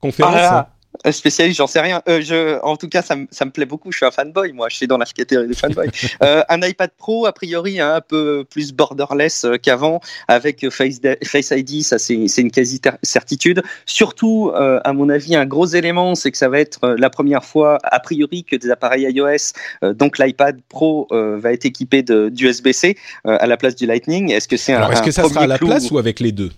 [0.00, 0.74] conférence ah,
[1.10, 2.02] Spécialiste, j'en sais rien.
[2.08, 3.90] Euh, je, en tout cas, ça, ça, me plaît beaucoup.
[3.90, 4.68] Je suis un fanboy, moi.
[4.70, 5.90] Je suis dans la catégorie des fanboys.
[6.22, 11.50] euh, un iPad Pro, a priori, un peu plus borderless euh, qu'avant, avec Face, Face
[11.50, 11.82] ID.
[11.82, 13.62] Ça, c'est une quasi certitude.
[13.86, 17.44] Surtout, euh, à mon avis, un gros élément, c'est que ça va être la première
[17.44, 23.46] fois, a priori, que des appareils iOS, donc l'iPad Pro, va être équipé d'USB-C à
[23.46, 24.30] la place du Lightning.
[24.30, 26.50] Est-ce que c'est un, est-ce que ça sera à la place ou avec les deux?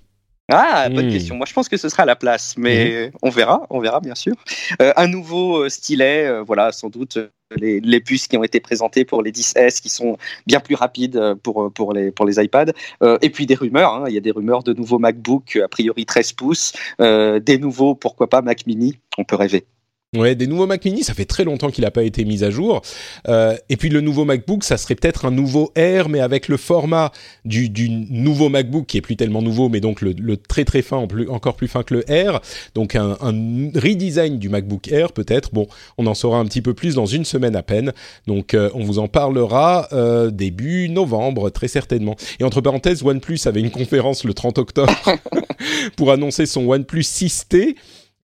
[0.50, 1.10] Ah, bonne hmm.
[1.10, 1.36] question.
[1.36, 3.16] Moi, je pense que ce sera à la place, mais hmm.
[3.22, 4.34] on verra, on verra bien sûr.
[4.82, 7.18] Euh, un nouveau euh, stylet, euh, voilà, sans doute
[7.56, 11.34] les, les, puces qui ont été présentées pour les 10S qui sont bien plus rapides
[11.42, 12.72] pour, pour, les, pour les iPads.
[13.22, 14.04] et puis des rumeurs, hein.
[14.08, 18.28] il y a des rumeurs de nouveaux MacBook, a priori 13 pouces, des nouveaux, pourquoi
[18.28, 19.66] pas, Mac Mini, on peut rêver.
[20.14, 22.50] Ouais, des nouveaux Mac Mini, ça fait très longtemps qu'il n'a pas été mis à
[22.50, 22.82] jour.
[23.28, 26.56] Euh, et puis le nouveau MacBook, ça serait peut-être un nouveau Air, mais avec le
[26.56, 27.10] format
[27.44, 30.82] du, du, nouveau MacBook qui est plus tellement nouveau, mais donc le, le très très
[30.82, 32.40] fin, plus, encore plus fin que le Air.
[32.76, 35.52] Donc un, un redesign du MacBook Air peut-être.
[35.52, 35.66] Bon,
[35.98, 37.92] on en saura un petit peu plus dans une semaine à peine.
[38.28, 42.14] Donc euh, on vous en parlera euh, début novembre très certainement.
[42.38, 44.94] Et entre parenthèses, OnePlus avait une conférence le 30 octobre
[45.96, 47.74] pour annoncer son OnePlus 6T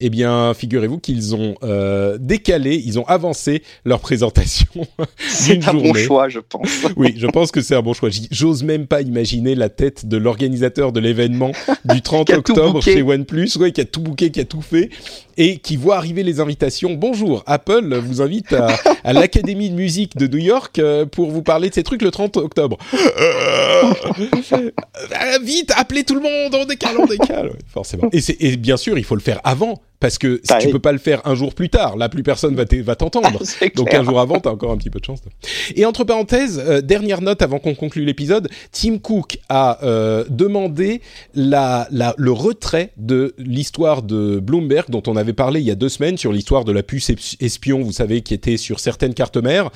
[0.01, 4.67] eh bien, figurez-vous qu'ils ont euh, décalé, ils ont avancé leur présentation
[5.19, 6.71] C'est un bon choix, je pense.
[6.97, 8.09] oui, je pense que c'est un bon choix.
[8.31, 11.53] J'ose même pas imaginer la tête de l'organisateur de l'événement
[11.85, 14.89] du 30 octobre chez OnePlus, ouais, qui a tout booké, qui a tout fait,
[15.37, 16.95] et qui voit arriver les invitations.
[16.95, 18.69] Bonjour, Apple vous invite à,
[19.05, 22.11] à l'Académie de musique de New York euh, pour vous parler de ces trucs le
[22.11, 22.79] 30 octobre.
[22.95, 23.83] Euh,
[25.43, 27.53] vite, appelez tout le monde, on décale, on décale.
[27.69, 28.09] forcément.
[28.13, 30.93] Et, et bien sûr, il faut le faire avant parce que si tu peux pas
[30.93, 33.43] le faire un jour plus tard, là plus personne va t'entendre.
[33.77, 35.21] Donc un jour avant, t'as encore un petit peu de chance.
[35.77, 41.03] Et entre parenthèses, euh, dernière note avant qu'on conclue l'épisode, Tim Cook a euh, demandé
[41.35, 45.75] la, la, le retrait de l'histoire de Bloomberg dont on avait parlé il y a
[45.75, 47.11] deux semaines sur l'histoire de la puce
[47.41, 49.71] espion, vous savez, qui était sur certaines cartes mères.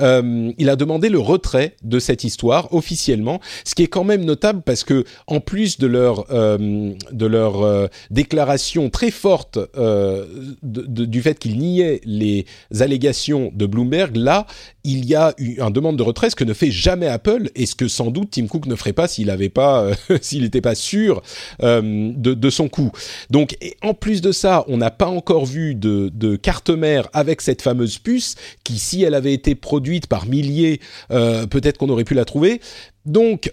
[0.00, 4.24] Euh, il a demandé le retrait de cette histoire officiellement, ce qui est quand même
[4.24, 10.24] notable parce que en plus de leur euh, de leur déclaration très forte euh,
[10.62, 12.46] du fait qu'il niait les
[12.80, 14.46] allégations de Bloomberg, là,
[14.84, 17.66] il y a eu un demande de retrait, ce que ne fait jamais Apple, et
[17.66, 19.94] ce que sans doute Tim Cook ne ferait pas s'il n'avait pas, euh,
[20.32, 21.22] n'était pas sûr
[21.62, 22.92] euh, de, son coup.
[23.30, 27.62] Donc, en plus de ça, on n'a pas encore vu de carte mère avec cette
[27.62, 32.24] fameuse puce, qui, si elle avait été produite par milliers, peut-être qu'on aurait pu la
[32.24, 32.60] trouver.
[33.04, 33.52] Donc,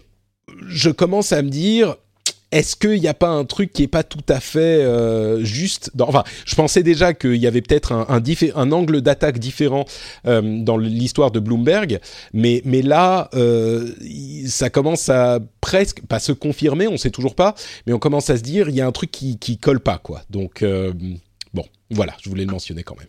[0.68, 1.96] je commence à me dire,
[2.54, 5.92] est-ce qu'il n'y a pas un truc qui est pas tout à fait euh, juste
[6.00, 9.86] Enfin, je pensais déjà qu'il y avait peut-être un, un, angle d'attaque différent
[10.28, 12.00] euh, dans l'histoire de Bloomberg,
[12.32, 13.90] mais, mais là, euh,
[14.46, 17.56] ça commence à presque, pas se confirmer, on sait toujours pas,
[17.88, 19.98] mais on commence à se dire, il y a un truc qui, qui colle pas,
[19.98, 20.22] quoi.
[20.30, 20.64] Donc,
[21.54, 23.08] bon, voilà, je voulais le mentionner quand même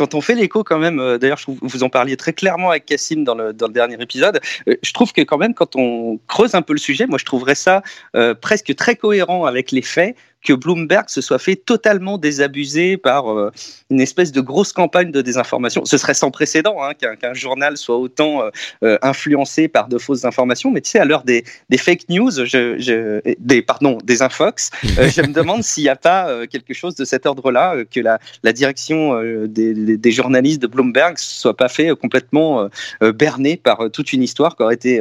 [0.00, 3.22] quand on fait l'écho quand même, euh, d'ailleurs, vous en parliez très clairement avec Cassim
[3.22, 6.72] dans le, dernier épisode, euh, je trouve que quand même, quand on creuse un peu
[6.72, 7.82] le sujet, moi je trouverais ça
[8.16, 13.30] euh, presque très cohérent avec les faits que Bloomberg se soit fait totalement désabusé par
[13.30, 13.50] euh,
[13.90, 15.84] une espèce de grosse campagne de désinformation.
[15.84, 18.50] Ce serait sans précédent hein, qu'un journal soit autant euh,
[18.82, 20.70] euh, influencé par de fausses informations.
[20.70, 24.70] Mais tu sais, à l'heure des, des, fake news, je, je, des pardon, des infox,
[24.82, 28.52] je me demande s'il n'y a pas quelque chose de cet ordre-là, que la, la
[28.52, 32.68] direction des, des, journalistes de Bloomberg soit pas fait complètement
[33.00, 35.00] berné par toute une histoire qui aurait été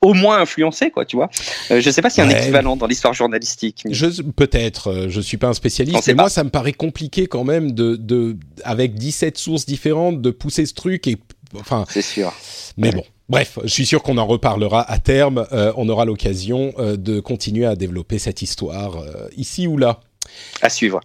[0.00, 1.30] au moins influencé, quoi, tu vois.
[1.70, 3.84] Je sais pas s'il y a un équivalent dans l'histoire journalistique.
[3.90, 7.44] Je peut-être, euh, je suis pas un spécialiste, mais moi ça me paraît compliqué quand
[7.44, 11.16] même de, de avec 17 sources différentes de pousser ce truc et
[11.58, 11.84] enfin.
[11.88, 12.32] C'est sûr.
[12.76, 13.04] Mais bon.
[13.28, 15.46] Bref, je suis sûr qu'on en reparlera à terme.
[15.52, 19.04] Euh, on aura l'occasion de continuer à développer cette histoire
[19.36, 20.00] ici ou là.
[20.62, 21.00] À suivre.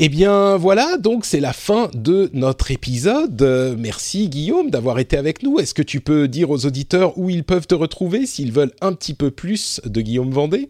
[0.00, 3.42] Eh bien voilà, donc c'est la fin de notre épisode.
[3.42, 5.58] Euh, merci Guillaume d'avoir été avec nous.
[5.58, 8.92] Est-ce que tu peux dire aux auditeurs où ils peuvent te retrouver s'ils veulent un
[8.92, 10.68] petit peu plus de Guillaume Vendée?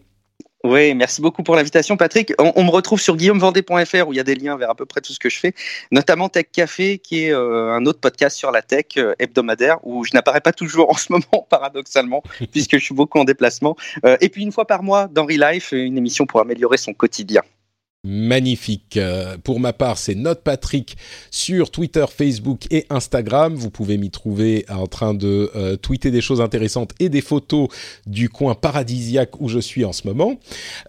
[0.65, 2.33] Oui, merci beaucoup pour l'invitation, Patrick.
[2.37, 4.99] On, me retrouve sur guillaumevendée.fr où il y a des liens vers à peu près
[4.99, 5.53] tout ce que je fais,
[5.89, 10.03] notamment Tech Café, qui est euh, un autre podcast sur la tech euh, hebdomadaire où
[10.03, 13.77] je n'apparais pas toujours en ce moment, paradoxalement, puisque je suis beaucoup en déplacement.
[14.19, 17.43] et puis une fois par mois dans Relife, une émission pour améliorer son quotidien.
[18.09, 18.97] Magnifique.
[18.97, 20.97] Euh, pour ma part, c'est Note Patrick
[21.29, 23.53] sur Twitter, Facebook et Instagram.
[23.53, 27.67] Vous pouvez m'y trouver en train de euh, tweeter des choses intéressantes et des photos
[28.07, 30.39] du coin paradisiaque où je suis en ce moment.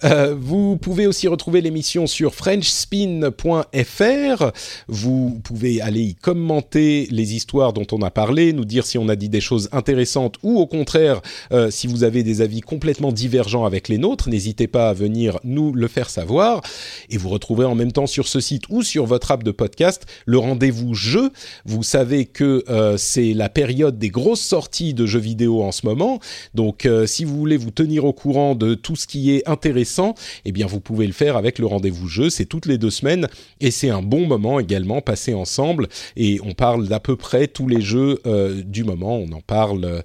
[0.03, 4.53] Euh, vous pouvez aussi retrouver l'émission sur frenchspin.fr.
[4.89, 9.11] Vous pouvez aller y commenter les histoires dont on a parlé, nous dire si on
[9.11, 11.21] a dit des choses intéressantes ou au contraire
[11.69, 14.31] si vous avez des avis complètement divergents avec les nôtres.
[14.31, 16.63] N'hésitez pas à venir nous le faire savoir.
[17.11, 20.07] Et vous retrouverez en même temps sur ce site ou sur votre app de podcast
[20.27, 21.31] le rendez-vous jeu.
[21.65, 25.87] Vous savez que euh, c'est la période des grosses sorties de jeux vidéo en ce
[25.87, 26.21] moment.
[26.55, 30.15] Donc euh, si vous voulez vous tenir au courant de tout ce qui est intéressant,
[30.45, 32.31] eh bien vous pouvez le faire avec le rendez-vous jeu.
[32.31, 33.27] C'est toutes les deux semaines
[33.61, 35.89] et c'est un bon moment également passé ensemble.
[36.17, 39.17] Et on parle d'à peu près tous les jeux euh, du moment.
[39.17, 40.03] On en parle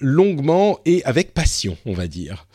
[0.00, 2.46] longuement et avec passion, on va dire.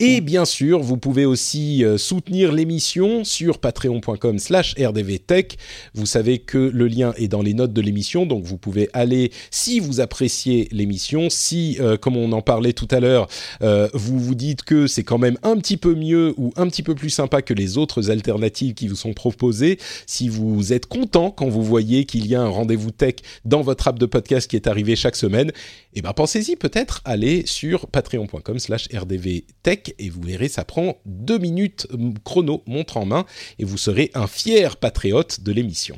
[0.00, 2.85] Et bien sûr, vous pouvez aussi soutenir l'émission
[3.24, 5.58] sur patreon.com slash rdvtech.
[5.94, 9.32] Vous savez que le lien est dans les notes de l'émission, donc vous pouvez aller,
[9.50, 13.26] si vous appréciez l'émission, si, euh, comme on en parlait tout à l'heure,
[13.62, 16.82] euh, vous vous dites que c'est quand même un petit peu mieux ou un petit
[16.82, 21.30] peu plus sympa que les autres alternatives qui vous sont proposées, si vous êtes content
[21.30, 24.56] quand vous voyez qu'il y a un rendez-vous tech dans votre app de podcast qui
[24.56, 25.50] est arrivé chaque semaine,
[25.94, 31.38] eh ben pensez-y peut-être, allez sur patreon.com slash rdvtech et vous verrez, ça prend deux
[31.38, 31.88] minutes
[32.24, 33.24] chrono montre en main
[33.58, 35.96] et vous serez un fier patriote de l'émission.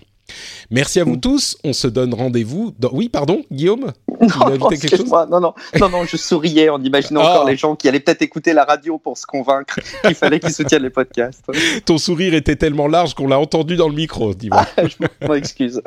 [0.71, 1.21] Merci à vous mm.
[1.21, 1.57] tous.
[1.65, 2.75] On se donne rendez-vous.
[2.93, 5.11] Oui, pardon, Guillaume non, non, quelque chose?
[5.11, 7.51] Non, non, non, non, je souriais en imaginant encore ah.
[7.51, 10.83] les gens qui allaient peut-être écouter la radio pour se convaincre qu'il fallait qu'ils soutiennent
[10.83, 11.45] les podcasts.
[11.85, 14.67] Ton sourire était tellement large qu'on l'a entendu dans le micro, dis-moi.
[14.77, 15.81] Ah, je m'excuse.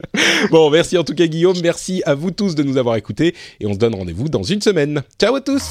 [0.50, 1.56] bon, merci en tout cas, Guillaume.
[1.62, 4.60] Merci à vous tous de nous avoir écoutés et on se donne rendez-vous dans une
[4.60, 5.02] semaine.
[5.18, 5.70] Ciao à tous!